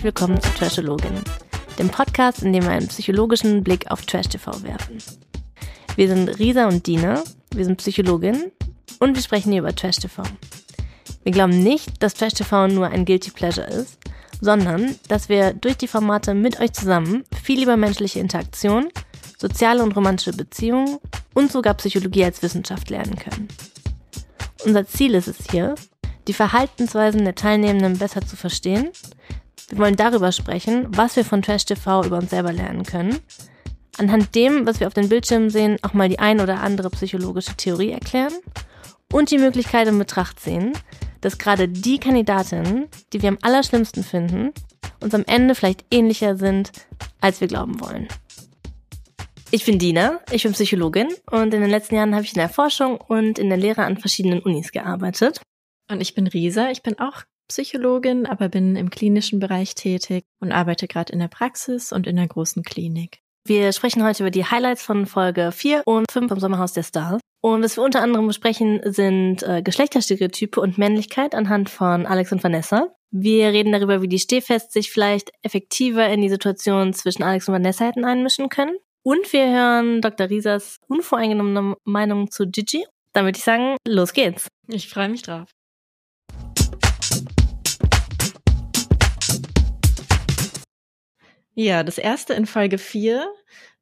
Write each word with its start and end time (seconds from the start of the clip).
Herzlich 0.00 0.14
willkommen 0.14 0.40
zu 0.40 0.48
Trashologin, 0.54 1.12
dem 1.78 1.90
Podcast, 1.90 2.42
in 2.42 2.54
dem 2.54 2.62
wir 2.62 2.70
einen 2.70 2.88
psychologischen 2.88 3.62
Blick 3.62 3.90
auf 3.90 4.00
Trash 4.06 4.28
TV 4.28 4.50
werfen. 4.62 4.96
Wir 5.94 6.08
sind 6.08 6.38
Risa 6.38 6.68
und 6.68 6.86
Dina, 6.86 7.22
wir 7.54 7.66
sind 7.66 7.76
Psychologin 7.76 8.50
und 8.98 9.14
wir 9.14 9.22
sprechen 9.22 9.52
hier 9.52 9.60
über 9.60 9.74
Trash 9.74 9.96
TV. 9.96 10.22
Wir 11.22 11.32
glauben 11.32 11.62
nicht, 11.62 12.02
dass 12.02 12.14
Trash 12.14 12.32
TV 12.32 12.68
nur 12.68 12.88
ein 12.88 13.04
Guilty 13.04 13.30
Pleasure 13.30 13.66
ist, 13.66 13.98
sondern 14.40 14.96
dass 15.08 15.28
wir 15.28 15.52
durch 15.52 15.76
die 15.76 15.86
Formate 15.86 16.32
mit 16.32 16.58
euch 16.60 16.72
zusammen 16.72 17.24
viel 17.44 17.62
über 17.62 17.76
menschliche 17.76 18.20
Interaktion, 18.20 18.88
soziale 19.36 19.82
und 19.82 19.94
romantische 19.94 20.32
Beziehungen 20.32 20.96
und 21.34 21.52
sogar 21.52 21.74
Psychologie 21.74 22.24
als 22.24 22.42
Wissenschaft 22.42 22.88
lernen 22.88 23.16
können. 23.16 23.48
Unser 24.64 24.86
Ziel 24.86 25.14
ist 25.14 25.28
es 25.28 25.36
hier, 25.50 25.74
die 26.26 26.32
Verhaltensweisen 26.32 27.22
der 27.22 27.34
Teilnehmenden 27.34 27.98
besser 27.98 28.24
zu 28.24 28.36
verstehen. 28.36 28.88
Wir 29.70 29.78
wollen 29.78 29.96
darüber 29.96 30.32
sprechen, 30.32 30.88
was 30.90 31.14
wir 31.14 31.24
von 31.24 31.42
Trash 31.42 31.64
TV 31.64 32.04
über 32.04 32.18
uns 32.18 32.30
selber 32.30 32.52
lernen 32.52 32.82
können. 32.82 33.20
Anhand 33.98 34.34
dem, 34.34 34.66
was 34.66 34.80
wir 34.80 34.88
auf 34.88 34.94
den 34.94 35.08
Bildschirmen 35.08 35.48
sehen, 35.48 35.78
auch 35.82 35.94
mal 35.94 36.08
die 36.08 36.18
ein 36.18 36.40
oder 36.40 36.60
andere 36.60 36.90
psychologische 36.90 37.54
Theorie 37.54 37.90
erklären 37.90 38.32
und 39.12 39.30
die 39.30 39.38
Möglichkeit 39.38 39.86
in 39.86 39.98
Betracht 39.98 40.40
ziehen, 40.40 40.72
dass 41.20 41.38
gerade 41.38 41.68
die 41.68 41.98
Kandidatinnen, 41.98 42.88
die 43.12 43.22
wir 43.22 43.28
am 43.28 43.38
allerschlimmsten 43.42 44.02
finden, 44.02 44.50
uns 45.00 45.14
am 45.14 45.24
Ende 45.26 45.54
vielleicht 45.54 45.84
ähnlicher 45.92 46.36
sind, 46.36 46.72
als 47.20 47.40
wir 47.40 47.46
glauben 47.46 47.80
wollen. 47.80 48.08
Ich 49.52 49.64
bin 49.64 49.78
Dina, 49.78 50.20
ich 50.32 50.42
bin 50.42 50.52
Psychologin 50.52 51.08
und 51.30 51.54
in 51.54 51.60
den 51.60 51.70
letzten 51.70 51.94
Jahren 51.94 52.14
habe 52.14 52.24
ich 52.24 52.32
in 52.32 52.38
der 52.38 52.48
Forschung 52.48 52.96
und 52.96 53.38
in 53.38 53.48
der 53.48 53.58
Lehre 53.58 53.84
an 53.84 53.98
verschiedenen 53.98 54.40
Unis 54.40 54.72
gearbeitet. 54.72 55.40
Und 55.90 56.00
ich 56.00 56.14
bin 56.14 56.26
Risa, 56.26 56.70
ich 56.70 56.82
bin 56.82 56.98
auch 56.98 57.22
Psychologin, 57.50 58.26
aber 58.26 58.48
bin 58.48 58.76
im 58.76 58.90
klinischen 58.90 59.40
Bereich 59.40 59.74
tätig 59.74 60.24
und 60.40 60.52
arbeite 60.52 60.86
gerade 60.86 61.12
in 61.12 61.18
der 61.18 61.28
Praxis 61.28 61.92
und 61.92 62.06
in 62.06 62.16
der 62.16 62.28
großen 62.28 62.62
Klinik. 62.62 63.18
Wir 63.44 63.72
sprechen 63.72 64.04
heute 64.04 64.22
über 64.22 64.30
die 64.30 64.44
Highlights 64.44 64.82
von 64.82 65.06
Folge 65.06 65.50
4 65.50 65.82
und 65.84 66.10
5 66.10 66.28
vom 66.28 66.40
Sommerhaus 66.40 66.72
der 66.72 66.84
Stars. 66.84 67.20
Und 67.42 67.62
was 67.62 67.76
wir 67.76 67.82
unter 67.82 68.02
anderem 68.02 68.26
besprechen, 68.26 68.80
sind 68.84 69.42
äh, 69.42 69.62
Geschlechterstereotype 69.62 70.60
und 70.60 70.78
Männlichkeit 70.78 71.34
anhand 71.34 71.70
von 71.70 72.06
Alex 72.06 72.32
und 72.32 72.44
Vanessa. 72.44 72.94
Wir 73.10 73.48
reden 73.48 73.72
darüber, 73.72 74.02
wie 74.02 74.08
die 74.08 74.18
Stehfest 74.18 74.72
sich 74.72 74.90
vielleicht 74.92 75.32
effektiver 75.42 76.06
in 76.08 76.20
die 76.20 76.28
Situation 76.28 76.92
zwischen 76.92 77.24
Alex 77.24 77.48
und 77.48 77.54
Vanessa 77.54 77.86
hätten 77.86 78.04
einmischen 78.04 78.50
können. 78.50 78.76
Und 79.02 79.32
wir 79.32 79.50
hören 79.50 80.02
Dr. 80.02 80.28
Risas 80.28 80.76
unvoreingenommene 80.86 81.76
Meinung 81.84 82.30
zu 82.30 82.46
Gigi. 82.46 82.86
Dann 83.14 83.24
würde 83.24 83.38
ich 83.38 83.44
sagen, 83.44 83.76
los 83.88 84.12
geht's. 84.12 84.48
Ich 84.68 84.88
freue 84.88 85.08
mich 85.08 85.22
drauf. 85.22 85.48
Ja, 91.60 91.82
das 91.82 91.98
erste 91.98 92.32
in 92.32 92.46
Folge 92.46 92.78
4 92.78 93.22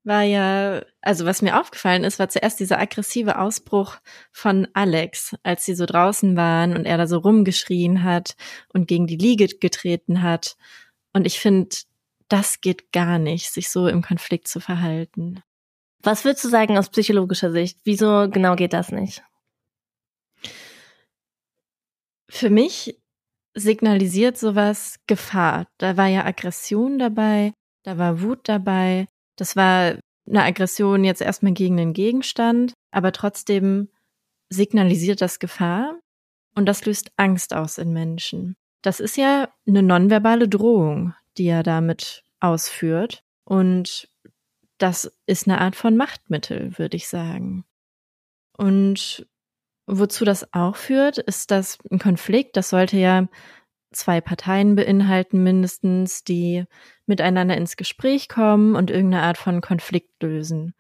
war 0.03 0.23
ja, 0.23 0.83
also 1.01 1.27
was 1.27 1.43
mir 1.43 1.61
aufgefallen 1.61 2.03
ist, 2.03 2.19
war 2.19 2.29
zuerst 2.29 2.59
dieser 2.59 2.81
aggressive 2.81 3.39
Ausbruch 3.39 3.99
von 4.33 4.67
Alex, 4.75 5.37
als 5.45 5.65
sie 5.65 5.77
so 5.77 5.87
draußen 5.87 6.37
waren 6.37 6.77
und 6.77 6.87
er 6.87 6.99
da 6.99 7.07
so 7.07 7.19
rumgeschrien 7.19 8.03
hat 8.03 8.35
und 8.75 8.89
gegen 8.89 9.07
die 9.07 9.17
Liege 9.17 9.47
getreten 9.47 10.23
hat. 10.23 10.57
Und 11.13 11.25
ich 11.25 11.39
finde, 11.39 11.69
das 12.27 12.61
geht 12.61 12.91
gar 12.91 13.21
nicht, 13.21 13.53
sich 13.53 13.71
so 13.71 13.87
im 13.87 14.03
Konflikt 14.03 14.49
zu 14.49 14.59
verhalten. 14.59 15.41
Was 16.03 16.25
würdest 16.25 16.45
du 16.47 16.49
sagen 16.49 16.79
aus 16.79 16.89
psychologischer 16.89 17.53
Sicht? 17.53 17.79
Wieso 17.85 18.29
genau 18.29 18.57
geht 18.57 18.73
das 18.73 18.91
nicht? 18.91 19.23
Für 22.29 22.51
mich 22.51 22.99
signalisiert 23.55 24.37
sowas 24.37 24.99
Gefahr. 25.07 25.69
Da 25.79 25.97
war 25.97 26.09
ja 26.09 26.25
Aggression 26.25 26.99
dabei, 26.99 27.53
da 27.83 27.99
war 27.99 28.21
Wut 28.21 28.41
dabei, 28.45 29.09
das 29.37 29.57
war 29.57 29.99
eine 30.29 30.45
Aggression 30.45 31.05
jetzt 31.05 31.23
erstmal 31.23 31.53
gegen 31.53 31.77
den 31.77 31.93
Gegenstand, 31.93 32.75
aber 32.91 33.13
trotzdem 33.13 33.89
signalisiert 34.51 35.21
das 35.21 35.39
Gefahr 35.39 35.99
und 36.55 36.67
das 36.67 36.85
löst 36.85 37.13
Angst 37.17 37.55
aus 37.55 37.79
in 37.79 37.93
Menschen. 37.93 38.57
Das 38.83 39.01
ist 39.01 39.17
ja 39.17 39.49
eine 39.67 39.83
nonverbale 39.83 40.49
Drohung, 40.49 41.15
die 41.37 41.47
er 41.47 41.63
damit 41.63 42.25
ausführt 42.41 43.23
und 43.45 44.09
das 44.79 45.13
ist 45.27 45.49
eine 45.49 45.61
Art 45.61 45.77
von 45.77 45.97
Machtmittel, 45.97 46.79
würde 46.79 46.97
ich 46.97 47.09
sagen. 47.09 47.65
Und 48.57 49.27
wozu 49.87 50.25
das 50.25 50.53
auch 50.53 50.77
führt, 50.77 51.19
ist, 51.19 51.51
dass 51.51 51.79
ein 51.91 51.99
Konflikt, 51.99 52.57
das 52.57 52.71
sollte 52.71 52.97
ja 52.97 53.29
zwei 53.93 54.21
Parteien 54.21 54.75
beinhalten 54.75 55.43
mindestens, 55.43 56.23
die 56.25 56.65
miteinander 57.07 57.57
ins 57.57 57.77
Gespräch 57.77 58.29
kommen 58.29 58.75
und 58.75 58.91
irgendeine 58.91 59.23
Art 59.23 59.39
von 59.39 59.61
Konflikt 59.61 60.23
lösen. 60.23 60.75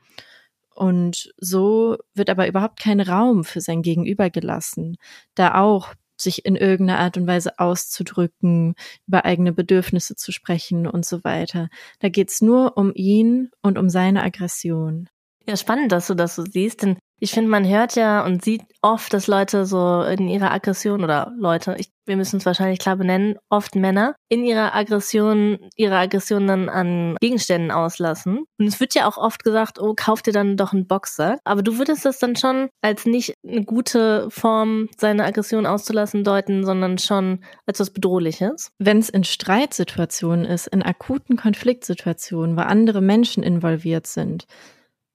Und 0.74 1.32
so 1.38 1.96
wird 2.14 2.30
aber 2.30 2.46
überhaupt 2.46 2.78
kein 2.78 3.00
Raum 3.00 3.44
für 3.44 3.60
sein 3.60 3.82
Gegenüber 3.82 4.30
gelassen, 4.30 4.96
da 5.34 5.54
auch 5.54 5.94
sich 6.20 6.44
in 6.44 6.56
irgendeiner 6.56 7.00
Art 7.00 7.16
und 7.16 7.26
Weise 7.26 7.58
auszudrücken, 7.58 8.74
über 9.06 9.24
eigene 9.24 9.52
Bedürfnisse 9.52 10.16
zu 10.16 10.32
sprechen 10.32 10.86
und 10.86 11.04
so 11.04 11.24
weiter. 11.24 11.68
Da 12.00 12.08
geht's 12.08 12.40
nur 12.40 12.76
um 12.76 12.92
ihn 12.94 13.50
und 13.62 13.78
um 13.78 13.88
seine 13.88 14.22
Aggression. 14.22 15.08
Ja, 15.48 15.56
spannend, 15.56 15.92
dass 15.92 16.08
du 16.08 16.14
das 16.14 16.34
so 16.34 16.44
siehst, 16.44 16.82
denn 16.82 16.98
ich 17.20 17.32
finde, 17.32 17.50
man 17.50 17.66
hört 17.66 17.96
ja 17.96 18.24
und 18.24 18.44
sieht 18.44 18.62
oft, 18.80 19.12
dass 19.12 19.26
Leute 19.26 19.66
so 19.66 20.02
in 20.02 20.28
ihrer 20.28 20.52
Aggression 20.52 21.02
oder 21.02 21.32
Leute, 21.36 21.74
ich, 21.78 21.90
wir 22.06 22.16
müssen 22.16 22.36
es 22.36 22.46
wahrscheinlich 22.46 22.78
klar 22.78 22.96
benennen, 22.96 23.36
oft 23.48 23.74
Männer, 23.74 24.14
in 24.28 24.44
ihrer 24.44 24.74
Aggression, 24.74 25.58
ihre 25.74 25.96
Aggression 25.96 26.46
dann 26.46 26.68
an 26.68 27.16
Gegenständen 27.20 27.70
auslassen. 27.70 28.44
Und 28.58 28.66
es 28.66 28.78
wird 28.78 28.94
ja 28.94 29.08
auch 29.08 29.16
oft 29.16 29.42
gesagt, 29.42 29.80
oh, 29.80 29.94
kauf 29.96 30.22
dir 30.22 30.32
dann 30.32 30.56
doch 30.56 30.72
einen 30.72 30.86
Boxer. 30.86 31.38
Aber 31.44 31.62
du 31.62 31.78
würdest 31.78 32.04
das 32.04 32.18
dann 32.18 32.36
schon 32.36 32.68
als 32.82 33.04
nicht 33.04 33.34
eine 33.46 33.64
gute 33.64 34.30
Form, 34.30 34.88
seine 34.96 35.24
Aggression 35.24 35.66
auszulassen, 35.66 36.24
deuten, 36.24 36.64
sondern 36.64 36.98
schon 36.98 37.40
als 37.66 37.80
was 37.80 37.90
Bedrohliches. 37.90 38.70
Wenn 38.78 38.98
es 38.98 39.08
in 39.08 39.24
Streitsituationen 39.24 40.44
ist, 40.44 40.68
in 40.68 40.82
akuten 40.82 41.36
Konfliktsituationen, 41.36 42.56
wo 42.56 42.60
andere 42.60 43.00
Menschen 43.00 43.42
involviert 43.42 44.06
sind, 44.06 44.46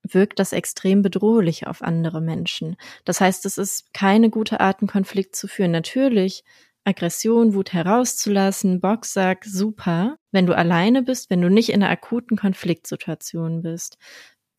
wirkt 0.04 0.40
das 0.40 0.54
extrem 0.54 1.02
bedrohlich 1.02 1.68
auf 1.68 1.82
andere 1.82 2.22
Menschen. 2.22 2.76
Das 3.06 3.22
heißt, 3.22 3.46
es 3.46 3.58
ist 3.58 3.94
keine 3.94 4.30
gute 4.30 4.60
Art, 4.60 4.82
einen 4.82 4.90
Konflikt 4.90 5.36
zu 5.36 5.48
führen. 5.48 5.72
Natürlich, 5.72 6.44
Aggression, 6.84 7.54
Wut 7.54 7.74
herauszulassen, 7.74 8.82
Boxsack, 8.82 9.46
super. 9.46 10.18
Wenn 10.32 10.46
du 10.46 10.56
alleine 10.56 11.02
bist, 11.04 11.30
wenn 11.30 11.42
du 11.42 11.50
nicht 11.50 11.70
in 11.70 11.82
einer 11.82 11.92
akuten 11.92 12.38
Konfliktsituation 12.38 13.62
bist. 13.62 13.98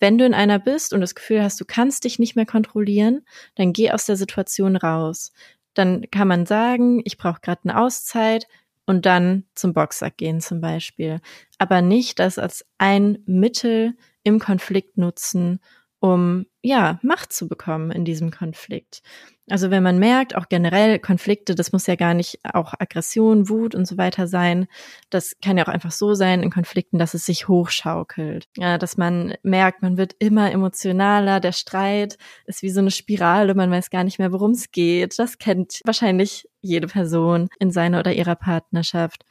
Wenn 0.01 0.19
du 0.19 0.25
in 0.25 0.35
einer 0.35 0.59
bist 0.59 0.93
und 0.93 1.01
das 1.01 1.15
Gefühl 1.15 1.43
hast, 1.43 1.61
du 1.61 1.65
kannst 1.65 2.05
dich 2.05 2.19
nicht 2.19 2.37
mehr 2.37 2.47
kontrollieren, 2.47 3.25
dann 3.55 3.73
geh 3.73 3.91
aus 3.91 4.07
der 4.07 4.17
Situation 4.17 4.77
raus. 4.77 5.33
Dann 5.75 6.07
kann 6.11 6.29
man 6.29 6.47
sagen, 6.47 7.03
ich 7.05 7.19
brauche 7.19 7.41
gerade 7.41 7.63
eine 7.65 7.81
Auszeit 7.81 8.47
und 8.87 9.07
dann 9.07 9.45
zum 9.55 9.73
Boxsack 9.73 10.17
gehen 10.17 10.41
zum 10.41 10.61
Beispiel. 10.61 11.21
Aber 11.59 11.83
nicht 11.83 12.19
das 12.19 12.39
als 12.39 12.65
ein 12.79 13.19
Mittel, 13.27 13.95
im 14.25 14.41
Konflikt 14.41 14.99
nutzen, 14.99 15.61
um 16.01 16.45
ja 16.61 16.99
Macht 17.03 17.33
zu 17.33 17.49
bekommen 17.49 17.91
in 17.91 18.05
diesem 18.05 18.31
Konflikt. 18.31 19.01
Also 19.49 19.71
wenn 19.71 19.83
man 19.83 19.99
merkt, 19.99 20.35
auch 20.37 20.49
generell 20.49 20.99
Konflikte, 20.99 21.55
das 21.55 21.73
muss 21.73 21.87
ja 21.87 21.97
gar 21.97 22.13
nicht 22.13 22.41
auch 22.45 22.75
Aggression, 22.79 23.49
Wut 23.49 23.75
und 23.75 23.87
so 23.87 23.97
weiter 23.99 24.27
sein. 24.27 24.67
Das 25.11 25.35
kann 25.43 25.57
ja 25.59 25.65
auch 25.65 25.71
einfach 25.71 25.93
so 25.93 26.15
sein 26.15 26.43
in 26.43 26.51
Konflikten, 26.51 26.99
dass 26.99 27.15
es 27.15 27.27
sich 27.27 27.49
hochschaukelt. 27.49 28.49
Ja, 28.57 28.77
dass 28.77 28.97
man 28.97 29.35
merkt, 29.43 29.81
man 29.81 29.97
wird 29.97 30.15
immer 30.19 30.51
emotionaler, 30.51 31.41
der 31.41 31.53
Streit 31.53 32.19
ist 32.47 32.63
wie 32.63 32.71
so 32.71 32.81
eine 32.81 32.91
Spirale, 32.91 33.55
man 33.55 33.71
weiß 33.71 33.89
gar 33.91 34.05
nicht 34.05 34.19
mehr, 34.19 34.33
worum 34.33 34.53
es 34.53 34.71
geht. 34.73 35.19
Das 35.19 35.39
kennt 35.39 35.81
wahrscheinlich 35.85 36.49
jede 36.61 36.87
Person 36.87 37.49
in 37.59 37.71
seiner 37.71 38.01
oder 38.01 38.13
ihrer 38.13 38.37
Partnerschaft. 38.37 39.25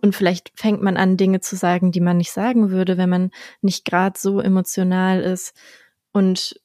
Und 0.00 0.14
vielleicht 0.14 0.52
fängt 0.54 0.82
man 0.82 0.96
an, 0.96 1.16
Dinge 1.16 1.40
zu 1.40 1.56
sagen, 1.56 1.92
die 1.92 2.00
man 2.00 2.16
nicht 2.16 2.32
sagen 2.32 2.70
würde, 2.70 2.96
wenn 2.96 3.08
man 3.08 3.30
nicht 3.60 3.84
gerade 3.84 4.18
so 4.18 4.40
emotional 4.40 5.20
ist. 5.20 5.54
Und 6.12 6.60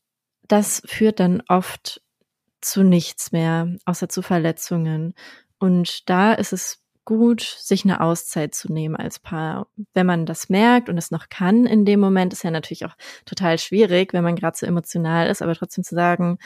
das 0.47 0.81
führt 0.85 1.19
dann 1.19 1.41
oft 1.47 2.01
zu 2.61 2.83
nichts 2.83 3.31
mehr, 3.31 3.75
außer 3.85 4.09
zu 4.09 4.21
Verletzungen. 4.21 5.13
Und 5.59 6.09
da 6.09 6.33
ist 6.33 6.53
es 6.53 6.81
gut, 7.05 7.41
sich 7.41 7.85
eine 7.85 8.01
Auszeit 8.01 8.55
zu 8.55 8.71
nehmen 8.71 8.95
als 8.95 9.19
Paar. 9.19 9.67
Wenn 9.93 10.07
man 10.07 10.25
das 10.25 10.49
merkt 10.49 10.89
und 10.89 10.97
es 10.97 11.11
noch 11.11 11.29
kann 11.29 11.65
in 11.65 11.85
dem 11.85 11.99
Moment, 11.99 12.33
ist 12.33 12.43
ja 12.43 12.51
natürlich 12.51 12.85
auch 12.85 12.95
total 13.25 13.59
schwierig, 13.59 14.13
wenn 14.13 14.23
man 14.23 14.35
gerade 14.35 14.57
so 14.57 14.65
emotional 14.65 15.29
ist, 15.29 15.41
aber 15.41 15.55
trotzdem 15.55 15.83
zu 15.83 15.95
sagen, 15.95 16.39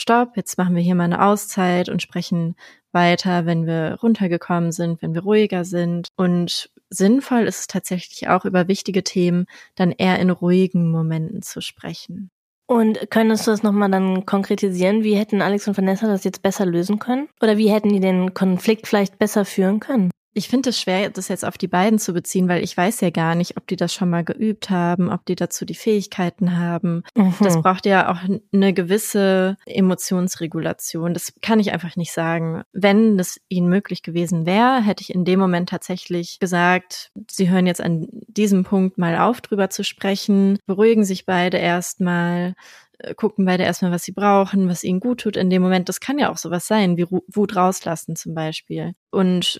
stopp, 0.00 0.36
jetzt 0.36 0.56
machen 0.58 0.74
wir 0.74 0.82
hier 0.82 0.94
mal 0.94 1.04
eine 1.04 1.24
Auszeit 1.24 1.88
und 1.88 2.02
sprechen 2.02 2.56
weiter, 2.92 3.46
wenn 3.46 3.66
wir 3.66 3.98
runtergekommen 4.02 4.72
sind, 4.72 5.02
wenn 5.02 5.14
wir 5.14 5.22
ruhiger 5.22 5.64
sind. 5.64 6.08
Und 6.16 6.70
sinnvoll 6.90 7.42
ist 7.42 7.60
es 7.60 7.66
tatsächlich 7.66 8.28
auch 8.28 8.44
über 8.44 8.68
wichtige 8.68 9.04
Themen 9.04 9.46
dann 9.74 9.92
eher 9.92 10.18
in 10.18 10.30
ruhigen 10.30 10.90
Momenten 10.90 11.42
zu 11.42 11.60
sprechen. 11.60 12.30
Und 12.66 13.10
könntest 13.10 13.46
du 13.46 13.50
das 13.50 13.62
nochmal 13.62 13.90
dann 13.90 14.26
konkretisieren? 14.26 15.02
Wie 15.02 15.14
hätten 15.14 15.40
Alex 15.40 15.66
und 15.68 15.76
Vanessa 15.78 16.06
das 16.06 16.24
jetzt 16.24 16.42
besser 16.42 16.66
lösen 16.66 16.98
können? 16.98 17.28
Oder 17.40 17.56
wie 17.56 17.70
hätten 17.70 17.88
die 17.88 18.00
den 18.00 18.34
Konflikt 18.34 18.86
vielleicht 18.86 19.18
besser 19.18 19.46
führen 19.46 19.80
können? 19.80 20.10
Ich 20.38 20.48
finde 20.48 20.70
es 20.70 20.80
schwer, 20.80 21.10
das 21.10 21.26
jetzt 21.26 21.44
auf 21.44 21.58
die 21.58 21.66
beiden 21.66 21.98
zu 21.98 22.12
beziehen, 22.12 22.48
weil 22.48 22.62
ich 22.62 22.76
weiß 22.76 23.00
ja 23.00 23.10
gar 23.10 23.34
nicht, 23.34 23.56
ob 23.56 23.66
die 23.66 23.74
das 23.74 23.92
schon 23.92 24.08
mal 24.08 24.22
geübt 24.22 24.70
haben, 24.70 25.10
ob 25.10 25.26
die 25.26 25.34
dazu 25.34 25.64
die 25.64 25.74
Fähigkeiten 25.74 26.56
haben. 26.56 27.02
Mhm. 27.16 27.34
Das 27.40 27.60
braucht 27.60 27.86
ja 27.86 28.08
auch 28.08 28.18
eine 28.52 28.72
gewisse 28.72 29.56
Emotionsregulation. 29.66 31.12
Das 31.12 31.32
kann 31.42 31.58
ich 31.58 31.72
einfach 31.72 31.96
nicht 31.96 32.12
sagen. 32.12 32.62
Wenn 32.72 33.18
das 33.18 33.40
ihnen 33.48 33.68
möglich 33.68 34.04
gewesen 34.04 34.46
wäre, 34.46 34.80
hätte 34.80 35.02
ich 35.02 35.12
in 35.12 35.24
dem 35.24 35.40
Moment 35.40 35.70
tatsächlich 35.70 36.38
gesagt, 36.38 37.10
sie 37.28 37.50
hören 37.50 37.66
jetzt 37.66 37.80
an 37.80 38.06
diesem 38.28 38.62
Punkt 38.62 38.96
mal 38.96 39.18
auf, 39.18 39.40
drüber 39.40 39.70
zu 39.70 39.82
sprechen, 39.82 40.60
beruhigen 40.66 41.04
sich 41.04 41.26
beide 41.26 41.56
erstmal, 41.56 42.54
äh, 42.98 43.12
gucken 43.12 43.44
beide 43.44 43.64
erstmal, 43.64 43.90
was 43.90 44.04
sie 44.04 44.12
brauchen, 44.12 44.68
was 44.68 44.84
ihnen 44.84 45.00
gut 45.00 45.22
tut 45.22 45.36
in 45.36 45.50
dem 45.50 45.62
Moment. 45.62 45.88
Das 45.88 45.98
kann 45.98 46.20
ja 46.20 46.30
auch 46.30 46.38
sowas 46.38 46.68
sein, 46.68 46.96
wie 46.96 47.06
Wut 47.10 47.56
rauslassen 47.56 48.14
zum 48.14 48.34
Beispiel. 48.34 48.92
Und 49.10 49.58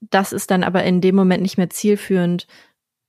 das 0.00 0.32
ist 0.32 0.50
dann 0.50 0.64
aber 0.64 0.84
in 0.84 1.00
dem 1.00 1.14
Moment 1.14 1.42
nicht 1.42 1.58
mehr 1.58 1.70
zielführend, 1.70 2.46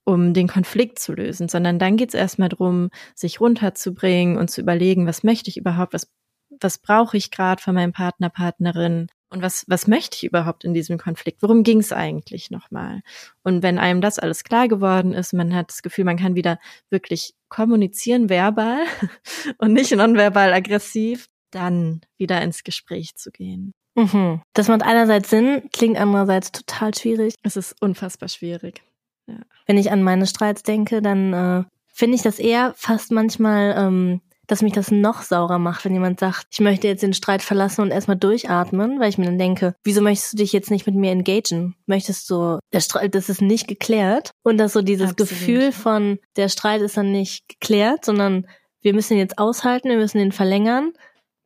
um 0.05 0.33
den 0.33 0.47
Konflikt 0.47 0.99
zu 0.99 1.13
lösen, 1.13 1.49
sondern 1.49 1.77
dann 1.77 1.97
geht 1.97 2.09
es 2.09 2.15
erstmal 2.15 2.49
darum, 2.49 2.89
sich 3.13 3.39
runterzubringen 3.39 4.37
und 4.37 4.49
zu 4.49 4.61
überlegen, 4.61 5.05
was 5.05 5.23
möchte 5.23 5.49
ich 5.49 5.57
überhaupt, 5.57 5.93
was, 5.93 6.11
was 6.59 6.79
brauche 6.79 7.15
ich 7.15 7.29
gerade 7.31 7.61
von 7.61 7.75
meinem 7.75 7.93
Partner, 7.93 8.29
Partnerin 8.29 9.07
und 9.29 9.43
was, 9.43 9.65
was 9.67 9.85
möchte 9.85 10.15
ich 10.17 10.23
überhaupt 10.23 10.63
in 10.63 10.73
diesem 10.73 10.97
Konflikt? 10.97 11.43
Worum 11.43 11.61
ging 11.63 11.79
es 11.79 11.91
eigentlich 11.91 12.49
nochmal? 12.49 13.01
Und 13.43 13.61
wenn 13.61 13.77
einem 13.77 14.01
das 14.01 14.17
alles 14.17 14.43
klar 14.43 14.67
geworden 14.67 15.13
ist, 15.13 15.33
man 15.33 15.53
hat 15.53 15.69
das 15.69 15.83
Gefühl, 15.83 16.05
man 16.05 16.17
kann 16.17 16.35
wieder 16.35 16.59
wirklich 16.89 17.35
kommunizieren 17.47 18.29
verbal 18.29 18.81
und 19.59 19.73
nicht 19.73 19.91
nonverbal 19.91 20.53
aggressiv, 20.53 21.27
dann 21.51 22.01
wieder 22.17 22.41
ins 22.41 22.63
Gespräch 22.63 23.15
zu 23.15 23.31
gehen. 23.31 23.73
Mhm. 23.99 24.41
Das 24.53 24.67
macht 24.67 24.83
einerseits 24.83 25.29
Sinn, 25.29 25.63
klingt 25.73 25.97
andererseits 25.97 26.51
total 26.51 26.93
schwierig. 26.93 27.35
Es 27.43 27.57
ist 27.57 27.75
unfassbar 27.81 28.29
schwierig. 28.29 28.81
Ja. 29.27 29.35
Wenn 29.65 29.77
ich 29.77 29.91
an 29.91 30.03
meine 30.03 30.25
Streits 30.25 30.63
denke, 30.63 31.01
dann 31.01 31.33
äh, 31.33 31.63
finde 31.93 32.15
ich 32.15 32.21
das 32.21 32.39
eher 32.39 32.73
fast 32.77 33.11
manchmal, 33.11 33.75
ähm, 33.77 34.21
dass 34.47 34.63
mich 34.63 34.73
das 34.73 34.89
noch 34.89 35.21
saurer 35.21 35.59
macht, 35.59 35.85
wenn 35.85 35.93
jemand 35.93 36.19
sagt, 36.19 36.47
ich 36.49 36.59
möchte 36.59 36.87
jetzt 36.87 37.03
den 37.03 37.13
Streit 37.13 37.43
verlassen 37.43 37.81
und 37.81 37.91
erstmal 37.91 38.17
durchatmen, 38.17 38.99
weil 38.99 39.09
ich 39.09 39.19
mir 39.19 39.25
dann 39.25 39.37
denke, 39.37 39.75
wieso 39.83 40.01
möchtest 40.01 40.33
du 40.33 40.37
dich 40.37 40.53
jetzt 40.53 40.71
nicht 40.71 40.87
mit 40.87 40.95
mir 40.95 41.11
engagen? 41.11 41.75
Möchtest 41.85 42.27
du, 42.31 42.57
der 42.73 42.79
Streit, 42.79 43.13
das 43.13 43.29
ist 43.29 43.41
nicht 43.41 43.67
geklärt 43.67 44.31
und 44.43 44.57
dass 44.57 44.73
so 44.73 44.81
dieses 44.81 45.11
Absolut. 45.11 45.29
Gefühl 45.29 45.71
von, 45.71 46.17
der 46.35 46.49
Streit 46.49 46.81
ist 46.81 46.97
dann 46.97 47.11
nicht 47.11 47.47
geklärt, 47.47 48.05
sondern 48.05 48.47
wir 48.81 48.95
müssen 48.95 49.13
ihn 49.13 49.19
jetzt 49.19 49.37
aushalten, 49.37 49.89
wir 49.89 49.97
müssen 49.97 50.19
ihn 50.19 50.31
verlängern, 50.31 50.93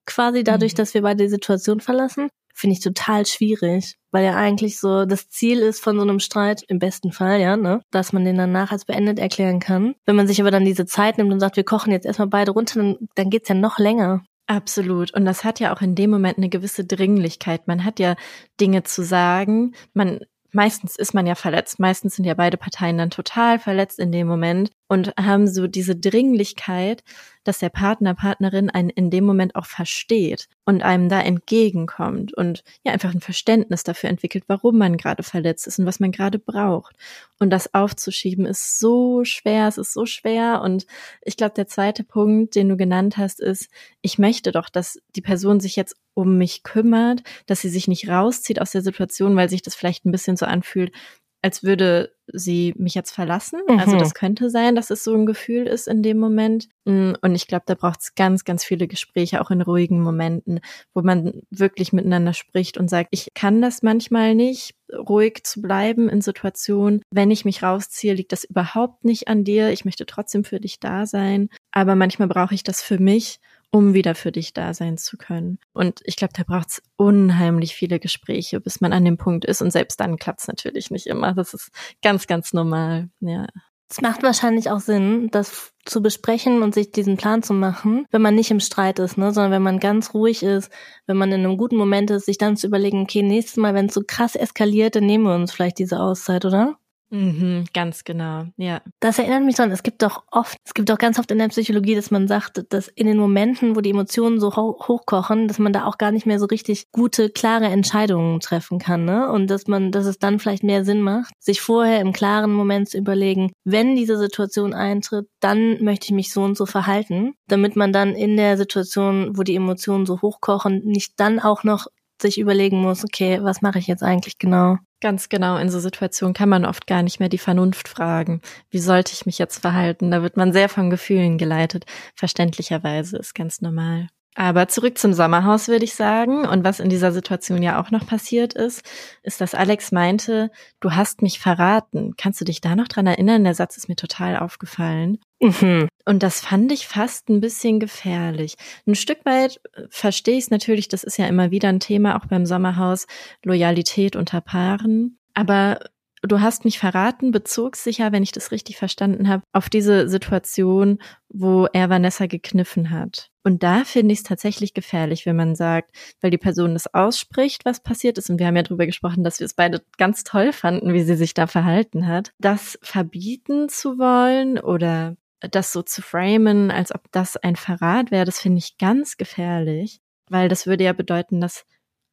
quasi 0.05 0.45
dadurch, 0.45 0.73
mhm. 0.73 0.77
dass 0.77 0.93
wir 0.93 1.01
beide 1.01 1.23
die 1.23 1.29
Situation 1.29 1.81
verlassen 1.81 2.29
finde 2.53 2.75
ich 2.75 2.83
total 2.83 3.25
schwierig, 3.25 3.95
weil 4.11 4.23
ja 4.23 4.35
eigentlich 4.35 4.79
so 4.79 5.05
das 5.05 5.29
Ziel 5.29 5.59
ist 5.59 5.81
von 5.81 5.97
so 5.97 6.03
einem 6.03 6.19
Streit, 6.19 6.63
im 6.67 6.79
besten 6.79 7.11
Fall, 7.11 7.41
ja, 7.41 7.57
ne, 7.57 7.81
dass 7.91 8.13
man 8.13 8.23
den 8.23 8.37
danach 8.37 8.71
als 8.71 8.85
beendet 8.85 9.19
erklären 9.19 9.59
kann. 9.59 9.95
Wenn 10.05 10.15
man 10.15 10.27
sich 10.27 10.39
aber 10.39 10.51
dann 10.51 10.65
diese 10.65 10.85
Zeit 10.85 11.17
nimmt 11.17 11.31
und 11.31 11.39
sagt, 11.39 11.57
wir 11.57 11.65
kochen 11.65 11.91
jetzt 11.91 12.05
erstmal 12.05 12.27
beide 12.27 12.51
runter, 12.51 12.79
dann, 12.79 12.97
dann 13.15 13.29
geht's 13.29 13.49
ja 13.49 13.55
noch 13.55 13.79
länger. 13.79 14.23
Absolut. 14.45 15.13
Und 15.13 15.25
das 15.25 15.43
hat 15.43 15.59
ja 15.59 15.73
auch 15.73 15.81
in 15.81 15.95
dem 15.95 16.09
Moment 16.09 16.37
eine 16.37 16.49
gewisse 16.49 16.85
Dringlichkeit. 16.85 17.67
Man 17.67 17.85
hat 17.85 17.99
ja 17.99 18.15
Dinge 18.59 18.83
zu 18.83 19.03
sagen. 19.03 19.73
Man 19.93 20.19
meistens 20.53 20.95
ist 20.95 21.13
man 21.13 21.25
ja 21.25 21.35
verletzt, 21.35 21.79
meistens 21.79 22.15
sind 22.15 22.25
ja 22.25 22.35
beide 22.35 22.57
Parteien 22.57 22.97
dann 22.97 23.09
total 23.09 23.59
verletzt 23.59 23.99
in 23.99 24.11
dem 24.11 24.27
Moment 24.27 24.71
und 24.87 25.13
haben 25.17 25.47
so 25.47 25.67
diese 25.67 25.95
Dringlichkeit, 25.95 27.03
dass 27.43 27.59
der 27.59 27.69
Partner, 27.69 28.13
Partnerin 28.13 28.69
einen 28.69 28.89
in 28.89 29.09
dem 29.09 29.25
Moment 29.25 29.55
auch 29.55 29.65
versteht 29.65 30.47
und 30.65 30.83
einem 30.83 31.09
da 31.09 31.21
entgegenkommt 31.21 32.33
und 32.33 32.63
ja 32.83 32.93
einfach 32.93 33.13
ein 33.13 33.19
Verständnis 33.19 33.83
dafür 33.83 34.09
entwickelt, 34.09 34.45
warum 34.47 34.77
man 34.77 34.97
gerade 34.97 35.23
verletzt 35.23 35.67
ist 35.67 35.79
und 35.79 35.85
was 35.85 35.99
man 35.99 36.11
gerade 36.11 36.39
braucht. 36.39 36.95
Und 37.39 37.49
das 37.49 37.73
aufzuschieben 37.73 38.45
ist 38.45 38.79
so 38.79 39.23
schwer, 39.25 39.67
es 39.67 39.77
ist 39.77 39.93
so 39.93 40.05
schwer. 40.05 40.61
Und 40.61 40.85
ich 41.21 41.35
glaube, 41.35 41.53
der 41.55 41.67
zweite 41.67 42.03
Punkt, 42.03 42.55
den 42.55 42.69
du 42.69 42.77
genannt 42.77 43.17
hast, 43.17 43.39
ist, 43.39 43.69
ich 44.01 44.19
möchte 44.19 44.51
doch, 44.51 44.69
dass 44.69 44.99
die 45.15 45.21
Person 45.21 45.59
sich 45.59 45.75
jetzt 45.75 45.95
um 46.13 46.37
mich 46.37 46.63
kümmert, 46.63 47.23
dass 47.47 47.61
sie 47.61 47.69
sich 47.69 47.87
nicht 47.87 48.07
rauszieht 48.07 48.61
aus 48.61 48.71
der 48.71 48.81
Situation, 48.81 49.35
weil 49.35 49.49
sich 49.49 49.61
das 49.61 49.75
vielleicht 49.75 50.05
ein 50.05 50.11
bisschen 50.11 50.37
so 50.37 50.45
anfühlt, 50.45 50.93
als 51.43 51.61
würde 51.61 52.15
sie 52.31 52.73
mich 52.77 52.95
jetzt 52.95 53.11
verlassen. 53.11 53.59
Also 53.67 53.73
mhm. 53.73 53.79
Also 53.79 53.97
das 53.97 54.13
könnte 54.13 54.49
sein, 54.49 54.75
dass 54.75 54.89
es 54.89 55.03
so 55.03 55.13
ein 55.13 55.25
Gefühl 55.25 55.67
ist 55.67 55.89
in 55.89 56.01
dem 56.01 56.17
Moment. 56.17 56.69
Mm, 56.85 57.11
und 57.21 57.35
ich 57.35 57.47
glaube, 57.47 57.65
da 57.67 57.75
braucht 57.75 57.99
es 57.99 58.15
ganz, 58.15 58.45
ganz 58.45 58.63
viele 58.63 58.87
Gespräche, 58.87 59.41
auch 59.41 59.51
in 59.51 59.61
ruhigen 59.61 60.01
Momenten, 60.01 60.61
wo 60.93 61.01
man 61.01 61.41
wirklich 61.51 61.91
miteinander 61.91 62.33
spricht 62.33 62.77
und 62.77 62.89
sagt, 62.89 63.09
ich 63.11 63.33
kann 63.35 63.61
das 63.61 63.83
manchmal 63.83 64.35
nicht, 64.35 64.73
ruhig 64.93 65.43
zu 65.43 65.61
bleiben 65.61 66.07
in 66.07 66.21
Situationen. 66.21 67.01
Wenn 67.11 67.29
ich 67.29 67.43
mich 67.43 67.61
rausziehe, 67.61 68.13
liegt 68.13 68.31
das 68.31 68.45
überhaupt 68.45 69.03
nicht 69.03 69.27
an 69.27 69.43
dir. 69.43 69.71
Ich 69.71 69.83
möchte 69.83 70.05
trotzdem 70.05 70.45
für 70.45 70.61
dich 70.61 70.79
da 70.79 71.05
sein. 71.05 71.49
Aber 71.71 71.95
manchmal 71.95 72.29
brauche 72.29 72.55
ich 72.55 72.63
das 72.63 72.81
für 72.81 72.99
mich 72.99 73.39
um 73.73 73.95
wieder 73.95 74.13
für 74.13 74.31
dich 74.31 74.53
da 74.53 74.75
sein 74.75 74.97
zu 74.97 75.17
können. 75.17 75.57
Und 75.73 76.01
ich 76.05 76.15
glaube, 76.15 76.33
da 76.37 76.43
braucht 76.43 76.69
es 76.69 76.83
unheimlich 76.95 77.73
viele 77.73 77.99
Gespräche, 77.99 78.61
bis 78.61 78.81
man 78.81 78.93
an 78.93 79.03
dem 79.03 79.17
Punkt 79.17 79.45
ist. 79.45 79.63
Und 79.63 79.71
selbst 79.71 79.99
dann 79.99 80.17
klappt 80.17 80.41
es 80.41 80.47
natürlich 80.47 80.91
nicht 80.91 81.07
immer. 81.07 81.33
Das 81.33 81.55
ist 81.55 81.71
ganz, 82.03 82.27
ganz 82.27 82.53
normal. 82.53 83.09
Ja. 83.19 83.47
Es 83.89 83.99
macht 83.99 84.21
wahrscheinlich 84.21 84.69
auch 84.69 84.79
Sinn, 84.79 85.29
das 85.31 85.73
zu 85.85 86.03
besprechen 86.03 86.61
und 86.61 86.75
sich 86.75 86.91
diesen 86.91 87.17
Plan 87.17 87.41
zu 87.41 87.53
machen, 87.53 88.05
wenn 88.11 88.21
man 88.21 88.35
nicht 88.35 88.51
im 88.51 88.59
Streit 88.59 88.99
ist, 88.99 89.17
ne, 89.17 89.33
sondern 89.33 89.51
wenn 89.51 89.63
man 89.63 89.79
ganz 89.79 90.13
ruhig 90.13 90.43
ist, 90.43 90.71
wenn 91.07 91.17
man 91.17 91.31
in 91.31 91.43
einem 91.43 91.57
guten 91.57 91.75
Moment 91.75 92.11
ist, 92.11 92.27
sich 92.27 92.37
dann 92.37 92.55
zu 92.55 92.67
überlegen, 92.67 93.01
okay, 93.01 93.23
nächstes 93.23 93.57
Mal, 93.57 93.73
wenn 93.73 93.87
es 93.87 93.95
so 93.95 94.03
krass 94.05 94.35
eskaliert, 94.35 94.95
dann 94.95 95.07
nehmen 95.07 95.25
wir 95.25 95.33
uns 95.35 95.51
vielleicht 95.51 95.79
diese 95.79 95.99
Auszeit, 95.99 96.45
oder? 96.45 96.77
Mhm, 97.13 97.65
ganz 97.75 98.03
genau, 98.03 98.45
ja. 98.57 98.81
Das 98.99 99.19
erinnert 99.19 99.43
mich 99.43 99.55
dran, 99.55 99.69
es 99.69 99.83
gibt 99.83 100.01
doch 100.01 100.23
oft, 100.31 100.57
es 100.65 100.73
gibt 100.73 100.89
doch 100.89 100.97
ganz 100.97 101.19
oft 101.19 101.29
in 101.29 101.37
der 101.37 101.49
Psychologie, 101.49 101.93
dass 101.93 102.09
man 102.09 102.27
sagt, 102.27 102.65
dass 102.73 102.87
in 102.87 103.05
den 103.05 103.17
Momenten, 103.17 103.75
wo 103.75 103.81
die 103.81 103.91
Emotionen 103.91 104.39
so 104.39 104.55
hochkochen, 104.55 105.47
dass 105.47 105.59
man 105.59 105.73
da 105.73 105.85
auch 105.85 105.99
gar 105.99 106.11
nicht 106.11 106.25
mehr 106.25 106.39
so 106.39 106.47
richtig 106.47 106.91
gute, 106.91 107.29
klare 107.29 107.65
Entscheidungen 107.65 108.39
treffen 108.39 108.79
kann, 108.79 109.05
ne? 109.05 109.29
Und 109.31 109.45
dass 109.51 109.67
man, 109.67 109.91
dass 109.91 110.07
es 110.07 110.17
dann 110.17 110.39
vielleicht 110.39 110.63
mehr 110.63 110.85
Sinn 110.85 111.01
macht, 111.03 111.31
sich 111.39 111.61
vorher 111.61 112.01
im 112.01 112.13
klaren 112.13 112.51
Moment 112.51 112.89
zu 112.89 112.97
überlegen, 112.97 113.51
wenn 113.63 113.95
diese 113.95 114.17
Situation 114.17 114.73
eintritt, 114.73 115.27
dann 115.39 115.83
möchte 115.83 116.05
ich 116.05 116.13
mich 116.13 116.33
so 116.33 116.41
und 116.41 116.57
so 116.57 116.65
verhalten, 116.65 117.35
damit 117.47 117.75
man 117.75 117.93
dann 117.93 118.15
in 118.15 118.37
der 118.37 118.57
Situation, 118.57 119.37
wo 119.37 119.43
die 119.43 119.55
Emotionen 119.55 120.07
so 120.07 120.19
hochkochen, 120.23 120.79
nicht 120.83 121.13
dann 121.17 121.39
auch 121.39 121.63
noch 121.63 121.85
sich 122.19 122.39
überlegen 122.39 122.81
muss, 122.81 123.03
okay, 123.03 123.39
was 123.43 123.61
mache 123.61 123.77
ich 123.79 123.85
jetzt 123.87 124.01
eigentlich 124.01 124.39
genau? 124.39 124.77
Ganz 125.03 125.27
genau, 125.27 125.57
in 125.57 125.69
so 125.69 125.81
Situationen 125.81 126.33
kann 126.33 126.47
man 126.47 126.63
oft 126.63 126.87
gar 126.87 127.03
nicht 127.03 127.19
mehr 127.19 127.27
die 127.27 127.37
Vernunft 127.37 127.89
fragen. 127.89 128.39
Wie 128.69 128.79
sollte 128.79 129.11
ich 129.11 129.25
mich 129.25 129.37
jetzt 129.37 129.59
verhalten? 129.59 130.11
Da 130.11 130.21
wird 130.21 130.37
man 130.37 130.53
sehr 130.53 130.69
von 130.69 130.89
Gefühlen 130.89 131.37
geleitet. 131.37 131.83
Verständlicherweise 132.15 133.17
ist 133.17 133.35
ganz 133.35 133.59
normal. 133.59 134.07
Aber 134.35 134.67
zurück 134.67 134.97
zum 134.97 135.13
Sommerhaus 135.13 135.67
würde 135.67 135.85
ich 135.85 135.93
sagen. 135.93 136.45
Und 136.45 136.63
was 136.63 136.79
in 136.79 136.89
dieser 136.89 137.11
Situation 137.11 137.61
ja 137.61 137.79
auch 137.79 137.91
noch 137.91 138.05
passiert 138.05 138.53
ist, 138.53 138.81
ist, 139.21 139.41
dass 139.41 139.53
Alex 139.53 139.91
meinte, 139.91 140.49
du 140.79 140.91
hast 140.91 141.21
mich 141.21 141.39
verraten. 141.39 142.15
Kannst 142.17 142.41
du 142.41 142.45
dich 142.45 142.61
da 142.61 142.75
noch 142.75 142.87
dran 142.87 143.07
erinnern? 143.07 143.43
Der 143.43 143.53
Satz 143.53 143.77
ist 143.77 143.89
mir 143.89 143.95
total 143.95 144.37
aufgefallen. 144.37 145.19
Mhm. 145.39 145.87
Und 146.05 146.23
das 146.23 146.41
fand 146.41 146.71
ich 146.71 146.87
fast 146.87 147.29
ein 147.29 147.41
bisschen 147.41 147.79
gefährlich. 147.79 148.55
Ein 148.87 148.95
Stück 148.95 149.25
weit 149.25 149.59
äh, 149.73 149.83
verstehe 149.89 150.37
ich 150.37 150.45
es 150.45 150.51
natürlich, 150.51 150.87
das 150.87 151.03
ist 151.03 151.17
ja 151.17 151.27
immer 151.27 151.51
wieder 151.51 151.69
ein 151.69 151.79
Thema, 151.79 152.17
auch 152.17 152.25
beim 152.25 152.45
Sommerhaus, 152.45 153.05
Loyalität 153.43 154.15
unter 154.15 154.41
Paaren. 154.41 155.19
Aber 155.33 155.79
du 156.21 156.41
hast 156.41 156.65
mich 156.65 156.79
verraten, 156.79 157.31
bezog 157.31 157.75
sich 157.75 157.99
ja, 157.99 158.11
wenn 158.11 158.23
ich 158.23 158.31
das 158.31 158.51
richtig 158.51 158.77
verstanden 158.77 159.27
habe, 159.27 159.43
auf 159.51 159.69
diese 159.69 160.07
Situation, 160.09 160.99
wo 161.29 161.67
er 161.71 161.89
Vanessa 161.89 162.25
gekniffen 162.25 162.89
hat. 162.89 163.29
Und 163.43 163.63
da 163.63 163.83
finde 163.83 164.13
ich 164.13 164.19
es 164.19 164.23
tatsächlich 164.23 164.73
gefährlich, 164.73 165.25
wenn 165.25 165.35
man 165.35 165.55
sagt, 165.55 165.91
weil 166.21 166.31
die 166.31 166.37
Person 166.37 166.73
das 166.73 166.93
ausspricht, 166.93 167.65
was 167.65 167.81
passiert 167.81 168.17
ist. 168.17 168.29
Und 168.29 168.39
wir 168.39 168.47
haben 168.47 168.55
ja 168.55 168.63
darüber 168.63 168.85
gesprochen, 168.85 169.23
dass 169.23 169.39
wir 169.39 169.45
es 169.45 169.53
beide 169.53 169.83
ganz 169.97 170.23
toll 170.23 170.53
fanden, 170.53 170.93
wie 170.93 171.03
sie 171.03 171.15
sich 171.15 171.33
da 171.33 171.47
verhalten 171.47 172.07
hat. 172.07 172.31
Das 172.39 172.79
verbieten 172.81 173.69
zu 173.69 173.97
wollen 173.97 174.59
oder 174.59 175.17
das 175.41 175.73
so 175.73 175.81
zu 175.81 176.01
framen, 176.01 176.71
als 176.71 176.95
ob 176.95 177.11
das 177.11 177.35
ein 177.35 177.57
Verrat 177.57 178.11
wäre, 178.11 178.25
das 178.25 178.39
finde 178.39 178.59
ich 178.59 178.77
ganz 178.77 179.17
gefährlich, 179.17 179.99
weil 180.29 180.47
das 180.47 180.65
würde 180.65 180.85
ja 180.85 180.93
bedeuten, 180.93 181.41
dass 181.41 181.65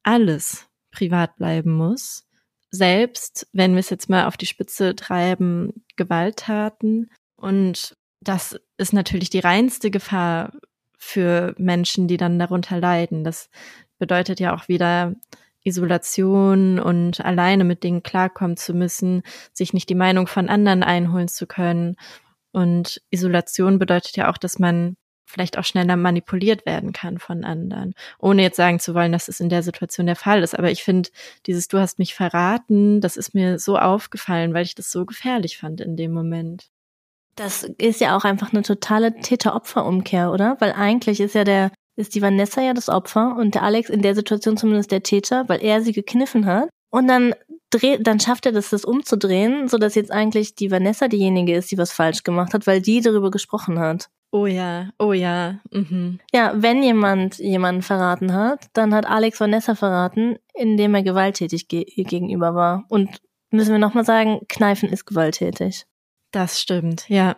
alles 0.03 0.67
privat 0.91 1.37
bleiben 1.37 1.71
muss 1.71 2.25
selbst, 2.71 3.47
wenn 3.51 3.73
wir 3.73 3.79
es 3.79 3.89
jetzt 3.89 4.09
mal 4.09 4.25
auf 4.25 4.37
die 4.37 4.45
Spitze 4.45 4.95
treiben, 4.95 5.83
Gewalttaten. 5.97 7.11
Und 7.35 7.95
das 8.21 8.59
ist 8.77 8.93
natürlich 8.93 9.29
die 9.29 9.39
reinste 9.39 9.91
Gefahr 9.91 10.53
für 11.01 11.55
Menschen, 11.57 12.07
die 12.07 12.17
dann 12.17 12.37
darunter 12.37 12.79
leiden. 12.79 13.23
Das 13.23 13.49
bedeutet 13.97 14.39
ja 14.39 14.55
auch 14.55 14.67
wieder 14.67 15.15
Isolation 15.63 16.79
und 16.79 17.19
alleine 17.25 17.63
mit 17.63 17.83
Dingen 17.83 18.03
klarkommen 18.03 18.55
zu 18.55 18.75
müssen, 18.75 19.23
sich 19.51 19.73
nicht 19.73 19.89
die 19.89 19.95
Meinung 19.95 20.27
von 20.27 20.47
anderen 20.47 20.83
einholen 20.83 21.27
zu 21.27 21.47
können. 21.47 21.95
Und 22.51 23.01
Isolation 23.09 23.79
bedeutet 23.79 24.15
ja 24.15 24.29
auch, 24.29 24.37
dass 24.37 24.59
man 24.59 24.95
vielleicht 25.25 25.57
auch 25.57 25.63
schneller 25.63 25.95
manipuliert 25.95 26.67
werden 26.67 26.93
kann 26.93 27.17
von 27.17 27.43
anderen. 27.45 27.95
Ohne 28.19 28.43
jetzt 28.43 28.57
sagen 28.57 28.79
zu 28.79 28.93
wollen, 28.93 29.11
dass 29.11 29.27
es 29.27 29.39
in 29.39 29.49
der 29.49 29.63
Situation 29.63 30.05
der 30.05 30.15
Fall 30.15 30.43
ist. 30.43 30.57
Aber 30.57 30.69
ich 30.69 30.83
finde, 30.83 31.09
dieses 31.47 31.67
Du 31.67 31.79
hast 31.79 31.97
mich 31.97 32.13
verraten, 32.13 33.01
das 33.01 33.17
ist 33.17 33.33
mir 33.33 33.57
so 33.57 33.77
aufgefallen, 33.77 34.53
weil 34.53 34.65
ich 34.65 34.75
das 34.75 34.91
so 34.91 35.05
gefährlich 35.05 35.57
fand 35.57 35.81
in 35.81 35.95
dem 35.95 36.11
Moment. 36.11 36.69
Das 37.35 37.63
ist 37.77 38.01
ja 38.01 38.15
auch 38.17 38.23
einfach 38.23 38.51
eine 38.51 38.61
totale 38.61 39.15
Täter-Opfer-Umkehr, 39.15 40.31
oder? 40.31 40.57
Weil 40.59 40.73
eigentlich 40.73 41.19
ist 41.19 41.35
ja 41.35 41.43
der, 41.43 41.71
ist 41.95 42.15
die 42.15 42.21
Vanessa 42.21 42.61
ja 42.61 42.73
das 42.73 42.89
Opfer 42.89 43.35
und 43.37 43.55
der 43.55 43.63
Alex 43.63 43.89
in 43.89 44.01
der 44.01 44.15
Situation 44.15 44.57
zumindest 44.57 44.91
der 44.91 45.03
Täter, 45.03 45.47
weil 45.47 45.63
er 45.63 45.81
sie 45.81 45.93
gekniffen 45.93 46.45
hat. 46.45 46.69
Und 46.89 47.07
dann 47.07 47.33
dreht, 47.69 48.05
dann 48.05 48.19
schafft 48.19 48.45
er 48.45 48.51
das, 48.51 48.69
das 48.69 48.85
umzudrehen, 48.85 49.67
so 49.67 49.77
dass 49.77 49.95
jetzt 49.95 50.11
eigentlich 50.11 50.55
die 50.55 50.71
Vanessa 50.71 51.07
diejenige 51.07 51.55
ist, 51.55 51.71
die 51.71 51.77
was 51.77 51.91
falsch 51.91 52.23
gemacht 52.23 52.53
hat, 52.53 52.67
weil 52.67 52.81
die 52.81 53.01
darüber 53.01 53.31
gesprochen 53.31 53.79
hat. 53.79 54.09
Oh 54.33 54.45
ja, 54.45 54.89
oh 54.97 55.11
ja. 55.11 55.59
Mhm. 55.71 56.19
Ja, 56.33 56.53
wenn 56.55 56.83
jemand 56.83 57.37
jemanden 57.37 57.81
verraten 57.81 58.33
hat, 58.33 58.67
dann 58.73 58.93
hat 58.93 59.05
Alex 59.05 59.39
Vanessa 59.39 59.75
verraten, 59.75 60.37
indem 60.53 60.95
er 60.95 61.03
gewalttätig 61.03 61.67
ge 61.67 61.83
ihr 61.83 62.05
gegenüber 62.05 62.55
war. 62.55 62.85
Und 62.87 63.09
müssen 63.49 63.71
wir 63.71 63.79
nochmal 63.79 64.05
sagen, 64.05 64.39
Kneifen 64.47 64.89
ist 64.89 65.05
gewalttätig. 65.05 65.85
Das 66.31 66.61
stimmt, 66.61 67.07
ja. 67.09 67.35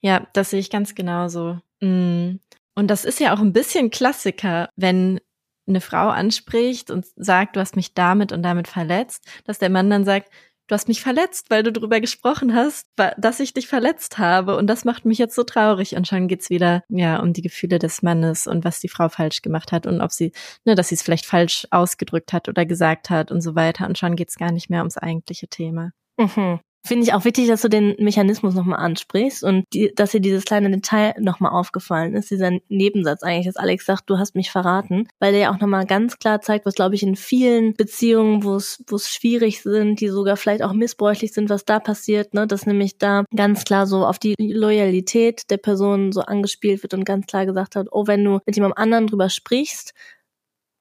Ja, 0.00 0.26
das 0.32 0.50
sehe 0.50 0.60
ich 0.60 0.70
ganz 0.70 0.94
genauso. 0.94 1.58
Mm. 1.80 2.36
Und 2.76 2.88
das 2.88 3.04
ist 3.04 3.20
ja 3.20 3.34
auch 3.34 3.40
ein 3.40 3.52
bisschen 3.52 3.90
Klassiker, 3.90 4.68
wenn 4.76 5.20
eine 5.66 5.80
Frau 5.80 6.08
anspricht 6.08 6.90
und 6.90 7.06
sagt, 7.16 7.56
du 7.56 7.60
hast 7.60 7.76
mich 7.76 7.94
damit 7.94 8.32
und 8.32 8.42
damit 8.42 8.68
verletzt, 8.68 9.26
dass 9.44 9.58
der 9.58 9.70
Mann 9.70 9.88
dann 9.88 10.04
sagt, 10.04 10.30
du 10.66 10.74
hast 10.74 10.88
mich 10.88 11.02
verletzt, 11.02 11.50
weil 11.50 11.62
du 11.62 11.72
darüber 11.72 12.00
gesprochen 12.00 12.54
hast, 12.54 12.86
dass 12.96 13.40
ich 13.40 13.54
dich 13.54 13.66
verletzt 13.66 14.18
habe 14.18 14.56
und 14.56 14.66
das 14.66 14.84
macht 14.84 15.04
mich 15.04 15.18
jetzt 15.18 15.34
so 15.34 15.42
traurig 15.42 15.94
und 15.94 16.08
schon 16.08 16.28
geht's 16.28 16.50
wieder 16.50 16.82
ja 16.88 17.20
um 17.20 17.32
die 17.32 17.42
Gefühle 17.42 17.78
des 17.78 18.02
Mannes 18.02 18.46
und 18.46 18.64
was 18.64 18.80
die 18.80 18.88
Frau 18.88 19.08
falsch 19.08 19.42
gemacht 19.42 19.72
hat 19.72 19.86
und 19.86 20.00
ob 20.00 20.12
sie 20.12 20.32
ne, 20.64 20.74
dass 20.74 20.88
sie 20.88 20.94
es 20.94 21.02
vielleicht 21.02 21.26
falsch 21.26 21.66
ausgedrückt 21.70 22.32
hat 22.32 22.48
oder 22.48 22.64
gesagt 22.64 23.10
hat 23.10 23.30
und 23.30 23.42
so 23.42 23.54
weiter 23.54 23.86
und 23.86 23.98
schon 23.98 24.16
geht's 24.16 24.36
gar 24.36 24.52
nicht 24.52 24.70
mehr 24.70 24.80
ums 24.80 24.98
eigentliche 24.98 25.48
Thema. 25.48 25.92
Mhm. 26.16 26.60
Finde 26.86 27.04
ich 27.04 27.14
auch 27.14 27.24
wichtig, 27.24 27.48
dass 27.48 27.62
du 27.62 27.68
den 27.70 27.96
Mechanismus 27.98 28.54
nochmal 28.54 28.78
ansprichst 28.78 29.42
und 29.42 29.64
die, 29.72 29.94
dass 29.94 30.10
dir 30.10 30.20
dieses 30.20 30.44
kleine 30.44 30.70
Detail 30.70 31.14
nochmal 31.18 31.52
aufgefallen 31.52 32.14
ist, 32.14 32.30
dieser 32.30 32.50
Nebensatz 32.68 33.22
eigentlich, 33.22 33.46
dass 33.46 33.56
Alex 33.56 33.86
sagt, 33.86 34.10
du 34.10 34.18
hast 34.18 34.34
mich 34.34 34.50
verraten, 34.50 35.08
weil 35.18 35.32
der 35.32 35.40
ja 35.40 35.50
auch 35.50 35.60
nochmal 35.60 35.86
ganz 35.86 36.18
klar 36.18 36.42
zeigt, 36.42 36.66
was 36.66 36.74
glaube 36.74 36.94
ich 36.94 37.02
in 37.02 37.16
vielen 37.16 37.72
Beziehungen, 37.72 38.44
wo 38.44 38.56
es 38.56 38.84
wo 38.86 38.96
es 38.96 39.08
schwierig 39.08 39.62
sind, 39.62 40.00
die 40.00 40.08
sogar 40.08 40.36
vielleicht 40.36 40.62
auch 40.62 40.74
missbräuchlich 40.74 41.32
sind, 41.32 41.48
was 41.48 41.64
da 41.64 41.80
passiert, 41.80 42.34
ne, 42.34 42.46
dass 42.46 42.66
nämlich 42.66 42.98
da 42.98 43.24
ganz 43.34 43.64
klar 43.64 43.86
so 43.86 44.04
auf 44.04 44.18
die 44.18 44.34
Loyalität 44.38 45.50
der 45.50 45.56
Person 45.56 46.12
so 46.12 46.20
angespielt 46.20 46.82
wird 46.82 46.92
und 46.92 47.06
ganz 47.06 47.26
klar 47.26 47.46
gesagt 47.46 47.76
hat, 47.76 47.86
oh, 47.92 48.06
wenn 48.06 48.22
du 48.22 48.40
mit 48.44 48.56
jemandem 48.56 48.76
anderen 48.76 49.06
drüber 49.06 49.30
sprichst, 49.30 49.94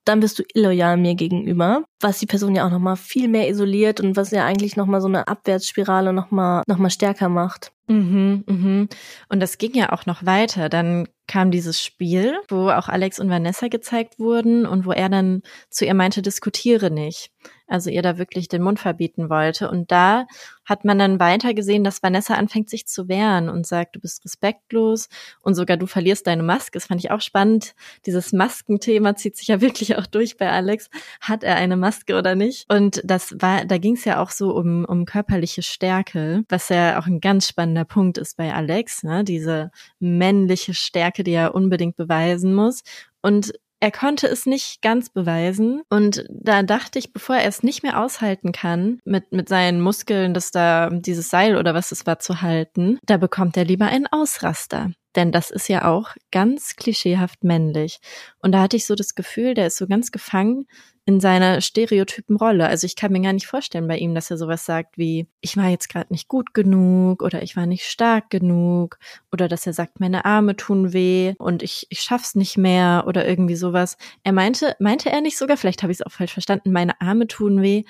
dann 0.05 0.19
bist 0.19 0.39
du 0.39 0.43
illoyal 0.53 0.97
mir 0.97 1.15
gegenüber, 1.15 1.83
was 2.01 2.19
die 2.19 2.25
Person 2.25 2.55
ja 2.55 2.65
auch 2.65 2.71
nochmal 2.71 2.97
viel 2.97 3.27
mehr 3.27 3.49
isoliert 3.49 3.99
und 3.99 4.15
was 4.15 4.31
ja 4.31 4.45
eigentlich 4.45 4.75
nochmal 4.75 5.01
so 5.01 5.07
eine 5.07 5.27
Abwärtsspirale 5.27 6.13
nochmal 6.13 6.63
noch 6.67 6.77
mal 6.77 6.89
stärker 6.89 7.29
macht. 7.29 7.71
Mhm, 7.87 8.43
mhm. 8.47 8.89
Und 9.29 9.39
das 9.39 9.57
ging 9.57 9.73
ja 9.73 9.91
auch 9.91 10.05
noch 10.05 10.25
weiter. 10.25 10.69
Dann 10.69 11.07
kam 11.27 11.51
dieses 11.51 11.81
Spiel, 11.81 12.37
wo 12.49 12.69
auch 12.69 12.89
Alex 12.89 13.19
und 13.19 13.29
Vanessa 13.29 13.67
gezeigt 13.67 14.19
wurden 14.19 14.65
und 14.65 14.85
wo 14.85 14.91
er 14.91 15.09
dann 15.09 15.41
zu 15.69 15.85
ihr 15.85 15.93
meinte, 15.93 16.21
diskutiere 16.21 16.91
nicht. 16.91 17.31
Also 17.67 17.89
ihr 17.89 18.01
da 18.01 18.17
wirklich 18.17 18.47
den 18.47 18.61
Mund 18.61 18.79
verbieten 18.79 19.29
wollte. 19.29 19.69
Und 19.69 19.91
da 19.91 20.25
hat 20.65 20.85
man 20.85 20.99
dann 20.99 21.19
weiter 21.19 21.53
gesehen, 21.53 21.83
dass 21.83 22.03
Vanessa 22.03 22.35
anfängt 22.35 22.69
sich 22.69 22.85
zu 22.85 23.07
wehren 23.07 23.49
und 23.49 23.65
sagt, 23.65 23.95
du 23.95 23.99
bist 23.99 24.23
respektlos 24.23 25.09
und 25.41 25.55
sogar 25.55 25.77
du 25.77 25.87
verlierst 25.87 26.27
deine 26.27 26.43
Maske. 26.43 26.71
Das 26.73 26.85
fand 26.85 27.03
ich 27.03 27.11
auch 27.11 27.21
spannend. 27.21 27.75
Dieses 28.05 28.33
Maskenthema 28.33 29.15
zieht 29.15 29.37
sich 29.37 29.47
ja 29.47 29.61
wirklich 29.61 29.97
auch 29.97 30.05
durch 30.05 30.37
bei 30.37 30.49
Alex. 30.49 30.89
Hat 31.19 31.43
er 31.43 31.55
eine 31.55 31.77
Maske 31.77 32.17
oder 32.17 32.35
nicht? 32.35 32.71
Und 32.71 33.01
das 33.03 33.35
war, 33.39 33.65
da 33.65 33.77
ging 33.77 33.95
es 33.95 34.05
ja 34.05 34.21
auch 34.21 34.31
so 34.31 34.55
um, 34.55 34.85
um 34.85 35.05
körperliche 35.05 35.63
Stärke, 35.63 36.43
was 36.49 36.69
ja 36.69 36.99
auch 36.99 37.07
ein 37.07 37.19
ganz 37.19 37.47
spannender 37.47 37.85
Punkt 37.85 38.17
ist 38.17 38.37
bei 38.37 38.53
Alex, 38.53 39.03
ne? 39.03 39.23
diese 39.23 39.71
männliche 39.99 40.73
Stärke, 40.73 41.23
die 41.23 41.31
er 41.33 41.55
unbedingt 41.55 41.95
beweisen 41.95 42.53
muss. 42.53 42.83
Und 43.21 43.53
er 43.83 43.91
konnte 43.91 44.27
es 44.27 44.45
nicht 44.45 44.81
ganz 44.81 45.09
beweisen. 45.09 45.81
Und 45.89 46.23
da 46.29 46.63
dachte 46.63 46.99
ich, 46.99 47.11
bevor 47.11 47.35
er 47.35 47.49
es 47.49 47.63
nicht 47.63 47.83
mehr 47.83 47.99
aushalten 47.99 48.53
kann, 48.53 49.01
mit, 49.03 49.33
mit 49.33 49.49
seinen 49.49 49.81
Muskeln, 49.81 50.33
das 50.33 50.51
da, 50.51 50.89
dieses 50.89 51.29
Seil 51.29 51.57
oder 51.57 51.73
was 51.73 51.91
es 51.91 52.05
war 52.05 52.17
zu 52.17 52.41
halten, 52.41 52.97
da 53.05 53.17
bekommt 53.17 53.57
er 53.57 53.65
lieber 53.65 53.87
einen 53.87 54.07
Ausraster. 54.07 54.91
Denn 55.15 55.31
das 55.31 55.51
ist 55.51 55.67
ja 55.69 55.85
auch 55.85 56.15
ganz 56.31 56.75
klischeehaft 56.75 57.43
männlich. 57.43 57.99
Und 58.39 58.51
da 58.51 58.61
hatte 58.61 58.77
ich 58.77 58.85
so 58.85 58.95
das 58.95 59.15
Gefühl, 59.15 59.53
der 59.53 59.67
ist 59.67 59.77
so 59.77 59.87
ganz 59.87 60.11
gefangen 60.11 60.67
in 61.05 61.19
seiner 61.19 61.59
stereotypen 61.59 62.37
Rolle. 62.37 62.67
Also 62.67 62.85
ich 62.85 62.95
kann 62.95 63.11
mir 63.11 63.19
gar 63.19 63.33
nicht 63.33 63.47
vorstellen 63.47 63.87
bei 63.87 63.97
ihm, 63.97 64.15
dass 64.15 64.31
er 64.31 64.37
sowas 64.37 64.65
sagt 64.65 64.97
wie, 64.97 65.27
ich 65.41 65.57
war 65.57 65.67
jetzt 65.67 65.89
gerade 65.89 66.13
nicht 66.13 66.29
gut 66.29 66.53
genug 66.53 67.21
oder 67.21 67.43
ich 67.43 67.57
war 67.57 67.65
nicht 67.65 67.83
stark 67.85 68.29
genug 68.29 68.97
oder 69.31 69.49
dass 69.49 69.67
er 69.67 69.73
sagt, 69.73 69.99
meine 69.99 70.23
Arme 70.23 70.55
tun 70.55 70.93
weh 70.93 71.33
und 71.39 71.61
ich, 71.61 71.87
ich 71.89 71.99
schaff's 71.99 72.35
nicht 72.35 72.57
mehr 72.57 73.03
oder 73.05 73.27
irgendwie 73.27 73.55
sowas. 73.55 73.97
Er 74.23 74.31
meinte, 74.31 74.77
meinte 74.79 75.11
er 75.11 75.19
nicht 75.19 75.37
sogar, 75.37 75.57
vielleicht 75.57 75.83
habe 75.83 75.91
ich 75.91 75.99
es 75.99 76.05
auch 76.05 76.11
falsch 76.11 76.33
verstanden, 76.33 76.71
meine 76.71 76.99
Arme 77.01 77.27
tun 77.27 77.61
weh, 77.61 77.83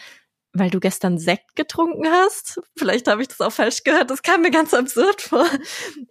weil 0.53 0.69
du 0.69 0.79
gestern 0.79 1.17
Sekt 1.17 1.55
getrunken 1.55 2.07
hast. 2.07 2.61
Vielleicht 2.77 3.07
habe 3.07 3.21
ich 3.21 3.27
das 3.27 3.41
auch 3.41 3.51
falsch 3.51 3.83
gehört. 3.83 4.11
Das 4.11 4.21
kam 4.21 4.41
mir 4.41 4.51
ganz 4.51 4.73
absurd 4.73 5.21
vor. 5.21 5.45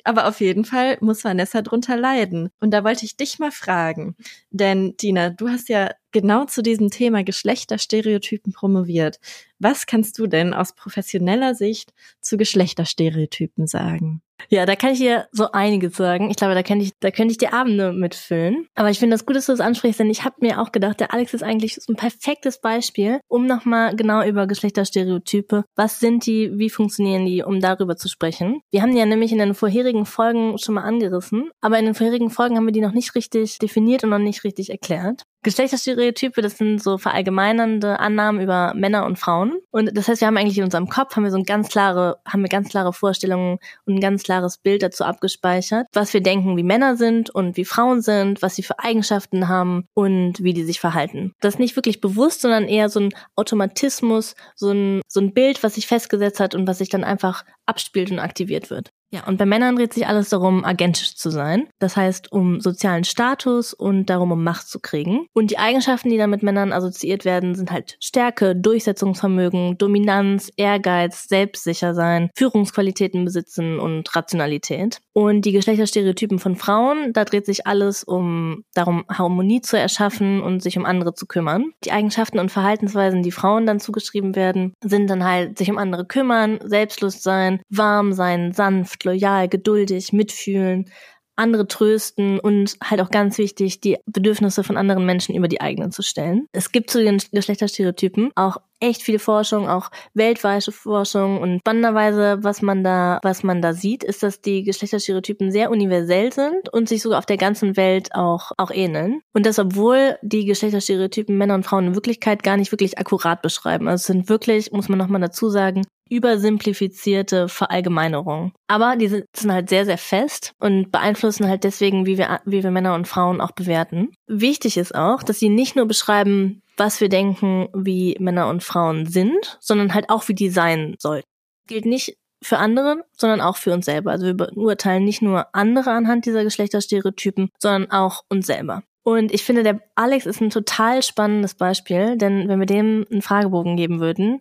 Aber 0.05 0.27
auf 0.27 0.41
jeden 0.41 0.65
Fall 0.65 0.99
muss 1.01 1.25
Vanessa 1.25 1.63
drunter 1.63 1.97
leiden. 1.97 2.51
Und 2.61 2.73
da 2.73 2.85
wollte 2.85 3.05
ich 3.05 3.17
dich 3.17 3.39
mal 3.39 3.53
fragen. 3.53 4.17
Denn, 4.51 4.97
Dina, 4.97 5.31
du 5.31 5.49
hast 5.49 5.69
ja 5.69 5.91
genau 6.13 6.45
zu 6.45 6.63
diesem 6.63 6.91
Thema 6.91 7.25
Geschlechterstereotypen 7.25 8.53
promoviert. 8.53 9.19
Was 9.59 9.87
kannst 9.87 10.19
du 10.19 10.27
denn 10.27 10.55
aus 10.55 10.75
professioneller 10.75 11.55
Sicht 11.55 11.93
zu 12.21 12.37
Geschlechterstereotypen 12.37 13.67
sagen? 13.67 14.23
Ja, 14.49 14.67
da 14.67 14.77
kann 14.77 14.93
ich 14.93 14.99
dir 14.99 15.29
so 15.33 15.53
einiges 15.53 15.97
sagen. 15.97 16.31
Ich 16.31 16.37
glaube, 16.37 16.55
da 16.55 16.63
könnte 16.63 16.85
ich, 16.85 16.93
da 17.01 17.11
könnte 17.11 17.33
ich 17.33 17.39
die 17.39 17.49
Abende 17.49 17.93
mitfüllen. 17.93 18.67
Aber 18.75 18.91
ich 18.91 18.99
finde 18.99 19.15
das 19.15 19.27
gut, 19.27 19.37
dass 19.37 19.47
du 19.47 19.53
das 19.53 19.61
ansprichst, 19.61 20.01
denn 20.01 20.11
ich 20.11 20.25
habe 20.25 20.37
mir 20.41 20.61
auch 20.61 20.73
gedacht, 20.73 21.01
der 21.01 21.13
Alex 21.13 21.35
ist 21.35 21.43
eigentlich 21.43 21.77
so 21.77 21.93
ein 21.93 21.97
perfektes 21.97 22.61
Beispiel, 22.61 23.21
um 23.29 23.47
nochmal 23.47 23.95
genau 23.97 24.25
über 24.25 24.47
Geschlechterstereotype, 24.47 25.65
was 25.77 26.01
sind 26.01 26.27
die, 26.27 26.59
wie 26.59 26.71
funktionieren 26.71 27.25
die, 27.25 27.43
um 27.43 27.61
darüber 27.61 27.97
zu 27.97 28.09
sprechen. 28.09 28.61
Wir 28.71 28.83
haben 28.83 28.93
die 28.93 28.99
ja 28.99 29.07
nämlich 29.07 29.33
in 29.33 29.39
den 29.39 29.55
vorherigen 29.55 30.07
Folgen 30.07 30.59
schon 30.59 30.75
mal 30.75 30.85
angerissen, 30.85 31.51
aber 31.61 31.79
in 31.79 31.85
den 31.85 31.95
vorherigen 31.95 32.31
Folgen 32.31 32.57
haben 32.57 32.67
wir 32.67 32.73
die 32.73 32.81
noch 32.81 32.93
nicht 32.93 33.15
richtig 33.15 33.59
definiert 33.59 34.05
und 34.05 34.11
noch 34.11 34.19
nicht 34.19 34.45
richtig 34.45 34.71
erklärt. 34.71 35.23
Geschlechterstereotype, 35.43 36.41
das 36.41 36.59
sind 36.59 36.83
so 36.83 36.99
verallgemeinernde 36.99 37.99
Annahmen 37.99 38.41
über 38.41 38.75
Männer 38.75 39.05
und 39.07 39.19
Frauen. 39.19 39.55
Und 39.71 39.97
das 39.97 40.09
heißt, 40.09 40.21
wir 40.21 40.29
haben 40.29 40.37
eigentlich 40.37 40.59
in 40.59 40.65
unserem 40.65 40.89
Kopf 40.89 41.17
haben 41.17 41.25
wir 41.25 41.31
so 41.31 41.37
ein 41.37 41.45
ganz 41.45 41.69
klare, 41.69 42.19
haben 42.27 42.43
wir 42.43 42.49
ganz 42.49 42.69
klare 42.69 42.93
Vorstellungen 42.93 43.59
und 43.85 43.95
ein 43.95 44.01
ganz 44.01 44.23
klares 44.23 44.59
Bild 44.59 44.83
dazu 44.83 45.05
abgespeichert, 45.05 45.87
was 45.93 46.15
wir 46.15 46.23
denken, 46.23 46.57
wie 46.57 46.63
Männer 46.63 46.97
sind 46.97 47.31
und 47.31 47.57
wie 47.57 47.65
Frauen 47.65 48.03
sind, 48.03 48.43
was 48.43 48.55
sie 48.55 48.63
für 48.63 48.79
Eigenschaften 48.79 49.49
haben 49.49 49.87
und 49.95 50.43
wie 50.43 50.53
die 50.53 50.65
sich 50.65 50.81
verhalten. 50.81 51.33
Das 51.41 51.55
ist 51.55 51.61
nicht 51.61 51.77
wirklich 51.77 52.01
bewusst, 52.01 52.43
sondern 52.43 52.69
eher 52.69 52.89
so 52.89 53.01
ein 53.01 53.15
Automatismus, 53.37 54.35
so 54.55 54.71
ein, 54.71 55.01
so 55.09 55.21
ein 55.21 55.35
Bild, 55.35 55.63
was 55.63 55.75
sich 55.75 55.87
festgesetzt 55.87 56.41
hat 56.41 56.55
und 56.55 56.67
was 56.67 56.79
sich 56.79 56.89
dann 56.89 57.05
einfach 57.05 57.45
abspielt 57.67 58.11
und 58.11 58.19
aktiviert 58.19 58.71
wird. 58.71 58.91
Ja, 59.13 59.27
und 59.27 59.37
bei 59.37 59.45
Männern 59.45 59.77
dreht 59.77 59.93
sich 59.93 60.07
alles 60.07 60.31
darum, 60.31 60.65
agentisch 60.65 61.17
zu 61.17 61.31
sein. 61.31 61.69
Das 61.79 61.99
heißt, 61.99 62.33
um 62.33 62.61
sozialen 62.61 63.05
Status 63.05 63.75
und 63.75 64.07
darum, 64.07 64.33
um 64.33 64.43
Macht 64.43 64.69
zu 64.69 64.81
kriegen. 64.81 65.27
Und 65.35 65.51
die 65.51 65.59
Eigenschaften, 65.59 66.09
die 66.09 66.17
dann 66.17 66.31
mit 66.31 66.43
Männern 66.43 66.73
assoziiert 66.73 67.27
werden, 67.27 67.55
sind 67.55 67.71
halt 67.71 67.99
Stärke, 68.01 68.57
Durchsetzungsvermögen, 68.57 69.77
Dominanz, 69.77 70.51
Ehrgeiz, 70.57 71.29
Selbstsicher 71.29 71.95
sein, 71.95 72.31
Führungsqualitäten 72.35 73.27
besitzen 73.27 73.79
und 73.79 74.17
Rationalität. 74.17 75.01
Und 75.13 75.45
die 75.45 75.53
Geschlechterstereotypen 75.53 76.39
von 76.39 76.57
Frauen, 76.57 77.13
da 77.13 77.27
dreht 77.27 77.45
sich 77.45 77.67
alles 77.67 78.05
um 78.05 78.65
darum, 78.73 79.05
Harmonie 79.11 79.61
zu 79.61 79.79
erschaffen 79.79 80.41
und 80.41 80.63
sich 80.63 80.79
um 80.79 80.87
andere 80.87 81.13
zu 81.13 81.27
kümmern. 81.27 81.73
Die 81.85 81.93
Eigenschaften 81.93 82.39
und 82.39 82.51
Verhaltensweisen, 82.51 83.23
die 83.23 83.31
Frauen 83.31 83.67
dann 83.67 83.79
zugeschrieben 83.79 84.35
werden, 84.35 84.73
sind 84.83 85.11
dann 85.11 85.23
halt 85.23 85.59
sich 85.59 85.71
um 85.71 85.77
andere 85.77 86.07
kümmern, 86.07 86.61
selbstlos 86.65 87.23
sein, 87.23 87.61
warm 87.69 88.15
sein, 88.15 88.53
sanft, 88.53 89.02
loyal, 89.05 89.49
geduldig, 89.49 90.13
mitfühlen, 90.13 90.91
andere 91.37 91.67
trösten 91.67 92.39
und 92.39 92.77
halt 92.83 93.01
auch 93.01 93.11
ganz 93.11 93.39
wichtig, 93.39 93.81
die 93.81 93.99
Bedürfnisse 94.07 94.65
von 94.65 94.77
anderen 94.77 95.07
Menschen 95.07 95.35
über 95.35 95.49
die 95.49 95.61
eigenen 95.61 95.91
zu 95.91 96.03
stellen. 96.03 96.47
Es 96.53 96.73
gibt 96.73 96.91
zu 96.91 97.03
den 97.03 97.19
Geschlechterstereotypen 97.33 98.31
auch 98.35 98.59
echt 98.81 99.03
viel 99.03 99.19
Forschung, 99.19 99.69
auch 99.69 99.91
weltweite 100.13 100.73
Forschung 100.73 101.41
und 101.41 101.61
spannenderweise, 101.61 102.39
was 102.43 102.63
man 102.63 102.83
da, 102.83 103.21
was 103.23 103.45
man 103.45 103.63
da 103.63 103.73
sieht, 103.73 104.03
ist, 104.03 104.23
dass 104.23 104.41
die 104.41 104.65
Geschlechterstereotypen 104.65 105.53
sehr 105.53 105.71
universell 105.71 106.33
sind 106.33 106.69
und 106.73 106.89
sich 106.89 107.01
sogar 107.01 107.19
auf 107.19 107.27
der 107.27 107.37
ganzen 107.37 107.77
Welt 107.77 108.15
auch, 108.15 108.51
auch 108.59 108.73
ähneln. 108.73 109.21
Und 109.33 109.47
das, 109.47 109.59
obwohl 109.59 110.19
die 110.23 110.45
Geschlechterstereotypen 110.45 111.39
Männer 111.39 111.55
und 111.55 111.65
Frauen 111.65 111.89
in 111.89 111.95
Wirklichkeit 111.95 112.43
gar 112.43 112.57
nicht 112.57 112.73
wirklich 112.73 112.99
akkurat 112.99 113.41
beschreiben. 113.41 113.87
Also 113.89 114.03
es 114.03 114.07
sind 114.07 114.29
wirklich, 114.29 114.73
muss 114.73 114.89
man 114.89 114.99
nochmal 114.99 115.21
dazu 115.21 115.49
sagen, 115.49 115.83
übersimplifizierte 116.09 117.49
Verallgemeinerung. 117.49 118.53
Aber 118.69 118.97
die 118.97 119.09
sind 119.09 119.27
halt 119.47 119.69
sehr, 119.69 119.85
sehr 119.85 119.99
fest 119.99 120.53
und 120.59 120.93
beeinflussen 120.93 121.49
halt 121.49 121.65
deswegen, 121.65 122.07
wie 122.07 122.19
wir, 122.19 122.41
wie 122.45 122.63
wir 122.63 122.71
Männer 122.71 122.95
und 122.95 123.09
Frauen 123.09 123.41
auch 123.41 123.53
bewerten. 123.53 124.11
Wichtig 124.27 124.77
ist 124.77 124.95
auch, 124.95 125.23
dass 125.23 125.39
sie 125.39 125.49
nicht 125.49 125.77
nur 125.77 125.87
beschreiben, 125.87 126.63
was 126.77 127.01
wir 127.01 127.09
denken, 127.09 127.69
wie 127.75 128.17
Männer 128.19 128.49
und 128.49 128.63
Frauen 128.63 129.07
sind, 129.07 129.59
sondern 129.61 129.95
halt 129.95 130.11
auch, 130.11 130.29
wie 130.29 130.35
die 130.35 130.51
sein 130.51 130.97
sollten. 130.99 131.29
Gilt 131.67 131.87
nicht 131.87 132.17
für 132.43 132.59
andere, 132.59 133.05
sondern 133.17 133.41
auch 133.41 133.57
für 133.57 133.73
uns 133.73 133.85
selber. 133.87 134.11
Also 134.11 134.27
wir 134.27 134.35
beurteilen 134.35 135.05
nicht 135.05 135.23
nur 135.23 135.55
andere 135.55 135.93
anhand 135.93 136.27
dieser 136.27 136.45
Geschlechterstereotypen, 136.45 137.51
sondern 137.59 137.91
auch 137.91 138.23
uns 138.29 138.47
selber. 138.47 138.83
Und 139.05 139.33
ich 139.33 139.43
finde, 139.43 139.65
der 139.65 139.81
Alex 139.97 140.27
ist 140.27 140.41
ein 140.41 140.51
total 140.51 141.03
spannendes 141.03 141.55
Beispiel, 141.55 142.17
denn 142.17 142.49
wenn 142.49 142.61
wir 142.61 142.67
dem 142.67 143.05
einen 143.11 143.23
Fragebogen 143.23 143.77
geben 143.77 143.99
würden, 143.99 144.41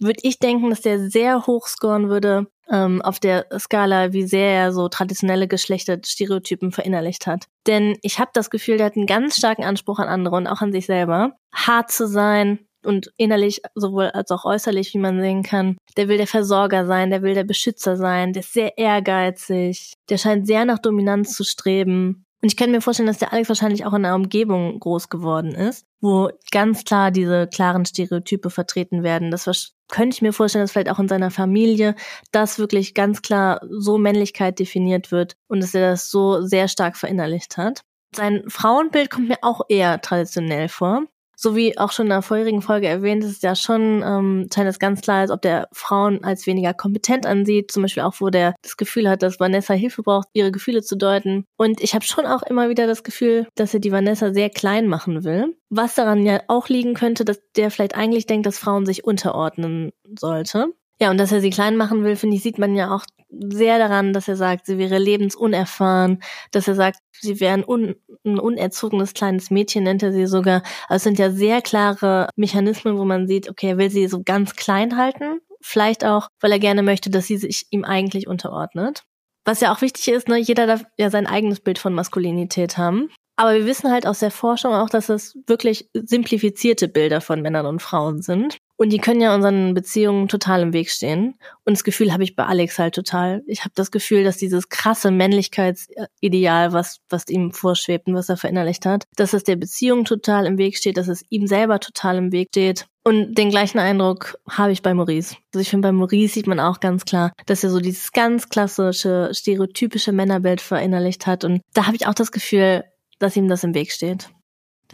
würde 0.00 0.20
ich 0.22 0.38
denken, 0.38 0.70
dass 0.70 0.80
der 0.80 1.10
sehr 1.10 1.46
hoch 1.46 1.66
scoren 1.66 2.08
würde 2.08 2.46
ähm, 2.70 3.02
auf 3.02 3.20
der 3.20 3.46
Skala, 3.58 4.12
wie 4.12 4.24
sehr 4.24 4.50
er 4.50 4.72
so 4.72 4.88
traditionelle 4.88 5.48
Geschlechterstereotypen 5.48 6.72
verinnerlicht 6.72 7.26
hat. 7.26 7.46
Denn 7.66 7.96
ich 8.02 8.18
habe 8.18 8.30
das 8.34 8.50
Gefühl, 8.50 8.76
der 8.76 8.86
hat 8.86 8.96
einen 8.96 9.06
ganz 9.06 9.36
starken 9.36 9.64
Anspruch 9.64 9.98
an 9.98 10.08
andere 10.08 10.36
und 10.36 10.46
auch 10.46 10.60
an 10.60 10.72
sich 10.72 10.86
selber, 10.86 11.32
hart 11.54 11.90
zu 11.90 12.06
sein 12.06 12.66
und 12.84 13.12
innerlich 13.16 13.62
sowohl 13.74 14.06
als 14.10 14.30
auch 14.30 14.44
äußerlich, 14.44 14.92
wie 14.94 14.98
man 14.98 15.20
sehen 15.20 15.42
kann. 15.42 15.76
Der 15.96 16.08
will 16.08 16.18
der 16.18 16.26
Versorger 16.26 16.86
sein, 16.86 17.10
der 17.10 17.22
will 17.22 17.34
der 17.34 17.44
Beschützer 17.44 17.96
sein, 17.96 18.32
der 18.32 18.40
ist 18.40 18.52
sehr 18.52 18.76
ehrgeizig, 18.78 19.94
der 20.10 20.18
scheint 20.18 20.46
sehr 20.46 20.64
nach 20.64 20.78
Dominanz 20.78 21.34
zu 21.34 21.44
streben. 21.44 22.23
Und 22.44 22.52
ich 22.52 22.58
kann 22.58 22.72
mir 22.72 22.82
vorstellen, 22.82 23.06
dass 23.06 23.16
der 23.16 23.32
Alex 23.32 23.48
wahrscheinlich 23.48 23.86
auch 23.86 23.94
in 23.94 24.04
einer 24.04 24.14
Umgebung 24.14 24.78
groß 24.78 25.08
geworden 25.08 25.54
ist, 25.54 25.86
wo 26.02 26.28
ganz 26.50 26.84
klar 26.84 27.10
diese 27.10 27.46
klaren 27.46 27.86
Stereotype 27.86 28.50
vertreten 28.50 29.02
werden. 29.02 29.30
Das 29.30 29.72
könnte 29.88 30.14
ich 30.14 30.20
mir 30.20 30.34
vorstellen, 30.34 30.62
dass 30.62 30.72
vielleicht 30.72 30.90
auch 30.90 30.98
in 30.98 31.08
seiner 31.08 31.30
Familie 31.30 31.94
das 32.32 32.58
wirklich 32.58 32.92
ganz 32.92 33.22
klar 33.22 33.62
so 33.70 33.96
Männlichkeit 33.96 34.58
definiert 34.58 35.10
wird 35.10 35.38
und 35.48 35.62
dass 35.62 35.74
er 35.74 35.92
das 35.92 36.10
so 36.10 36.42
sehr 36.42 36.68
stark 36.68 36.98
verinnerlicht 36.98 37.56
hat. 37.56 37.80
Sein 38.14 38.44
Frauenbild 38.46 39.08
kommt 39.08 39.28
mir 39.28 39.38
auch 39.40 39.62
eher 39.70 40.02
traditionell 40.02 40.68
vor. 40.68 41.04
So 41.36 41.56
wie 41.56 41.76
auch 41.78 41.92
schon 41.92 42.06
in 42.06 42.10
der 42.10 42.22
vorherigen 42.22 42.62
Folge 42.62 42.86
erwähnt, 42.86 43.24
ist 43.24 43.30
es 43.30 43.42
ja 43.42 43.54
schon, 43.54 44.02
ähm, 44.04 44.48
scheint 44.52 44.68
es 44.68 44.78
ganz 44.78 45.00
klar, 45.00 45.20
als 45.20 45.30
ob 45.30 45.42
der 45.42 45.68
Frauen 45.72 46.22
als 46.24 46.46
weniger 46.46 46.74
kompetent 46.74 47.26
ansieht. 47.26 47.70
Zum 47.70 47.82
Beispiel 47.82 48.02
auch, 48.02 48.14
wo 48.20 48.30
der 48.30 48.54
das 48.62 48.76
Gefühl 48.76 49.08
hat, 49.08 49.22
dass 49.22 49.40
Vanessa 49.40 49.74
Hilfe 49.74 50.02
braucht, 50.02 50.28
ihre 50.32 50.52
Gefühle 50.52 50.82
zu 50.82 50.96
deuten. 50.96 51.44
Und 51.56 51.80
ich 51.80 51.94
habe 51.94 52.04
schon 52.04 52.26
auch 52.26 52.42
immer 52.42 52.68
wieder 52.68 52.86
das 52.86 53.02
Gefühl, 53.02 53.46
dass 53.54 53.74
er 53.74 53.80
die 53.80 53.92
Vanessa 53.92 54.32
sehr 54.32 54.50
klein 54.50 54.88
machen 54.88 55.24
will. 55.24 55.56
Was 55.70 55.94
daran 55.94 56.24
ja 56.24 56.40
auch 56.48 56.68
liegen 56.68 56.94
könnte, 56.94 57.24
dass 57.24 57.40
der 57.56 57.70
vielleicht 57.70 57.94
eigentlich 57.94 58.26
denkt, 58.26 58.46
dass 58.46 58.58
Frauen 58.58 58.86
sich 58.86 59.04
unterordnen 59.04 59.92
sollte. 60.18 60.72
Ja, 61.00 61.10
und 61.10 61.18
dass 61.18 61.32
er 61.32 61.40
sie 61.40 61.50
klein 61.50 61.76
machen 61.76 62.04
will, 62.04 62.16
finde 62.16 62.36
ich, 62.36 62.42
sieht 62.42 62.58
man 62.58 62.76
ja 62.76 62.94
auch 62.94 63.04
sehr 63.30 63.78
daran, 63.78 64.12
dass 64.12 64.28
er 64.28 64.36
sagt, 64.36 64.66
sie 64.66 64.78
wäre 64.78 64.98
lebensunerfahren, 64.98 66.22
dass 66.52 66.68
er 66.68 66.76
sagt, 66.76 66.98
sie 67.20 67.40
wäre 67.40 67.54
ein, 67.54 67.64
un, 67.64 67.96
ein 68.24 68.38
unerzogenes 68.38 69.12
kleines 69.12 69.50
Mädchen, 69.50 69.84
nennt 69.84 70.04
er 70.04 70.12
sie 70.12 70.26
sogar. 70.26 70.62
Also 70.88 70.96
es 70.96 71.02
sind 71.02 71.18
ja 71.18 71.30
sehr 71.30 71.62
klare 71.62 72.28
Mechanismen, 72.36 72.96
wo 72.96 73.04
man 73.04 73.26
sieht, 73.26 73.48
okay, 73.48 73.70
er 73.70 73.78
will 73.78 73.90
sie 73.90 74.06
so 74.06 74.22
ganz 74.24 74.54
klein 74.54 74.96
halten. 74.96 75.40
Vielleicht 75.60 76.04
auch, 76.04 76.28
weil 76.40 76.52
er 76.52 76.58
gerne 76.58 76.82
möchte, 76.82 77.10
dass 77.10 77.26
sie 77.26 77.38
sich 77.38 77.66
ihm 77.70 77.84
eigentlich 77.84 78.28
unterordnet. 78.28 79.02
Was 79.44 79.60
ja 79.60 79.74
auch 79.74 79.80
wichtig 79.80 80.08
ist, 80.08 80.28
ne, 80.28 80.38
jeder 80.38 80.66
darf 80.66 80.84
ja 80.96 81.10
sein 81.10 81.26
eigenes 81.26 81.60
Bild 81.60 81.78
von 81.78 81.94
Maskulinität 81.94 82.78
haben. 82.78 83.10
Aber 83.36 83.54
wir 83.54 83.66
wissen 83.66 83.90
halt 83.90 84.06
aus 84.06 84.20
der 84.20 84.30
Forschung 84.30 84.74
auch, 84.74 84.88
dass 84.88 85.08
es 85.08 85.36
wirklich 85.46 85.90
simplifizierte 85.92 86.86
Bilder 86.86 87.20
von 87.20 87.42
Männern 87.42 87.66
und 87.66 87.82
Frauen 87.82 88.22
sind. 88.22 88.58
Und 88.76 88.90
die 88.90 88.98
können 88.98 89.20
ja 89.20 89.34
unseren 89.34 89.74
Beziehungen 89.74 90.28
total 90.28 90.62
im 90.62 90.72
Weg 90.72 90.90
stehen. 90.90 91.34
Und 91.64 91.74
das 91.74 91.84
Gefühl 91.84 92.12
habe 92.12 92.24
ich 92.24 92.34
bei 92.34 92.44
Alex 92.44 92.78
halt 92.78 92.94
total. 92.94 93.42
Ich 93.46 93.60
habe 93.60 93.72
das 93.74 93.90
Gefühl, 93.90 94.24
dass 94.24 94.36
dieses 94.36 94.68
krasse 94.68 95.10
Männlichkeitsideal, 95.10 96.72
was, 96.72 96.98
was 97.08 97.28
ihm 97.28 97.52
vorschwebt 97.52 98.08
und 98.08 98.14
was 98.14 98.28
er 98.28 98.36
verinnerlicht 98.36 98.84
hat, 98.84 99.04
dass 99.16 99.32
es 99.32 99.44
der 99.44 99.56
Beziehung 99.56 100.04
total 100.04 100.46
im 100.46 100.58
Weg 100.58 100.76
steht, 100.76 100.96
dass 100.96 101.08
es 101.08 101.24
ihm 101.30 101.46
selber 101.46 101.78
total 101.78 102.18
im 102.18 102.32
Weg 102.32 102.48
steht. 102.50 102.86
Und 103.04 103.34
den 103.34 103.50
gleichen 103.50 103.78
Eindruck 103.78 104.38
habe 104.48 104.72
ich 104.72 104.82
bei 104.82 104.94
Maurice. 104.94 105.36
Also 105.52 105.60
ich 105.60 105.68
finde, 105.68 105.88
bei 105.88 105.92
Maurice 105.92 106.34
sieht 106.34 106.46
man 106.46 106.58
auch 106.58 106.80
ganz 106.80 107.04
klar, 107.04 107.32
dass 107.46 107.62
er 107.62 107.70
so 107.70 107.78
dieses 107.78 108.12
ganz 108.12 108.48
klassische, 108.48 109.30
stereotypische 109.32 110.12
Männerbild 110.12 110.62
verinnerlicht 110.62 111.26
hat. 111.26 111.44
Und 111.44 111.60
da 111.74 111.86
habe 111.86 111.96
ich 111.96 112.06
auch 112.06 112.14
das 112.14 112.32
Gefühl, 112.32 112.84
dass 113.18 113.36
ihm 113.36 113.46
das 113.46 113.62
im 113.62 113.74
Weg 113.74 113.92
steht. 113.92 114.30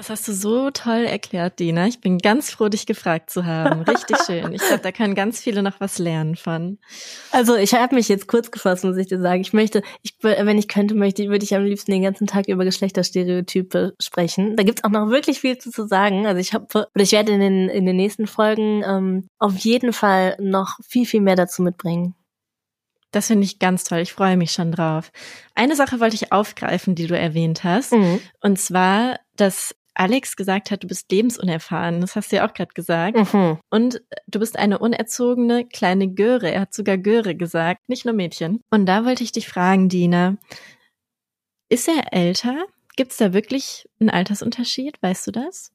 Das 0.01 0.09
hast 0.09 0.29
du 0.29 0.33
so 0.33 0.71
toll 0.71 1.05
erklärt, 1.05 1.59
Dina. 1.59 1.87
Ich 1.87 2.01
bin 2.01 2.17
ganz 2.17 2.51
froh, 2.51 2.71
dich 2.71 2.87
gefragt 2.87 3.29
zu 3.29 3.45
haben. 3.45 3.83
Richtig 3.83 4.17
schön. 4.27 4.51
Ich 4.55 4.63
glaube, 4.63 4.83
da 4.83 4.93
können 4.93 5.15
ganz 5.15 5.41
viele 5.41 5.63
noch 5.63 5.79
was 5.79 5.99
lernen 5.99 6.37
von. 6.37 6.79
Also 7.33 7.55
ich 7.55 7.75
habe 7.75 7.95
mich 7.95 8.09
jetzt 8.09 8.27
kurz 8.27 8.51
gefasst, 8.51 8.83
muss 8.83 8.97
ich 8.97 9.09
dir 9.09 9.21
sagen. 9.21 9.43
Ich 9.43 9.53
möchte, 9.53 9.83
ich, 10.01 10.15
wenn 10.23 10.57
ich 10.57 10.69
könnte, 10.69 10.95
möchte, 10.95 11.29
würde 11.29 11.45
ich 11.45 11.55
am 11.55 11.65
liebsten 11.65 11.93
den 11.93 12.03
ganzen 12.03 12.27
Tag 12.27 12.49
über 12.49 12.65
Geschlechterstereotype 12.65 13.93
sprechen. 14.01 14.57
Da 14.57 14.63
gibt's 14.63 14.85
auch 14.85 14.89
noch 14.89 15.11
wirklich 15.11 15.41
viel 15.41 15.59
zu, 15.59 15.71
zu 15.71 15.87
sagen. 15.87 16.27
Also 16.27 16.41
ich 16.41 16.55
habe, 16.55 16.65
oder 16.75 16.89
ich 17.03 17.13
werde 17.13 17.33
in 17.33 17.41
den, 17.41 17.69
in 17.69 17.85
den 17.85 17.97
nächsten 17.97 18.27
Folgen 18.27 18.83
ähm, 18.83 19.29
auf 19.39 19.59
jeden 19.59 19.93
Fall 19.93 20.35
noch 20.41 20.79
viel, 20.83 21.05
viel 21.05 21.21
mehr 21.21 21.37
dazu 21.37 21.61
mitbringen. 21.61 22.15
Das 23.13 23.27
finde 23.27 23.45
ich 23.45 23.59
ganz 23.59 23.85
toll. 23.85 23.99
Ich 23.99 24.15
freue 24.15 24.39
mich 24.39 24.53
schon 24.53 24.73
drauf. 24.73 25.11
Eine 25.55 25.77
Sache 25.77 26.01
wollte 26.01 26.15
ich 26.15 26.33
aufgreifen, 26.33 26.95
die 26.95 27.07
du 27.07 27.19
erwähnt 27.19 27.65
hast. 27.65 27.93
Mhm. 27.93 28.21
Und 28.41 28.59
zwar, 28.59 29.19
dass 29.37 29.75
Alex 29.94 30.37
gesagt 30.37 30.70
hat, 30.70 30.83
du 30.83 30.87
bist 30.87 31.11
lebensunerfahren. 31.11 32.00
Das 32.00 32.16
hast 32.16 32.33
du 32.33 32.37
ja 32.37 32.48
auch 32.48 32.55
gerade 32.55 32.72
gesagt. 32.74 33.16
Mhm. 33.33 33.59
Und 33.70 34.03
du 34.26 34.38
bist 34.38 34.59
eine 34.59 34.79
unerzogene 34.79 35.66
kleine 35.66 36.09
Göre. 36.09 36.50
Er 36.50 36.62
hat 36.62 36.74
sogar 36.74 36.96
Göre 36.96 37.35
gesagt, 37.35 37.88
nicht 37.88 38.05
nur 38.05 38.14
Mädchen. 38.14 38.61
Und 38.70 38.87
da 38.87 39.05
wollte 39.05 39.24
ich 39.24 39.33
dich 39.33 39.48
fragen, 39.48 39.88
Dina, 39.88 40.37
ist 41.68 41.88
er 41.88 42.12
älter? 42.12 42.66
Gibt 42.96 43.12
es 43.12 43.18
da 43.18 43.33
wirklich 43.33 43.88
einen 44.00 44.11
Altersunterschied? 44.11 45.03
Weißt 45.03 45.26
du 45.26 45.33
das? 45.33 45.72